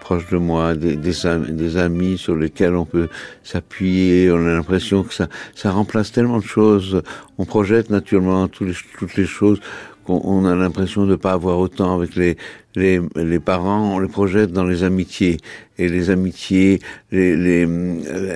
proches 0.00 0.30
de 0.30 0.38
moi, 0.38 0.74
des, 0.74 0.96
des, 0.96 1.26
am- 1.26 1.44
des 1.50 1.76
amis 1.76 2.16
sur 2.16 2.34
lesquels 2.36 2.74
on 2.74 2.84
peut 2.84 3.08
s'appuyer. 3.42 4.30
On 4.30 4.36
a 4.46 4.52
l'impression 4.52 5.02
que 5.02 5.12
ça, 5.14 5.28
remplace 5.70 6.12
tellement 6.12 6.38
de 6.38 6.44
choses. 6.44 7.02
On 7.36 7.44
projette 7.44 7.90
naturellement 7.90 8.48
toutes 8.48 9.16
les 9.16 9.26
choses 9.26 9.60
qu'on 10.08 10.20
on 10.24 10.44
a 10.46 10.56
l'impression 10.56 11.06
de 11.06 11.16
pas 11.16 11.32
avoir 11.32 11.58
autant 11.58 11.94
avec 11.94 12.16
les, 12.16 12.36
les, 12.74 13.00
les 13.14 13.40
parents. 13.40 13.94
On 13.94 13.98
les 13.98 14.08
projette 14.08 14.50
dans 14.52 14.64
les 14.64 14.82
amitiés. 14.82 15.36
Et 15.78 15.88
les 15.88 16.10
amitiés, 16.10 16.80
les, 17.12 17.36
les, 17.36 17.66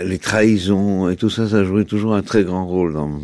les 0.05 0.19
trahisons 0.19 1.11
et 1.11 1.17
tout 1.17 1.31
ça, 1.31 1.49
ça 1.49 1.65
joué 1.65 1.85
toujours 1.85 2.15
un 2.15 2.23
très 2.23 2.45
grand 2.45 2.67
rôle 2.67 2.93
dans, 2.93 3.19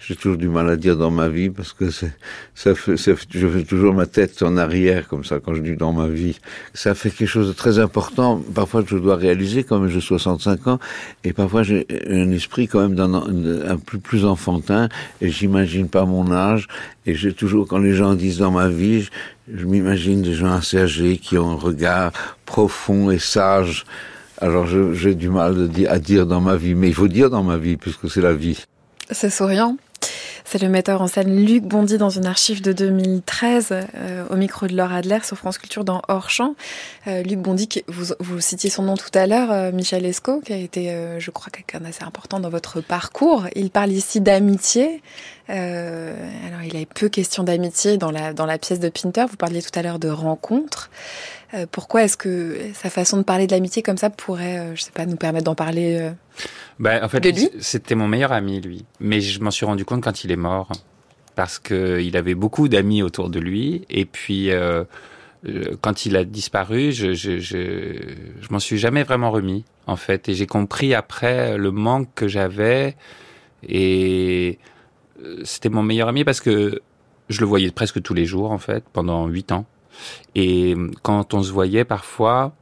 j'ai 0.00 0.16
toujours 0.16 0.38
du 0.38 0.48
mal 0.48 0.68
à 0.70 0.76
dire 0.76 0.96
dans 0.96 1.10
ma 1.10 1.28
vie 1.28 1.50
parce 1.50 1.74
que 1.74 1.90
ça 1.90 2.06
je 2.56 3.46
fais 3.46 3.64
toujours 3.64 3.92
ma 3.92 4.06
tête 4.06 4.42
en 4.42 4.56
arrière 4.56 5.06
comme 5.08 5.24
ça 5.24 5.40
quand 5.40 5.54
je 5.54 5.60
dis 5.60 5.76
dans 5.76 5.92
ma 5.92 6.08
vie. 6.08 6.38
Ça 6.72 6.94
fait 6.94 7.10
quelque 7.10 7.28
chose 7.28 7.48
de 7.48 7.52
très 7.52 7.78
important. 7.78 8.42
Parfois, 8.54 8.82
je 8.86 8.96
dois 8.96 9.16
réaliser 9.16 9.62
quand 9.62 9.78
même 9.78 9.90
j'ai 9.90 10.00
65 10.00 10.66
ans 10.68 10.78
et 11.22 11.32
parfois 11.34 11.62
j'ai 11.62 11.86
un 12.08 12.30
esprit 12.30 12.66
quand 12.66 12.88
même 12.88 12.98
un 12.98 13.76
peu 13.76 13.98
plus 13.98 14.24
enfantin 14.24 14.88
et 15.20 15.28
j'imagine 15.28 15.88
pas 15.88 16.06
mon 16.06 16.32
âge 16.32 16.66
et 17.04 17.14
j'ai 17.14 17.34
toujours 17.34 17.68
quand 17.68 17.78
les 17.78 17.94
gens 17.94 18.14
disent 18.14 18.38
dans 18.38 18.50
ma 18.50 18.68
vie, 18.68 19.08
je, 19.52 19.66
m'imagine 19.66 20.22
des 20.22 20.34
gens 20.34 20.52
assez 20.52 20.78
âgés 20.78 21.18
qui 21.18 21.36
ont 21.36 21.50
un 21.50 21.56
regard 21.56 22.12
profond 22.46 23.10
et 23.10 23.18
sage. 23.18 23.84
Alors 24.38 24.66
j'ai 24.66 25.14
du 25.14 25.28
mal 25.28 25.70
à 25.88 25.98
dire 25.98 26.26
dans 26.26 26.40
ma 26.40 26.56
vie, 26.56 26.74
mais 26.74 26.88
il 26.88 26.94
faut 26.94 27.08
dire 27.08 27.28
dans 27.28 27.42
ma 27.42 27.58
vie 27.58 27.76
puisque 27.76 28.10
c'est 28.10 28.22
la 28.22 28.32
vie. 28.32 28.64
C'est 29.10 29.28
souriant. 29.28 29.76
C'est 30.44 30.60
le 30.60 30.68
metteur 30.68 31.00
en 31.02 31.06
scène 31.06 31.44
Luc 31.44 31.62
Bondy 31.64 31.96
dans 31.98 32.10
une 32.10 32.26
archive 32.26 32.60
de 32.62 32.72
2013 32.72 33.68
euh, 33.72 34.24
au 34.30 34.36
micro 34.36 34.66
de 34.66 34.74
Laure 34.76 34.92
Adler 34.92 35.18
sur 35.22 35.36
France 35.36 35.58
Culture 35.58 35.84
dans 35.84 36.02
Hors 36.08 36.30
Champ. 36.30 36.54
Euh, 37.06 37.22
Luc 37.22 37.38
Bondy, 37.38 37.68
qui- 37.68 37.84
vous, 37.88 38.14
vous 38.18 38.40
citiez 38.40 38.70
son 38.70 38.82
nom 38.82 38.96
tout 38.96 39.10
à 39.14 39.26
l'heure, 39.26 39.50
euh, 39.52 39.70
Michel 39.72 40.04
Esco, 40.04 40.40
qui 40.40 40.52
a 40.52 40.56
été, 40.56 40.92
je 41.18 41.30
crois, 41.30 41.50
quelqu'un 41.50 41.80
d'assez 41.80 42.02
important 42.04 42.40
dans 42.40 42.50
votre 42.50 42.80
parcours. 42.80 43.46
Il 43.54 43.70
parle 43.70 43.90
ici 43.92 44.20
d'amitié. 44.20 45.02
Alors, 45.48 46.62
il 46.64 46.76
a 46.76 46.84
peu 46.86 47.08
question 47.08 47.42
d'amitié 47.42 47.96
dans 47.98 48.10
la, 48.12 48.32
dans 48.32 48.46
la 48.46 48.56
pièce 48.58 48.78
de 48.80 48.88
Pinter. 48.88 49.24
Vous 49.28 49.36
parliez 49.36 49.62
tout 49.62 49.76
à 49.76 49.82
l'heure 49.82 49.98
de 49.98 50.08
rencontre. 50.08 50.90
Euh, 51.52 51.66
pourquoi 51.70 52.04
est-ce 52.04 52.16
que 52.16 52.58
sa 52.74 52.90
façon 52.90 53.16
de 53.16 53.22
parler 53.22 53.46
de 53.46 53.52
l'amitié 53.52 53.82
comme 53.82 53.96
ça 53.96 54.08
pourrait, 54.08 54.58
euh, 54.58 54.76
je 54.76 54.82
sais 54.82 54.92
pas, 54.92 55.04
nous 55.06 55.16
permettre 55.16 55.44
d'en 55.44 55.56
parler 55.56 55.98
euh, 56.00 56.12
Ben, 56.78 57.02
en 57.02 57.08
fait, 57.08 57.26
c'était 57.60 57.96
mon 57.96 58.06
meilleur 58.06 58.32
ami, 58.32 58.60
lui. 58.60 58.84
Mais 59.00 59.20
je 59.20 59.40
m'en 59.40 59.50
suis 59.50 59.66
rendu 59.66 59.84
compte 59.84 60.02
quand 60.02 60.22
il 60.24 60.30
est 60.30 60.36
mort. 60.36 60.70
Parce 61.34 61.58
que 61.58 62.00
il 62.00 62.16
avait 62.16 62.34
beaucoup 62.34 62.68
d'amis 62.68 63.02
autour 63.02 63.30
de 63.30 63.40
lui. 63.40 63.84
Et 63.90 64.04
puis, 64.04 64.50
euh, 64.50 64.84
euh, 65.46 65.76
quand 65.80 66.06
il 66.06 66.16
a 66.16 66.24
disparu, 66.24 66.92
je, 66.92 67.14
je, 67.14 67.38
je, 67.38 67.96
je 68.40 68.48
m'en 68.50 68.58
suis 68.58 68.78
jamais 68.78 69.02
vraiment 69.02 69.30
remis, 69.30 69.64
en 69.86 69.96
fait. 69.96 70.28
Et 70.28 70.34
j'ai 70.34 70.46
compris 70.46 70.94
après 70.94 71.56
le 71.56 71.70
manque 71.72 72.08
que 72.14 72.28
j'avais. 72.28 72.96
Et 73.66 74.58
c'était 75.44 75.68
mon 75.68 75.82
meilleur 75.82 76.08
ami 76.08 76.24
parce 76.24 76.40
que 76.40 76.80
je 77.28 77.40
le 77.40 77.46
voyais 77.46 77.70
presque 77.70 78.02
tous 78.02 78.14
les 78.14 78.24
jours, 78.24 78.52
en 78.52 78.58
fait, 78.58 78.84
pendant 78.92 79.26
huit 79.26 79.50
ans. 79.50 79.66
Et 80.34 80.74
quand 81.02 81.34
on 81.34 81.42
se 81.42 81.52
voyait 81.52 81.84
parfois, 81.84 82.52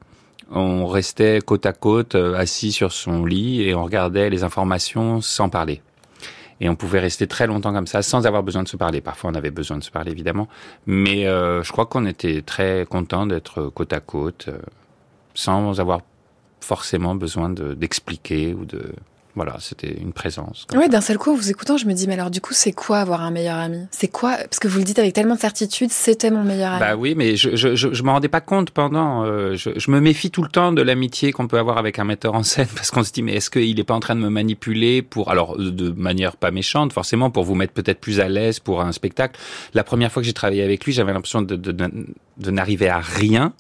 On 0.51 0.87
restait 0.87 1.41
côte 1.45 1.67
à 1.67 1.73
côte, 1.75 2.15
euh, 2.15 2.35
assis 2.35 2.73
sur 2.73 2.91
son 2.93 3.25
lit, 3.27 3.63
et 3.63 3.75
on 3.75 3.85
regardait 3.85 4.31
les 4.31 4.45
informations 4.45 5.21
sans 5.21 5.51
parler. 5.51 5.83
Et 6.61 6.69
on 6.69 6.75
pouvait 6.75 7.01
rester 7.01 7.27
très 7.27 7.47
longtemps 7.47 7.73
comme 7.73 7.87
ça, 7.87 8.03
sans 8.03 8.27
avoir 8.27 8.43
besoin 8.43 8.63
de 8.63 8.69
se 8.69 8.77
parler. 8.77 9.01
Parfois, 9.01 9.31
on 9.31 9.35
avait 9.35 9.51
besoin 9.51 9.77
de 9.79 9.85
se 9.85 9.91
parler, 9.91 10.11
évidemment. 10.11 10.49
Mais 10.87 11.27
euh, 11.27 11.63
je 11.63 11.71
crois 11.71 11.87
qu'on 11.87 12.07
était 12.07 12.43
très 12.43 12.87
content 12.89 13.27
d'être 13.27 13.65
côte 13.75 13.93
à 13.93 14.01
côte, 14.01 14.47
euh, 14.49 14.59
sans 15.35 15.79
avoir 15.81 16.01
forcément 16.61 17.15
besoin 17.15 17.51
de- 17.51 17.75
d'expliquer 17.75 18.55
ou 18.55 18.65
de... 18.65 18.93
Voilà, 19.39 19.57
c'était 19.61 19.95
une 20.01 20.13
présence. 20.13 20.67
Ouais, 20.75 20.89
d'un 20.89 21.01
seul 21.01 21.17
coup, 21.17 21.31
en 21.33 21.35
vous 21.37 21.49
écoutant, 21.51 21.77
je 21.77 21.87
me 21.87 21.93
dis, 21.93 22.07
mais 22.09 22.15
alors 22.15 22.31
du 22.31 22.41
coup, 22.41 22.55
c'est 22.55 22.73
quoi 22.73 22.99
avoir 22.99 23.23
un 23.23 23.31
meilleur 23.31 23.57
ami? 23.57 23.87
C'est 23.93 24.09
quoi? 24.09 24.37
Parce 24.37 24.59
que 24.59 24.67
vous 24.67 24.79
le 24.79 24.85
dites 24.85 24.99
avec 24.99 25.13
tellement 25.15 25.37
de 25.37 25.41
certitude, 25.41 25.91
c'était 25.93 26.31
mon 26.31 26.43
meilleur 26.43 26.73
ami. 26.73 26.81
Bah 26.81 26.97
oui, 26.97 27.15
mais 27.17 27.37
je 27.37 27.55
je 27.55 27.77
je, 27.77 27.95
je 27.95 28.03
m'en 28.03 28.15
rendais 28.15 28.29
pas 28.29 28.41
compte 28.41 28.71
pendant. 28.73 29.25
euh, 29.25 29.55
je, 29.55 29.71
je 29.77 29.91
me 29.91 30.01
méfie 30.01 30.31
tout 30.31 30.43
le 30.43 30.49
temps 30.49 30.73
de 30.73 30.83
l'amitié 30.83 31.31
qu'on 31.33 31.47
peut 31.47 31.59
avoir 31.59 31.79
avec 31.79 31.99
un 32.01 32.05
metteur 32.05 32.35
en 32.35 32.43
scène 32.43 32.67
parce 32.75 32.91
qu'on 32.91 33.05
se 33.05 33.13
dit 33.13 33.23
mais 33.23 33.35
est-ce 33.35 33.49
qu'il 33.51 33.79
est 33.79 33.85
pas 33.85 33.95
en 33.95 34.01
train 34.01 34.17
de 34.17 34.21
me 34.21 34.29
manipuler 34.29 35.03
pour 35.03 35.31
alors 35.31 35.55
euh, 35.59 35.71
de 35.71 35.91
manière 35.91 36.37
pas 36.37 36.51
méchante 36.51 36.93
forcément 36.93 37.31
pour 37.31 37.45
vous 37.45 37.55
mettre 37.55 37.73
peut-être 37.73 38.01
plus 38.01 38.19
à 38.21 38.29
l'aise 38.29 38.59
pour 38.59 38.81
un 38.81 38.93
spectacle? 38.93 39.39
La 39.73 39.85
première 39.85 40.11
fois 40.11 40.21
que 40.23 40.27
j'ai 40.27 40.33
travaillé 40.33 40.63
avec 40.65 40.85
lui, 40.85 40.93
j'avais 40.93 41.13
l'impression 41.13 41.43
de 41.43 41.55
de, 41.57 41.73
de, 41.73 41.91
de 42.39 42.51
n'arriver 42.51 42.89
à 42.89 42.99
rien. 42.99 43.53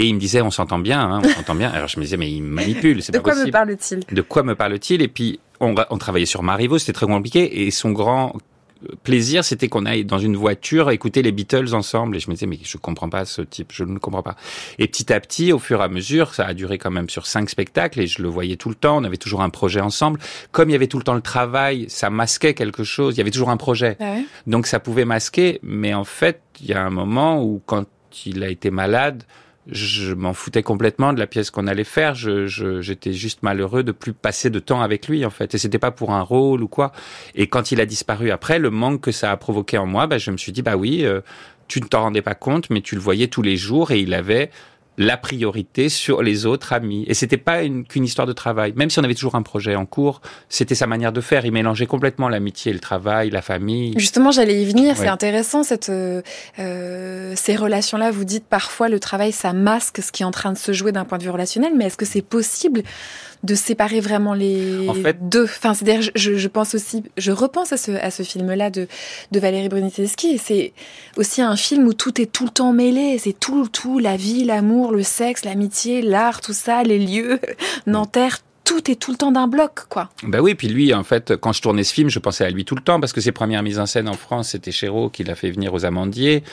Et 0.00 0.06
il 0.06 0.14
me 0.14 0.18
disait, 0.18 0.40
on 0.40 0.50
s'entend 0.50 0.78
bien, 0.78 0.98
hein, 0.98 1.20
on 1.22 1.28
s'entend 1.28 1.54
bien. 1.54 1.68
Alors 1.68 1.88
je 1.88 1.98
me 1.98 2.04
disais, 2.04 2.16
mais 2.16 2.32
il 2.32 2.42
me 2.42 2.54
manipule, 2.54 3.02
c'est 3.02 3.12
de 3.12 3.18
pas 3.18 3.22
quoi 3.22 3.32
possible. 3.32 3.48
me 3.48 3.52
parle-t-il? 3.52 4.00
De 4.10 4.22
quoi 4.22 4.42
me 4.42 4.54
parle-t-il? 4.54 5.02
Et 5.02 5.08
puis, 5.08 5.40
on, 5.60 5.74
on 5.90 5.98
travaillait 5.98 6.24
sur 6.24 6.42
Marivaux, 6.42 6.78
c'était 6.78 6.94
très 6.94 7.04
compliqué. 7.06 7.66
Et 7.66 7.70
son 7.70 7.90
grand 7.90 8.32
plaisir, 9.02 9.44
c'était 9.44 9.68
qu'on 9.68 9.84
aille 9.84 10.06
dans 10.06 10.18
une 10.18 10.36
voiture 10.36 10.90
écouter 10.90 11.20
les 11.20 11.32
Beatles 11.32 11.74
ensemble. 11.74 12.16
Et 12.16 12.20
je 12.20 12.30
me 12.30 12.34
disais, 12.34 12.46
mais 12.46 12.58
je 12.62 12.78
comprends 12.78 13.10
pas 13.10 13.26
ce 13.26 13.42
type, 13.42 13.72
je 13.72 13.84
ne 13.84 13.98
comprends 13.98 14.22
pas. 14.22 14.36
Et 14.78 14.88
petit 14.88 15.12
à 15.12 15.20
petit, 15.20 15.52
au 15.52 15.58
fur 15.58 15.82
et 15.82 15.84
à 15.84 15.88
mesure, 15.88 16.32
ça 16.32 16.46
a 16.46 16.54
duré 16.54 16.78
quand 16.78 16.90
même 16.90 17.10
sur 17.10 17.26
cinq 17.26 17.50
spectacles 17.50 18.00
et 18.00 18.06
je 18.06 18.22
le 18.22 18.28
voyais 18.30 18.56
tout 18.56 18.70
le 18.70 18.74
temps. 18.74 18.96
On 18.96 19.04
avait 19.04 19.18
toujours 19.18 19.42
un 19.42 19.50
projet 19.50 19.82
ensemble. 19.82 20.18
Comme 20.50 20.70
il 20.70 20.72
y 20.72 20.76
avait 20.76 20.86
tout 20.86 20.96
le 20.96 21.04
temps 21.04 21.12
le 21.12 21.20
travail, 21.20 21.84
ça 21.90 22.08
masquait 22.08 22.54
quelque 22.54 22.84
chose. 22.84 23.16
Il 23.16 23.18
y 23.18 23.20
avait 23.20 23.30
toujours 23.30 23.50
un 23.50 23.58
projet. 23.58 23.98
Ah 24.00 24.12
ouais? 24.12 24.24
Donc 24.46 24.66
ça 24.66 24.80
pouvait 24.80 25.04
masquer. 25.04 25.60
Mais 25.62 25.92
en 25.92 26.04
fait, 26.04 26.40
il 26.62 26.68
y 26.68 26.72
a 26.72 26.82
un 26.82 26.90
moment 26.90 27.42
où 27.42 27.60
quand 27.66 27.84
il 28.24 28.42
a 28.42 28.48
été 28.48 28.70
malade, 28.70 29.24
je 29.72 30.14
m'en 30.14 30.34
foutais 30.34 30.62
complètement 30.62 31.12
de 31.12 31.18
la 31.18 31.26
pièce 31.26 31.50
qu'on 31.50 31.66
allait 31.66 31.84
faire. 31.84 32.14
Je, 32.14 32.46
j'étais 32.80 33.12
juste 33.12 33.42
malheureux 33.42 33.82
de 33.82 33.92
plus 33.92 34.12
passer 34.12 34.50
de 34.50 34.58
temps 34.58 34.82
avec 34.82 35.08
lui, 35.08 35.24
en 35.24 35.30
fait. 35.30 35.54
Et 35.54 35.58
c'était 35.58 35.78
pas 35.78 35.90
pour 35.90 36.12
un 36.12 36.22
rôle 36.22 36.62
ou 36.62 36.68
quoi. 36.68 36.92
Et 37.34 37.46
quand 37.46 37.72
il 37.72 37.80
a 37.80 37.86
disparu 37.86 38.30
après, 38.30 38.58
le 38.58 38.70
manque 38.70 39.00
que 39.00 39.12
ça 39.12 39.30
a 39.30 39.36
provoqué 39.36 39.78
en 39.78 39.86
moi, 39.86 40.06
bah, 40.06 40.18
je 40.18 40.30
me 40.30 40.36
suis 40.36 40.52
dit, 40.52 40.62
bah 40.62 40.76
oui, 40.76 41.04
euh, 41.04 41.20
tu 41.68 41.80
ne 41.80 41.86
t'en 41.86 42.02
rendais 42.02 42.22
pas 42.22 42.34
compte, 42.34 42.70
mais 42.70 42.80
tu 42.80 42.94
le 42.94 43.00
voyais 43.00 43.28
tous 43.28 43.42
les 43.42 43.56
jours 43.56 43.90
et 43.90 44.00
il 44.00 44.12
avait 44.14 44.50
la 45.02 45.16
priorité 45.16 45.88
sur 45.88 46.22
les 46.22 46.44
autres 46.44 46.74
amis. 46.74 47.04
Et 47.08 47.14
c'était 47.14 47.38
pas 47.38 47.62
une- 47.62 47.86
qu'une 47.86 48.04
histoire 48.04 48.26
de 48.26 48.34
travail. 48.34 48.74
Même 48.76 48.90
si 48.90 48.98
on 48.98 49.02
avait 49.02 49.14
toujours 49.14 49.34
un 49.34 49.40
projet 49.42 49.74
en 49.74 49.86
cours, 49.86 50.20
c'était 50.50 50.74
sa 50.74 50.86
manière 50.86 51.10
de 51.10 51.22
faire. 51.22 51.46
Il 51.46 51.52
mélangeait 51.52 51.86
complètement 51.86 52.28
l'amitié 52.28 52.70
et 52.70 52.74
le 52.74 52.80
travail, 52.80 53.30
la 53.30 53.40
famille. 53.40 53.94
Justement, 53.96 54.30
j'allais 54.30 54.60
y 54.60 54.66
venir. 54.66 54.94
C'est 54.98 55.08
intéressant 55.08 55.62
cette 55.62 55.88
euh, 55.88 56.20
euh, 56.58 57.32
ces 57.34 57.56
relations-là. 57.56 58.10
Vous 58.10 58.24
dites 58.26 58.44
parfois 58.44 58.90
le 58.90 59.00
travail 59.00 59.32
ça 59.32 59.54
masque 59.54 60.02
ce 60.02 60.12
qui 60.12 60.22
est 60.22 60.26
en 60.26 60.30
train 60.30 60.52
de 60.52 60.58
se 60.58 60.72
jouer 60.72 60.92
d'un 60.92 61.06
point 61.06 61.16
de 61.16 61.22
vue 61.24 61.30
relationnel, 61.30 61.72
mais 61.74 61.86
est-ce 61.86 61.96
que 61.96 62.04
c'est 62.04 62.20
possible 62.22 62.82
de 63.42 63.54
séparer 63.54 64.00
vraiment 64.00 64.34
les 64.34 64.88
En 64.88 64.94
fait- 64.94 65.28
deux 65.28 65.44
Enfin, 65.44 65.74
c'est-à-dire, 65.74 66.10
je, 66.14 66.36
je 66.36 66.48
pense 66.48 66.74
aussi, 66.74 67.02
je 67.16 67.32
repense 67.32 67.72
à 67.72 67.76
ce 67.76 67.92
à 67.92 68.10
ce 68.10 68.22
film-là 68.22 68.70
de 68.70 68.86
de 69.32 69.40
Valérie 69.40 69.68
et 70.24 70.38
C'est 70.38 70.72
aussi 71.16 71.40
un 71.42 71.56
film 71.56 71.86
où 71.86 71.94
tout 71.94 72.20
est 72.20 72.30
tout 72.30 72.44
le 72.44 72.50
temps 72.50 72.72
mêlé. 72.72 73.18
C'est 73.18 73.38
tout 73.38 73.68
tout 73.68 73.98
la 73.98 74.16
vie, 74.16 74.44
l'amour, 74.44 74.92
le 74.92 75.02
sexe, 75.02 75.44
l'amitié, 75.44 76.02
l'art, 76.02 76.40
tout 76.40 76.52
ça, 76.52 76.82
les 76.82 76.98
lieux, 76.98 77.38
Nanterre. 77.86 78.38
Tout 78.62 78.88
est 78.88 78.94
tout 78.94 79.10
le 79.10 79.16
temps 79.16 79.32
d'un 79.32 79.48
bloc, 79.48 79.80
quoi. 79.88 80.10
Ben 80.22 80.38
oui, 80.40 80.54
puis 80.54 80.68
lui, 80.68 80.94
en 80.94 81.02
fait, 81.02 81.34
quand 81.36 81.52
je 81.52 81.60
tournais 81.60 81.82
ce 81.82 81.92
film, 81.92 82.08
je 82.08 82.20
pensais 82.20 82.44
à 82.44 82.50
lui 82.50 82.64
tout 82.64 82.76
le 82.76 82.82
temps 82.82 83.00
parce 83.00 83.12
que 83.12 83.20
ses 83.20 83.32
premières 83.32 83.64
mises 83.64 83.80
en 83.80 83.86
scène 83.86 84.08
en 84.08 84.12
France, 84.14 84.50
c'était 84.50 84.70
Chéreau 84.70 85.08
qui 85.10 85.24
l'a 85.24 85.34
fait 85.34 85.50
venir 85.50 85.74
aux 85.74 85.84
Amandiers. 85.84 86.44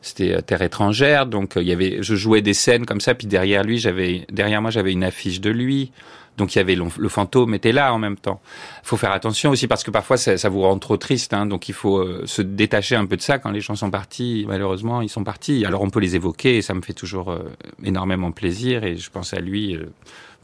C'était 0.00 0.34
euh, 0.34 0.40
Terre 0.42 0.62
étrangère, 0.62 1.26
donc 1.26 1.56
euh, 1.56 1.62
il 1.62 1.68
y 1.68 1.72
avait, 1.72 1.98
je 2.02 2.14
jouais 2.14 2.40
des 2.40 2.54
scènes 2.54 2.86
comme 2.86 3.00
ça, 3.00 3.14
puis 3.16 3.26
derrière 3.26 3.64
lui, 3.64 3.78
j'avais, 3.78 4.26
derrière 4.30 4.62
moi, 4.62 4.70
j'avais 4.70 4.92
une 4.92 5.02
affiche 5.02 5.40
de 5.40 5.50
lui. 5.50 5.90
Donc 6.36 6.54
il 6.54 6.58
y 6.58 6.60
avait 6.60 6.74
le, 6.74 7.08
fantôme 7.08 7.54
était 7.54 7.72
là 7.72 7.94
en 7.94 7.98
même 7.98 8.16
temps. 8.16 8.40
faut 8.82 8.96
faire 8.96 9.12
attention 9.12 9.50
aussi 9.50 9.66
parce 9.66 9.84
que 9.84 9.90
parfois 9.90 10.16
ça, 10.16 10.48
vous 10.48 10.60
rend 10.60 10.78
trop 10.78 10.96
triste, 10.96 11.32
hein, 11.32 11.46
donc 11.46 11.68
il 11.68 11.74
faut 11.74 11.98
euh, 11.98 12.22
se 12.26 12.42
détacher 12.42 12.96
un 12.96 13.06
peu 13.06 13.16
de 13.16 13.22
ça 13.22 13.38
quand 13.38 13.50
les 13.50 13.60
gens 13.60 13.74
sont 13.74 13.90
partis. 13.90 14.44
Malheureusement, 14.46 15.00
ils 15.00 15.08
sont 15.08 15.24
partis. 15.24 15.64
Alors 15.64 15.82
on 15.82 15.90
peut 15.90 16.00
les 16.00 16.14
évoquer 16.14 16.58
et 16.58 16.62
ça 16.62 16.74
me 16.74 16.82
fait 16.82 16.92
toujours 16.92 17.30
euh, 17.30 17.40
énormément 17.82 18.32
plaisir 18.32 18.84
et 18.84 18.96
je 18.96 19.10
pense 19.10 19.32
à 19.32 19.40
lui 19.40 19.76
euh, 19.76 19.86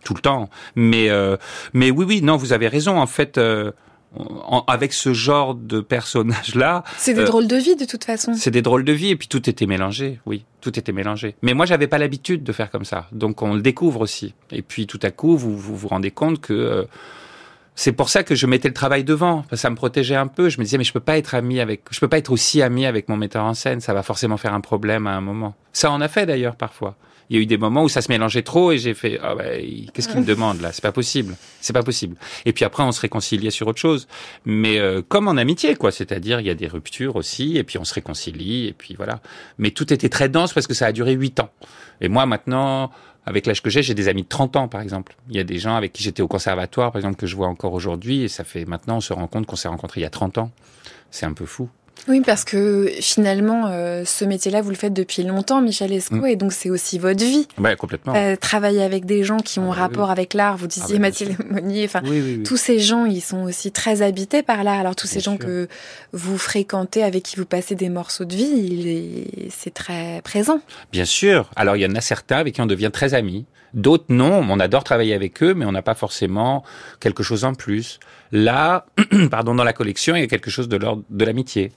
tout 0.03 0.14
le 0.14 0.20
temps. 0.20 0.49
Mais 0.76 1.09
mais 1.72 1.90
oui 1.90 2.05
oui 2.09 2.22
non 2.22 2.36
vous 2.36 2.53
avez 2.53 2.68
raison 2.68 2.99
en 2.99 3.07
fait. 3.07 3.38
En- 4.17 4.65
avec 4.67 4.93
ce 4.93 5.13
genre 5.15 5.55
de 5.55 5.81
personnage-là, 5.81 6.85
C'est 6.97 7.15
des 7.15 7.21
euh, 7.23 7.25
drôles 7.27 7.47
de 7.49 7.57
vie, 7.57 7.77
de 7.77 7.85
toute 7.85 8.05
façon. 8.05 8.35
c'est 8.35 8.51
des 8.51 8.63
drôles 8.63 8.85
de 8.85 8.93
vie 8.93 9.09
et 9.11 9.17
puis 9.17 9.29
tout 9.29 9.49
était 9.49 9.67
mélangé, 9.67 10.21
oui, 10.27 10.45
tout 10.61 10.79
était 10.79 10.93
mélangé. 10.93 11.35
Mais 11.43 11.55
moi, 11.55 11.67
j'avais 11.67 11.87
pas 11.87 11.99
l'habitude 11.99 12.43
de 12.45 12.53
faire 12.53 12.71
comme 12.71 12.85
ça, 12.85 13.07
donc 13.13 13.43
on 13.43 13.55
le 13.55 13.63
découvre 13.63 14.01
aussi. 14.01 14.35
Et 14.51 14.63
puis 14.63 14.87
tout 14.87 15.01
à 15.03 15.11
coup, 15.11 15.37
vous 15.37 15.57
vous, 15.57 15.77
vous 15.77 15.89
rendez 15.89 16.11
compte 16.11 16.41
que 16.41 16.53
euh, 16.53 16.85
c'est 17.75 17.93
pour 17.93 18.09
ça 18.11 18.23
que 18.23 18.35
je 18.35 18.47
mettais 18.47 18.68
le 18.68 18.75
travail 18.75 19.03
devant, 19.03 19.45
ça 19.53 19.70
me 19.70 19.77
protégeait 19.77 20.16
un 20.16 20.27
peu. 20.27 20.49
Je 20.49 20.59
me 20.59 20.64
disais 20.64 20.79
mais 20.79 20.85
je 20.85 20.93
peux 20.93 21.01
pas 21.01 21.16
être 21.16 21.35
ami 21.35 21.61
avec, 21.61 21.83
je 21.91 22.01
peux 22.01 22.09
pas 22.09 22.18
être 22.18 22.31
aussi 22.31 22.62
ami 22.62 22.87
avec 22.87 23.09
mon 23.09 23.16
metteur 23.16 23.45
en 23.45 23.55
scène, 23.55 23.81
ça 23.81 23.95
va 23.95 24.03
forcément 24.03 24.37
faire 24.37 24.55
un 24.55 24.61
problème 24.61 25.07
à 25.07 25.12
un 25.12 25.20
moment. 25.20 25.55
Ça 25.73 25.91
en 25.91 26.01
a 26.01 26.09
fait 26.09 26.27
d'ailleurs 26.27 26.57
parfois. 26.57 26.97
Il 27.31 27.37
y 27.37 27.39
a 27.39 27.43
eu 27.43 27.47
des 27.47 27.57
moments 27.57 27.85
où 27.85 27.89
ça 27.89 28.03
se 28.03 28.11
mélangeait 28.11 28.43
trop 28.43 28.73
et 28.73 28.79
j'ai 28.79 28.93
fait 28.93 29.18
ah 29.23 29.35
bah, 29.35 29.45
qu'est-ce 29.95 30.09
qu'il 30.09 30.20
me 30.20 30.25
demande 30.27 30.61
là? 30.61 30.70
C'est 30.73 30.83
pas 30.83 30.93
possible, 30.93 31.35
c'est 31.62 31.73
pas 31.73 31.83
possible. 31.83 32.16
Et 32.45 32.53
puis 32.53 32.66
après 32.66 32.83
on 32.83 32.93
se 32.93 33.01
réconciliait 33.01 33.51
sur 33.51 33.66
autre 33.68 33.81
chose, 33.81 34.07
mais 34.45 34.79
euh, 34.79 35.01
comme 35.07 35.29
en 35.29 35.39
amitié 35.39 35.75
quoi, 35.75 35.93
c'est-à-dire 35.93 36.41
il 36.41 36.47
y 36.47 36.51
a 36.51 36.55
des 36.55 36.66
ruptures 36.66 37.16
aussi 37.16 37.57
et 37.57 37.64
puis 37.64 37.79
on 37.79 37.85
se 37.85 37.95
réconcilie 37.95 38.66
et 38.66 38.75
puis 38.75 38.95
voilà. 38.97 39.20
Mais 39.57 39.70
tout 39.70 39.95
était 39.95 40.11
très 40.11 40.29
dense 40.29 40.53
parce 40.53 40.66
que 40.66 40.75
ça 40.75 40.87
a 40.87 40.93
duré 40.93 41.12
huit 41.12 41.41
ans. 41.41 41.51
Et 42.03 42.09
moi 42.09 42.27
maintenant 42.27 42.91
avec 43.25 43.47
l'âge 43.47 43.62
que 43.62 43.70
j'ai, 43.70 43.83
j'ai 43.83 43.95
des 43.95 44.09
amis 44.09 44.23
de 44.23 44.29
30 44.29 44.57
ans, 44.57 44.68
par 44.68 44.81
exemple. 44.81 45.16
Il 45.29 45.37
y 45.37 45.41
a 45.41 45.45
des 45.45 45.59
gens 45.59 45.77
avec 45.77 45.93
qui 45.93 46.03
j'étais 46.03 46.23
au 46.23 46.29
conservatoire, 46.29 46.91
par 46.93 46.99
exemple, 46.99 47.16
que 47.16 47.27
je 47.27 47.37
vois 47.37 47.47
encore 47.47 47.73
aujourd'hui, 47.73 48.23
et 48.23 48.29
ça 48.29 48.45
fait 48.45 48.64
maintenant, 48.64 48.97
on 48.97 49.01
se 49.01 49.12
rend 49.12 49.27
compte 49.27 49.47
qu'on 49.47 49.57
s'est 49.57 49.68
rencontrés 49.68 50.01
il 50.01 50.05
y 50.05 50.07
a 50.07 50.11
30 50.11 50.39
ans. 50.39 50.51
C'est 51.11 51.27
un 51.27 51.33
peu 51.33 51.47
fou. 51.47 51.68
Oui, 52.09 52.20
parce 52.24 52.44
que 52.44 52.90
finalement, 53.00 53.66
euh, 53.68 54.05
ce 54.05 54.24
métier-là, 54.24 54.61
vous 54.61 54.70
le 54.70 54.74
faites 54.76 54.92
depuis 54.92 55.22
longtemps, 55.22 55.61
Michel 55.61 55.92
Esco, 55.92 56.16
Mm. 56.16 56.26
et 56.26 56.36
donc 56.36 56.53
c'est 56.53 56.68
aussi 56.70 56.98
votre 56.98 57.22
vie. 57.24 57.46
Ouais, 57.59 57.76
complètement. 57.76 58.14
Euh, 58.16 58.34
travailler 58.36 58.82
avec 58.82 59.05
des 59.05 59.22
gens 59.22 59.36
qui 59.38 59.61
ont 59.61 59.70
Ah 59.72 59.76
bah 59.76 59.80
rapport 59.82 60.07
oui. 60.07 60.12
avec 60.12 60.34
l'art, 60.34 60.57
vous 60.57 60.66
disiez 60.66 60.86
Ah 60.90 60.92
bah, 60.94 60.98
Mathilde 60.98 61.36
Monnier, 61.50 61.84
enfin, 61.84 62.03
Oui, 62.05 62.42
tous 62.44 62.57
ces 62.57 62.80
gens, 62.80 63.05
ils 63.05 63.20
sont 63.20 63.42
aussi 63.44 63.70
très 63.70 64.03
habités 64.03 64.42
par 64.42 64.64
l'art. 64.64 64.80
Alors 64.80 64.96
tous 64.96 65.07
ces 65.07 65.18
Bien 65.20 65.32
gens 65.32 65.36
sûr. 65.36 65.46
que 65.46 65.68
vous 66.12 66.38
fréquentez, 66.38 67.03
avec 67.05 67.22
qui 67.22 67.36
vous 67.36 67.46
passez 67.46 67.74
des 67.76 67.88
morceaux 67.88 68.24
de 68.24 68.34
vie, 68.34 69.24
c'est 69.50 69.72
très 69.74 70.20
présent. 70.22 70.61
Bien 70.90 71.05
sûr. 71.05 71.50
Alors, 71.57 71.76
il 71.76 71.82
y 71.82 71.86
en 71.86 71.94
a 71.94 72.00
certains 72.00 72.38
avec 72.38 72.55
qui 72.55 72.61
on 72.61 72.66
devient 72.66 72.90
très 72.92 73.14
amis. 73.14 73.44
D'autres, 73.75 74.07
non. 74.09 74.45
On 74.49 74.61
adore 74.61 74.85
travailler 74.85 75.14
avec 75.14 75.43
eux, 75.43 75.55
mais 75.55 75.64
on 75.64 75.73
n'a 75.73 75.83
pas 75.83 75.95
forcément 75.95 76.64
quelque 77.01 77.23
chose 77.23 77.45
en 77.45 77.55
plus. 77.55 78.01
Là, 78.31 78.87
pardon, 79.31 79.55
dans 79.55 79.64
la 79.64 79.73
collection, 79.73 80.14
il 80.16 80.20
y 80.20 80.25
a 80.25 80.29
quelque 80.29 80.51
chose 80.51 80.68
de 80.68 80.77
l'ordre 80.77 81.03
de 81.09 81.25
l'amitié 81.25 81.73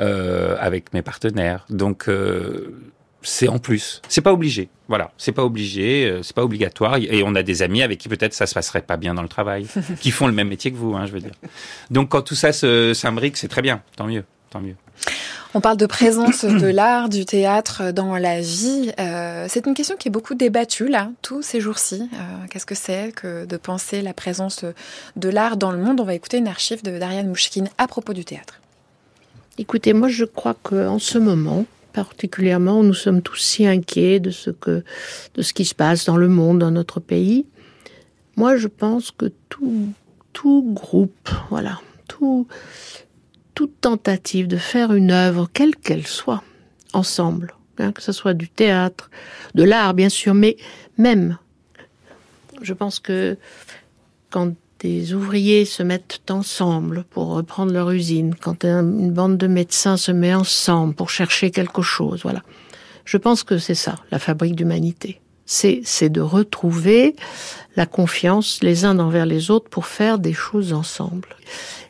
euh, 0.00 0.56
avec 0.60 0.92
mes 0.92 1.02
partenaires. 1.02 1.64
Donc, 1.68 2.08
euh, 2.08 2.74
c'est 3.22 3.48
en 3.48 3.58
plus. 3.58 4.02
C'est 4.08 4.20
pas 4.20 4.32
obligé. 4.32 4.68
Voilà, 4.88 5.12
c'est 5.16 5.32
pas 5.32 5.44
obligé, 5.44 6.06
euh, 6.06 6.22
c'est 6.22 6.34
pas 6.34 6.44
obligatoire. 6.44 6.96
Et 6.96 7.22
on 7.24 7.34
a 7.34 7.42
des 7.42 7.62
amis 7.62 7.82
avec 7.82 7.98
qui 7.98 8.08
peut-être 8.08 8.34
ça 8.34 8.46
se 8.46 8.54
passerait 8.54 8.82
pas 8.82 8.96
bien 8.96 9.14
dans 9.14 9.22
le 9.22 9.28
travail, 9.28 9.66
qui 10.00 10.10
font 10.10 10.26
le 10.26 10.32
même 10.32 10.48
métier 10.48 10.70
que 10.72 10.76
vous, 10.76 10.94
hein, 10.94 11.06
je 11.06 11.12
veux 11.12 11.20
dire. 11.20 11.34
Donc, 11.90 12.10
quand 12.10 12.22
tout 12.22 12.34
ça 12.34 12.52
se 12.52 12.94
s'imbrique, 12.94 13.36
c'est 13.36 13.48
très 13.48 13.62
bien. 13.62 13.82
Tant 13.96 14.06
mieux, 14.06 14.24
tant 14.52 14.60
mieux. 14.60 14.76
On 15.54 15.60
parle 15.60 15.76
de 15.76 15.86
présence 15.86 16.44
de 16.44 16.66
l'art, 16.66 17.08
du 17.08 17.24
théâtre 17.24 17.92
dans 17.92 18.16
la 18.16 18.40
vie. 18.40 18.92
Euh, 18.98 19.46
c'est 19.48 19.66
une 19.66 19.74
question 19.74 19.96
qui 19.96 20.08
est 20.08 20.10
beaucoup 20.10 20.34
débattue 20.34 20.88
là, 20.88 21.10
tous 21.22 21.42
ces 21.42 21.60
jours-ci. 21.60 22.08
Euh, 22.12 22.46
Qu'est-ce 22.50 22.66
que 22.66 22.74
c'est 22.74 23.12
que 23.12 23.44
de 23.44 23.56
penser 23.56 24.02
la 24.02 24.14
présence 24.14 24.64
de 25.16 25.28
l'art 25.28 25.56
dans 25.56 25.72
le 25.72 25.78
monde? 25.78 26.00
On 26.00 26.04
va 26.04 26.14
écouter 26.14 26.38
une 26.38 26.48
archive 26.48 26.82
de 26.82 26.98
Dariane 26.98 27.28
Mouchkine 27.28 27.68
à 27.78 27.86
propos 27.86 28.12
du 28.12 28.24
théâtre. 28.24 28.60
Écoutez, 29.58 29.92
moi 29.92 30.08
je 30.08 30.24
crois 30.24 30.56
qu'en 30.62 30.98
ce 30.98 31.18
moment, 31.18 31.66
particulièrement, 31.92 32.82
nous 32.82 32.94
sommes 32.94 33.22
tous 33.22 33.36
si 33.36 33.66
inquiets 33.66 34.20
de 34.20 34.30
ce 34.30 34.50
que, 34.50 34.84
de 35.34 35.42
ce 35.42 35.52
qui 35.52 35.64
se 35.64 35.74
passe 35.74 36.06
dans 36.06 36.16
le 36.16 36.28
monde, 36.28 36.58
dans 36.58 36.70
notre 36.70 37.00
pays. 37.00 37.46
Moi, 38.36 38.56
je 38.56 38.68
pense 38.68 39.10
que 39.10 39.30
tout, 39.50 39.88
tout 40.32 40.62
groupe, 40.72 41.28
voilà, 41.50 41.80
tout, 42.08 42.46
toute 43.54 43.80
tentative 43.80 44.48
de 44.48 44.56
faire 44.56 44.92
une 44.92 45.10
œuvre, 45.10 45.48
quelle 45.52 45.76
qu'elle 45.76 46.06
soit, 46.06 46.42
ensemble, 46.92 47.54
hein, 47.78 47.92
que 47.92 48.02
ce 48.02 48.12
soit 48.12 48.34
du 48.34 48.48
théâtre, 48.48 49.10
de 49.54 49.62
l'art, 49.62 49.94
bien 49.94 50.08
sûr, 50.08 50.34
mais 50.34 50.56
même, 50.98 51.38
je 52.60 52.72
pense 52.74 52.98
que 52.98 53.36
quand 54.30 54.52
des 54.80 55.14
ouvriers 55.14 55.64
se 55.64 55.82
mettent 55.82 56.20
ensemble 56.28 57.04
pour 57.10 57.28
reprendre 57.28 57.72
leur 57.72 57.90
usine, 57.92 58.34
quand 58.34 58.64
un- 58.64 58.80
une 58.82 59.12
bande 59.12 59.38
de 59.38 59.46
médecins 59.46 59.96
se 59.96 60.10
met 60.10 60.34
ensemble 60.34 60.94
pour 60.94 61.08
chercher 61.08 61.50
quelque 61.52 61.82
chose, 61.82 62.22
voilà. 62.22 62.42
Je 63.04 63.16
pense 63.16 63.42
que 63.44 63.58
c'est 63.58 63.74
ça, 63.76 63.96
la 64.10 64.18
fabrique 64.18 64.56
d'humanité. 64.56 65.20
C'est 65.52 66.08
de 66.08 66.20
retrouver 66.20 67.14
la 67.76 67.86
confiance 67.86 68.58
les 68.62 68.84
uns 68.84 68.98
envers 68.98 69.26
les 69.26 69.50
autres 69.50 69.68
pour 69.68 69.86
faire 69.86 70.18
des 70.18 70.32
choses 70.32 70.72
ensemble. 70.72 71.28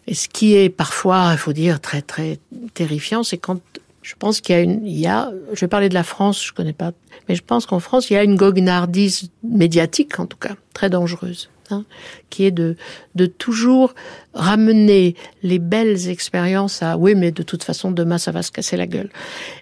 Et 0.06 0.14
ce 0.14 0.28
qui 0.28 0.54
est 0.54 0.68
parfois, 0.68 1.30
il 1.32 1.38
faut 1.38 1.52
dire, 1.52 1.80
très 1.80 2.02
très 2.02 2.38
terrifiant, 2.74 3.22
c'est 3.22 3.38
quand 3.38 3.60
je 4.02 4.14
pense 4.18 4.40
qu'il 4.40 4.56
y 4.56 4.58
a 4.58 4.62
une, 4.62 4.84
il 4.84 4.98
y 4.98 5.06
a, 5.06 5.30
je 5.52 5.60
vais 5.60 5.68
parler 5.68 5.88
de 5.88 5.94
la 5.94 6.02
France, 6.02 6.44
je 6.44 6.52
connais 6.52 6.72
pas, 6.72 6.90
mais 7.28 7.36
je 7.36 7.42
pense 7.42 7.66
qu'en 7.66 7.78
France, 7.78 8.10
il 8.10 8.14
y 8.14 8.16
a 8.16 8.24
une 8.24 8.34
goguenardise 8.34 9.30
médiatique, 9.44 10.18
en 10.18 10.26
tout 10.26 10.36
cas, 10.36 10.56
très 10.74 10.90
dangereuse, 10.90 11.50
hein, 11.70 11.84
qui 12.28 12.44
est 12.44 12.50
de, 12.50 12.76
de 13.14 13.26
toujours 13.26 13.94
ramener 14.34 15.14
les 15.44 15.60
belles 15.60 16.08
expériences 16.08 16.82
à, 16.82 16.96
oui, 16.96 17.14
mais 17.14 17.30
de 17.30 17.44
toute 17.44 17.62
façon, 17.62 17.92
demain, 17.92 18.18
ça 18.18 18.32
va 18.32 18.42
se 18.42 18.50
casser 18.50 18.76
la 18.76 18.88
gueule. 18.88 19.10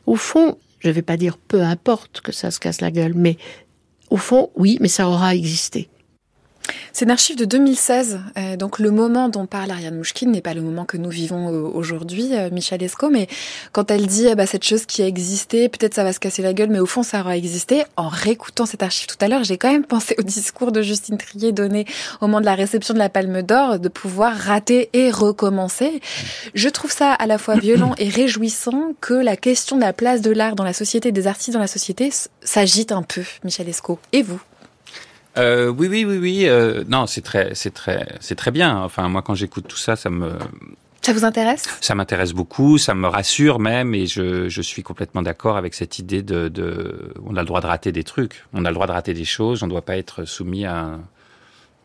Au 0.06 0.16
fond, 0.16 0.56
je 0.78 0.88
vais 0.88 1.02
pas 1.02 1.18
dire 1.18 1.36
peu 1.36 1.60
importe 1.60 2.22
que 2.22 2.32
ça 2.32 2.50
se 2.50 2.58
casse 2.58 2.80
la 2.80 2.90
gueule, 2.90 3.12
mais 3.14 3.36
au 4.10 4.16
fond, 4.16 4.50
oui, 4.56 4.76
mais 4.80 4.88
ça 4.88 5.08
aura 5.08 5.34
existé. 5.34 5.88
C'est 6.92 7.04
une 7.04 7.10
archive 7.10 7.36
de 7.36 7.44
2016, 7.44 8.20
euh, 8.36 8.56
donc 8.56 8.78
le 8.78 8.90
moment 8.90 9.28
dont 9.28 9.46
parle 9.46 9.70
Ariane 9.70 9.96
Mouchkine 9.96 10.30
n'est 10.30 10.40
pas 10.40 10.54
le 10.54 10.60
moment 10.60 10.84
que 10.84 10.96
nous 10.96 11.08
vivons 11.08 11.52
euh, 11.52 11.62
aujourd'hui, 11.62 12.30
euh, 12.32 12.50
Michel 12.50 12.82
Esco, 12.82 13.10
mais 13.10 13.28
quand 13.72 13.90
elle 13.90 14.06
dit 14.06 14.26
bah, 14.34 14.46
cette 14.46 14.64
chose 14.64 14.86
qui 14.86 15.02
a 15.02 15.06
existé, 15.06 15.68
peut-être 15.68 15.94
ça 15.94 16.04
va 16.04 16.12
se 16.12 16.20
casser 16.20 16.42
la 16.42 16.52
gueule, 16.52 16.70
mais 16.70 16.80
au 16.80 16.86
fond 16.86 17.02
ça 17.02 17.20
aura 17.20 17.36
existé, 17.36 17.84
en 17.96 18.08
réécoutant 18.08 18.66
cette 18.66 18.82
archive 18.82 19.06
tout 19.06 19.16
à 19.20 19.28
l'heure, 19.28 19.44
j'ai 19.44 19.56
quand 19.56 19.70
même 19.70 19.84
pensé 19.84 20.14
au 20.18 20.22
discours 20.22 20.72
de 20.72 20.82
Justine 20.82 21.16
Trier 21.16 21.52
donné 21.52 21.86
au 22.20 22.26
moment 22.26 22.40
de 22.40 22.46
la 22.46 22.54
réception 22.54 22.92
de 22.94 22.98
la 22.98 23.08
Palme 23.08 23.42
d'Or, 23.42 23.78
de 23.78 23.88
pouvoir 23.88 24.36
rater 24.36 24.90
et 24.92 25.10
recommencer. 25.10 26.00
Je 26.54 26.68
trouve 26.68 26.92
ça 26.92 27.12
à 27.12 27.26
la 27.26 27.38
fois 27.38 27.54
violent 27.58 27.94
et 27.98 28.08
réjouissant 28.08 28.94
que 29.00 29.14
la 29.14 29.36
question 29.36 29.76
de 29.76 29.80
la 29.80 29.92
place 29.92 30.20
de 30.20 30.30
l'art 30.30 30.56
dans 30.56 30.64
la 30.64 30.72
société, 30.72 31.12
des 31.12 31.26
artistes 31.26 31.52
dans 31.52 31.60
la 31.60 31.66
société, 31.66 32.10
s'agite 32.42 32.92
un 32.92 33.02
peu, 33.02 33.22
Michel 33.44 33.68
Esco. 33.68 33.98
Et 34.12 34.22
vous? 34.22 34.40
Euh, 35.38 35.68
oui, 35.68 35.88
oui, 35.88 36.04
oui, 36.04 36.18
oui. 36.18 36.48
Euh, 36.48 36.84
non, 36.88 37.06
c'est 37.06 37.22
très, 37.22 37.54
c'est 37.54 37.72
très, 37.72 38.06
c'est 38.20 38.36
très 38.36 38.50
bien. 38.50 38.76
Enfin, 38.78 39.08
moi, 39.08 39.22
quand 39.22 39.34
j'écoute 39.34 39.66
tout 39.68 39.76
ça, 39.76 39.96
ça 39.96 40.10
me, 40.10 40.32
ça 41.02 41.14
vous 41.14 41.24
intéresse? 41.24 41.64
Ça 41.80 41.94
m'intéresse 41.94 42.32
beaucoup, 42.32 42.76
ça 42.76 42.94
me 42.94 43.06
rassure 43.06 43.58
même, 43.58 43.94
et 43.94 44.06
je, 44.06 44.48
je 44.48 44.62
suis 44.62 44.82
complètement 44.82 45.22
d'accord 45.22 45.56
avec 45.56 45.74
cette 45.74 45.98
idée 45.98 46.22
de, 46.22 46.48
de, 46.48 47.14
on 47.24 47.36
a 47.36 47.40
le 47.40 47.46
droit 47.46 47.62
de 47.62 47.66
rater 47.66 47.90
des 47.90 48.04
trucs, 48.04 48.44
on 48.52 48.64
a 48.64 48.68
le 48.68 48.74
droit 48.74 48.86
de 48.86 48.92
rater 48.92 49.14
des 49.14 49.24
choses, 49.24 49.62
on 49.62 49.66
ne 49.66 49.70
doit 49.70 49.84
pas 49.84 49.96
être 49.96 50.24
soumis 50.26 50.66
à 50.66 50.98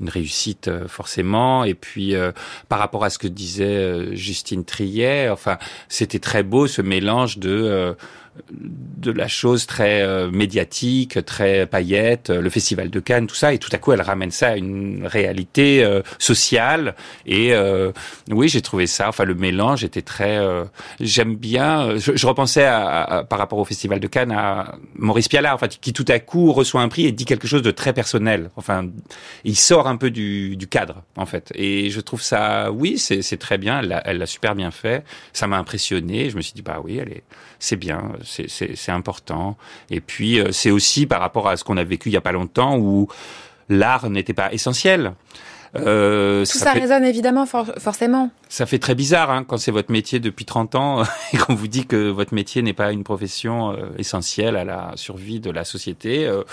une 0.02 0.10
réussite 0.10 0.68
euh, 0.68 0.88
forcément. 0.89 1.64
Et 1.64 1.74
puis 1.74 2.14
euh, 2.16 2.34
par 2.68 2.80
rapport 2.80 3.06
à 3.06 3.10
ce 3.10 3.18
que 3.18 3.28
disait 3.28 3.64
euh, 3.64 4.14
Justine 4.16 4.66
Triet, 4.66 5.30
enfin 5.30 5.58
c'était 5.88 6.20
très 6.20 6.43
beau 6.43 6.68
ce 6.68 6.82
mélange 6.82 7.38
de 7.38 7.96
de 8.51 9.11
la 9.11 9.27
chose 9.27 9.65
très 9.65 10.01
euh, 10.01 10.29
médiatique, 10.29 11.23
très 11.25 11.65
paillette, 11.65 12.29
le 12.29 12.49
festival 12.49 12.89
de 12.89 12.99
Cannes, 12.99 13.27
tout 13.27 13.36
ça, 13.36 13.53
et 13.53 13.59
tout 13.59 13.69
à 13.71 13.77
coup 13.77 13.91
elle 13.91 14.01
ramène 14.01 14.31
ça 14.31 14.49
à 14.49 14.55
une 14.55 15.05
réalité 15.05 15.83
euh, 15.83 16.01
sociale. 16.19 16.95
Et 17.25 17.53
euh, 17.53 17.91
oui, 18.29 18.49
j'ai 18.49 18.61
trouvé 18.61 18.88
ça. 18.88 19.09
Enfin, 19.09 19.23
le 19.23 19.36
mélange 19.36 19.83
était 19.83 20.01
très. 20.01 20.39
J'aime 20.99 21.36
bien. 21.36 21.97
Je, 21.97 22.15
je 22.15 22.27
repensais 22.27 22.65
à, 22.65 23.03
à, 23.03 23.23
par 23.23 23.39
rapport 23.39 23.59
au 23.59 23.65
festival 23.65 23.99
de 23.99 24.07
Cannes 24.07 24.31
à 24.31 24.75
Maurice 24.95 25.27
Pialat, 25.27 25.53
enfin, 25.53 25.67
qui 25.67 25.93
tout 25.93 26.05
à 26.07 26.19
coup 26.19 26.51
reçoit 26.51 26.81
un 26.81 26.89
prix 26.89 27.05
et 27.05 27.11
dit 27.11 27.25
quelque 27.25 27.47
chose 27.47 27.61
de 27.61 27.71
très 27.71 27.93
personnel. 27.93 28.49
Enfin, 28.55 28.88
il 29.43 29.55
sort 29.55 29.88
un 29.88 29.97
peu 29.97 30.11
du, 30.11 30.55
du 30.57 30.67
cadre, 30.67 31.03
en 31.15 31.25
fait. 31.25 31.51
Et 31.55 31.89
je 31.89 32.01
trouve 32.01 32.21
ça, 32.21 32.71
oui, 32.71 32.97
c'est 32.97 33.38
très 33.38 33.57
bien. 33.57 33.81
Elle 34.05 34.17
l'a 34.17 34.25
super 34.25 34.55
bien 34.55 34.71
fait. 34.71 35.03
Ça 35.33 35.47
m'a 35.47 35.57
impressionné. 35.57 36.29
Je 36.29 36.38
me 36.38 36.41
suis 36.41 36.53
dit, 36.53 36.61
bah 36.61 36.81
oui, 36.83 36.97
elle 36.97 37.09
est, 37.09 37.23
c'est 37.60 37.76
bien 37.76 38.14
c'est 38.24 38.91
important. 38.91 39.58
Et 39.89 40.01
puis, 40.01 40.39
euh, 40.39 40.51
c'est 40.51 40.72
aussi 40.72 41.06
par 41.06 41.20
rapport 41.20 41.47
à 41.47 41.58
ce 41.58 41.64
qu'on 41.64 41.78
a 41.78 41.84
vécu 41.84 42.10
il 42.10 42.14
y 42.14 42.18
a 42.18 42.22
pas 42.22 42.32
longtemps 42.32 42.78
où 42.78 43.08
l'art 43.70 44.10
n'était 44.10 44.34
pas 44.34 44.51
essentiel. 44.53 45.14
Euh, 45.78 46.45
Tout 46.45 46.57
ça, 46.57 46.65
ça 46.65 46.71
résonne 46.73 47.03
évidemment 47.03 47.45
for 47.45 47.71
forcément. 47.78 48.32
Ça 48.49 48.65
fait 48.65 48.80
très 48.80 48.95
bizarre 48.95 49.32
hein, 49.32 49.43
quand 49.43 49.57
c'est 49.57 49.71
votre 49.71 49.91
métier 49.91 50.19
depuis 50.19 50.45
30 50.45 50.76
ans 50.76 51.03
et 51.34 51.38
qu'on 51.38 51.55
vous 51.55 51.67
dit 51.67 51.86
que 51.86 52.09
votre 52.09 52.34
métier 52.34 52.61
n'est 52.61 52.73
pas 52.73 52.91
une 52.91 53.03
profession 53.03 53.71
euh, 53.71 53.88
essentielle 53.97 54.55
à 54.55 54.63
la 54.63 54.91
survie 54.95 55.39
de 55.39 55.51
la 55.51 55.63
société. 55.63 56.26
Euh, 56.26 56.43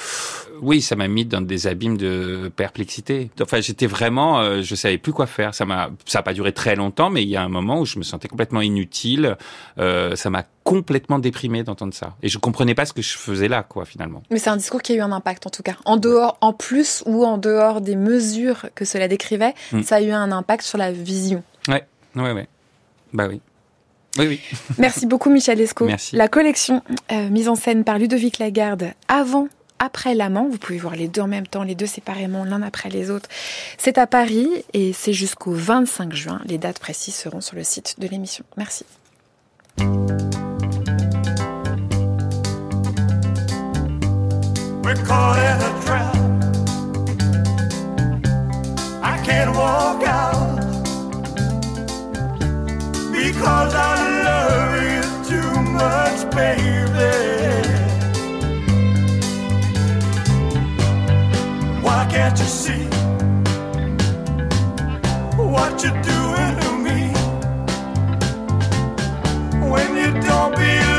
oui, 0.61 0.81
ça 0.81 0.97
m'a 0.97 1.09
mis 1.09 1.25
dans 1.25 1.41
des 1.41 1.67
abîmes 1.67 1.97
de 1.97 2.51
perplexité. 2.55 3.31
Enfin, 3.41 3.61
j'étais 3.61 3.87
vraiment, 3.87 4.41
euh, 4.41 4.63
je 4.63 4.75
savais 4.75 4.99
plus 4.99 5.13
quoi 5.13 5.27
faire. 5.27 5.55
Ça 5.55 5.65
m'a, 5.65 5.91
ça 6.07 6.21
a 6.21 6.23
pas 6.23 6.35
duré 6.35 6.53
très 6.53 6.77
longtemps, 6.77 7.11
mais 7.11 7.23
il 7.23 7.29
y 7.29 7.37
a 7.37 7.43
un 7.43 7.49
moment 7.49 7.81
où 7.81 7.87
je 7.87 7.99
me 7.99 8.05
sentais 8.05 8.29
complètement 8.29 8.61
inutile. 8.61 9.37
Ça 9.77 10.31
m'a 10.31 10.45
complètement 10.65 11.19
déprimé 11.19 11.65
d'entendre 11.65 11.95
ça. 11.95 12.15
Et 12.23 12.29
je 12.29 12.39
comprenais 12.39 12.75
pas 12.75 12.87
ce 12.87 12.93
que 12.93 13.03
je 13.03 13.17
faisais 13.17 13.49
là, 13.49 13.63
quoi, 13.63 13.85
finalement. 13.85 14.23
Mais 14.31 14.39
c'est 14.39 14.51
un 14.51 14.57
discours 14.57 14.83
qui 14.83 14.93
a 14.93 14.97
eu 14.97 15.01
un 15.01 15.13
impact, 15.13 15.47
en 15.47 15.51
tout 15.51 15.63
cas. 15.63 15.75
En 15.85 15.97
dehors, 15.97 16.39
en 16.41 16.53
plus 16.53 17.03
ou 17.07 17.25
en 17.25 17.39
dehors 17.39 17.81
des 17.81 17.97
mesures 17.97 18.67
que 18.75 18.85
cela 18.85 19.09
décrivait, 19.13 19.55
mm. 19.73 19.83
ça 19.83 19.97
a 19.97 20.01
eu 20.01 20.11
un 20.11 20.33
impact 20.33 20.65
sur 20.65 20.79
la 20.79 20.91
vision. 20.91 21.43
Ouais, 21.69 21.85
ouais, 22.17 22.33
ouais. 22.33 22.49
Bah 23.13 23.27
oui. 23.29 23.41
Oui, 24.19 24.27
oui. 24.27 24.41
Merci 24.79 25.07
beaucoup, 25.07 25.31
Michel 25.31 25.61
Esco. 25.61 25.87
Merci. 25.87 26.17
La 26.17 26.29
collection 26.29 26.83
euh, 27.11 27.29
mise 27.31 27.49
en 27.49 27.55
scène 27.55 27.85
par 27.85 27.99
Ludovic 27.99 28.39
Lagarde 28.39 28.93
avant 29.09 29.49
après 29.79 30.15
l'amant. 30.15 30.49
Vous 30.51 30.59
pouvez 30.59 30.79
voir 30.79 30.97
les 30.97 31.09
deux 31.09 31.23
en 31.23 31.29
même 31.29 31.47
temps, 31.47 31.63
les 31.63 31.75
deux 31.75 31.87
séparément, 31.87 32.45
l'un 32.45 32.63
après 32.63 32.89
les 32.89 33.11
autres. 33.11 33.29
C'est 33.79 33.99
à 33.99 34.07
Paris 34.07 34.49
et 34.73 34.93
c'est 34.93 35.13
jusqu'au 35.13 35.53
25 35.53 36.13
juin. 36.13 36.41
Les 36.47 36.59
dates 36.59 36.79
précises 36.79 37.15
seront 37.15 37.41
sur 37.41 37.57
le 37.57 37.65
site 37.65 37.97
de 37.99 38.07
l'émission. 38.07 38.45
Merci. 38.57 38.85
We're 45.85 46.12
walk 49.63 50.03
out 50.03 50.57
because 53.13 53.73
I 53.91 53.95
love 54.27 54.73
you 54.93 55.05
too 55.31 55.53
much, 55.81 56.19
baby. 56.39 57.15
Why 61.87 62.01
can't 62.11 62.37
you 62.43 62.51
see 62.63 62.85
what 65.53 65.73
you're 65.83 66.03
doing 66.13 66.55
to 66.63 66.71
me 66.87 67.01
when 69.73 69.89
you 70.01 70.11
don't 70.29 70.53
believe 70.57 70.92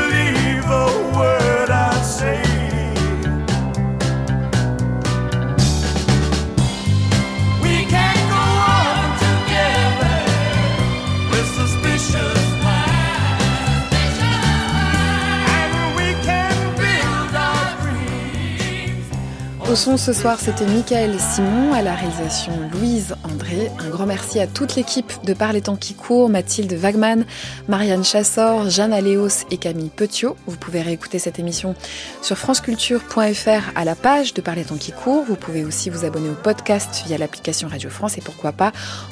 Au 19.74 19.96
ce 19.96 20.12
soir, 20.12 20.38
c'était 20.38 20.66
Michael 20.66 21.18
Simon, 21.18 21.72
à 21.72 21.82
la 21.82 21.96
réalisation 21.96 22.52
Louise 22.72 23.16
André. 23.24 23.72
Un 23.80 23.88
grand 23.88 24.06
merci 24.06 24.38
à 24.38 24.46
toute 24.46 24.76
l'équipe 24.76 25.12
de 25.24 25.34
Par 25.34 25.52
les 25.52 25.62
temps 25.62 25.74
qui 25.74 25.94
courent, 25.94 26.28
Mathilde 26.28 26.74
Wagman, 26.74 27.24
Marianne 27.66 28.04
Chassor, 28.04 28.70
Jeanne 28.70 28.92
Aléos 28.92 29.44
et 29.50 29.56
Camille 29.56 29.90
Petiot. 29.90 30.36
Vous 30.46 30.56
pouvez 30.56 30.80
réécouter 30.80 31.18
cette 31.18 31.40
émission 31.40 31.74
sur 32.22 32.38
franceculture.fr 32.38 33.72
à 33.74 33.84
la 33.84 33.96
page 33.96 34.32
de 34.32 34.40
Par 34.40 34.54
les 34.54 34.62
qui 34.62 34.92
courent. 34.92 35.24
Vous 35.24 35.34
pouvez 35.34 35.64
aussi 35.64 35.90
vous 35.90 36.04
abonner 36.04 36.28
au 36.28 36.40
podcast 36.40 37.02
via 37.08 37.18
l'application 37.18 37.66
Radio 37.66 37.90
France 37.90 38.16
et 38.16 38.20
pourquoi 38.20 38.52
pas 38.52 38.70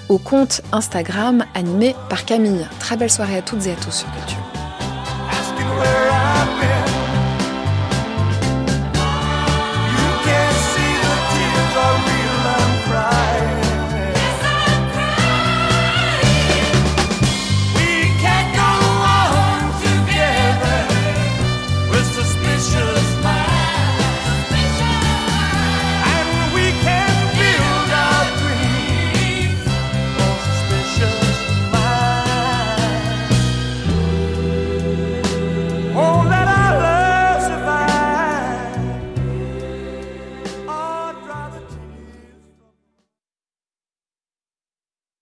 au 0.08 0.18
compte 0.18 0.60
Instagram 0.70 1.44
animé 1.54 1.96
par 2.08 2.24
Camille. 2.24 2.68
Très 2.78 2.96
belle 2.96 3.10
soirée 3.10 3.38
à 3.38 3.42
toutes 3.42 3.66
et 3.66 3.72
à 3.72 3.76
tous 3.76 3.90
sur 3.90 4.08
Culture. 4.12 4.38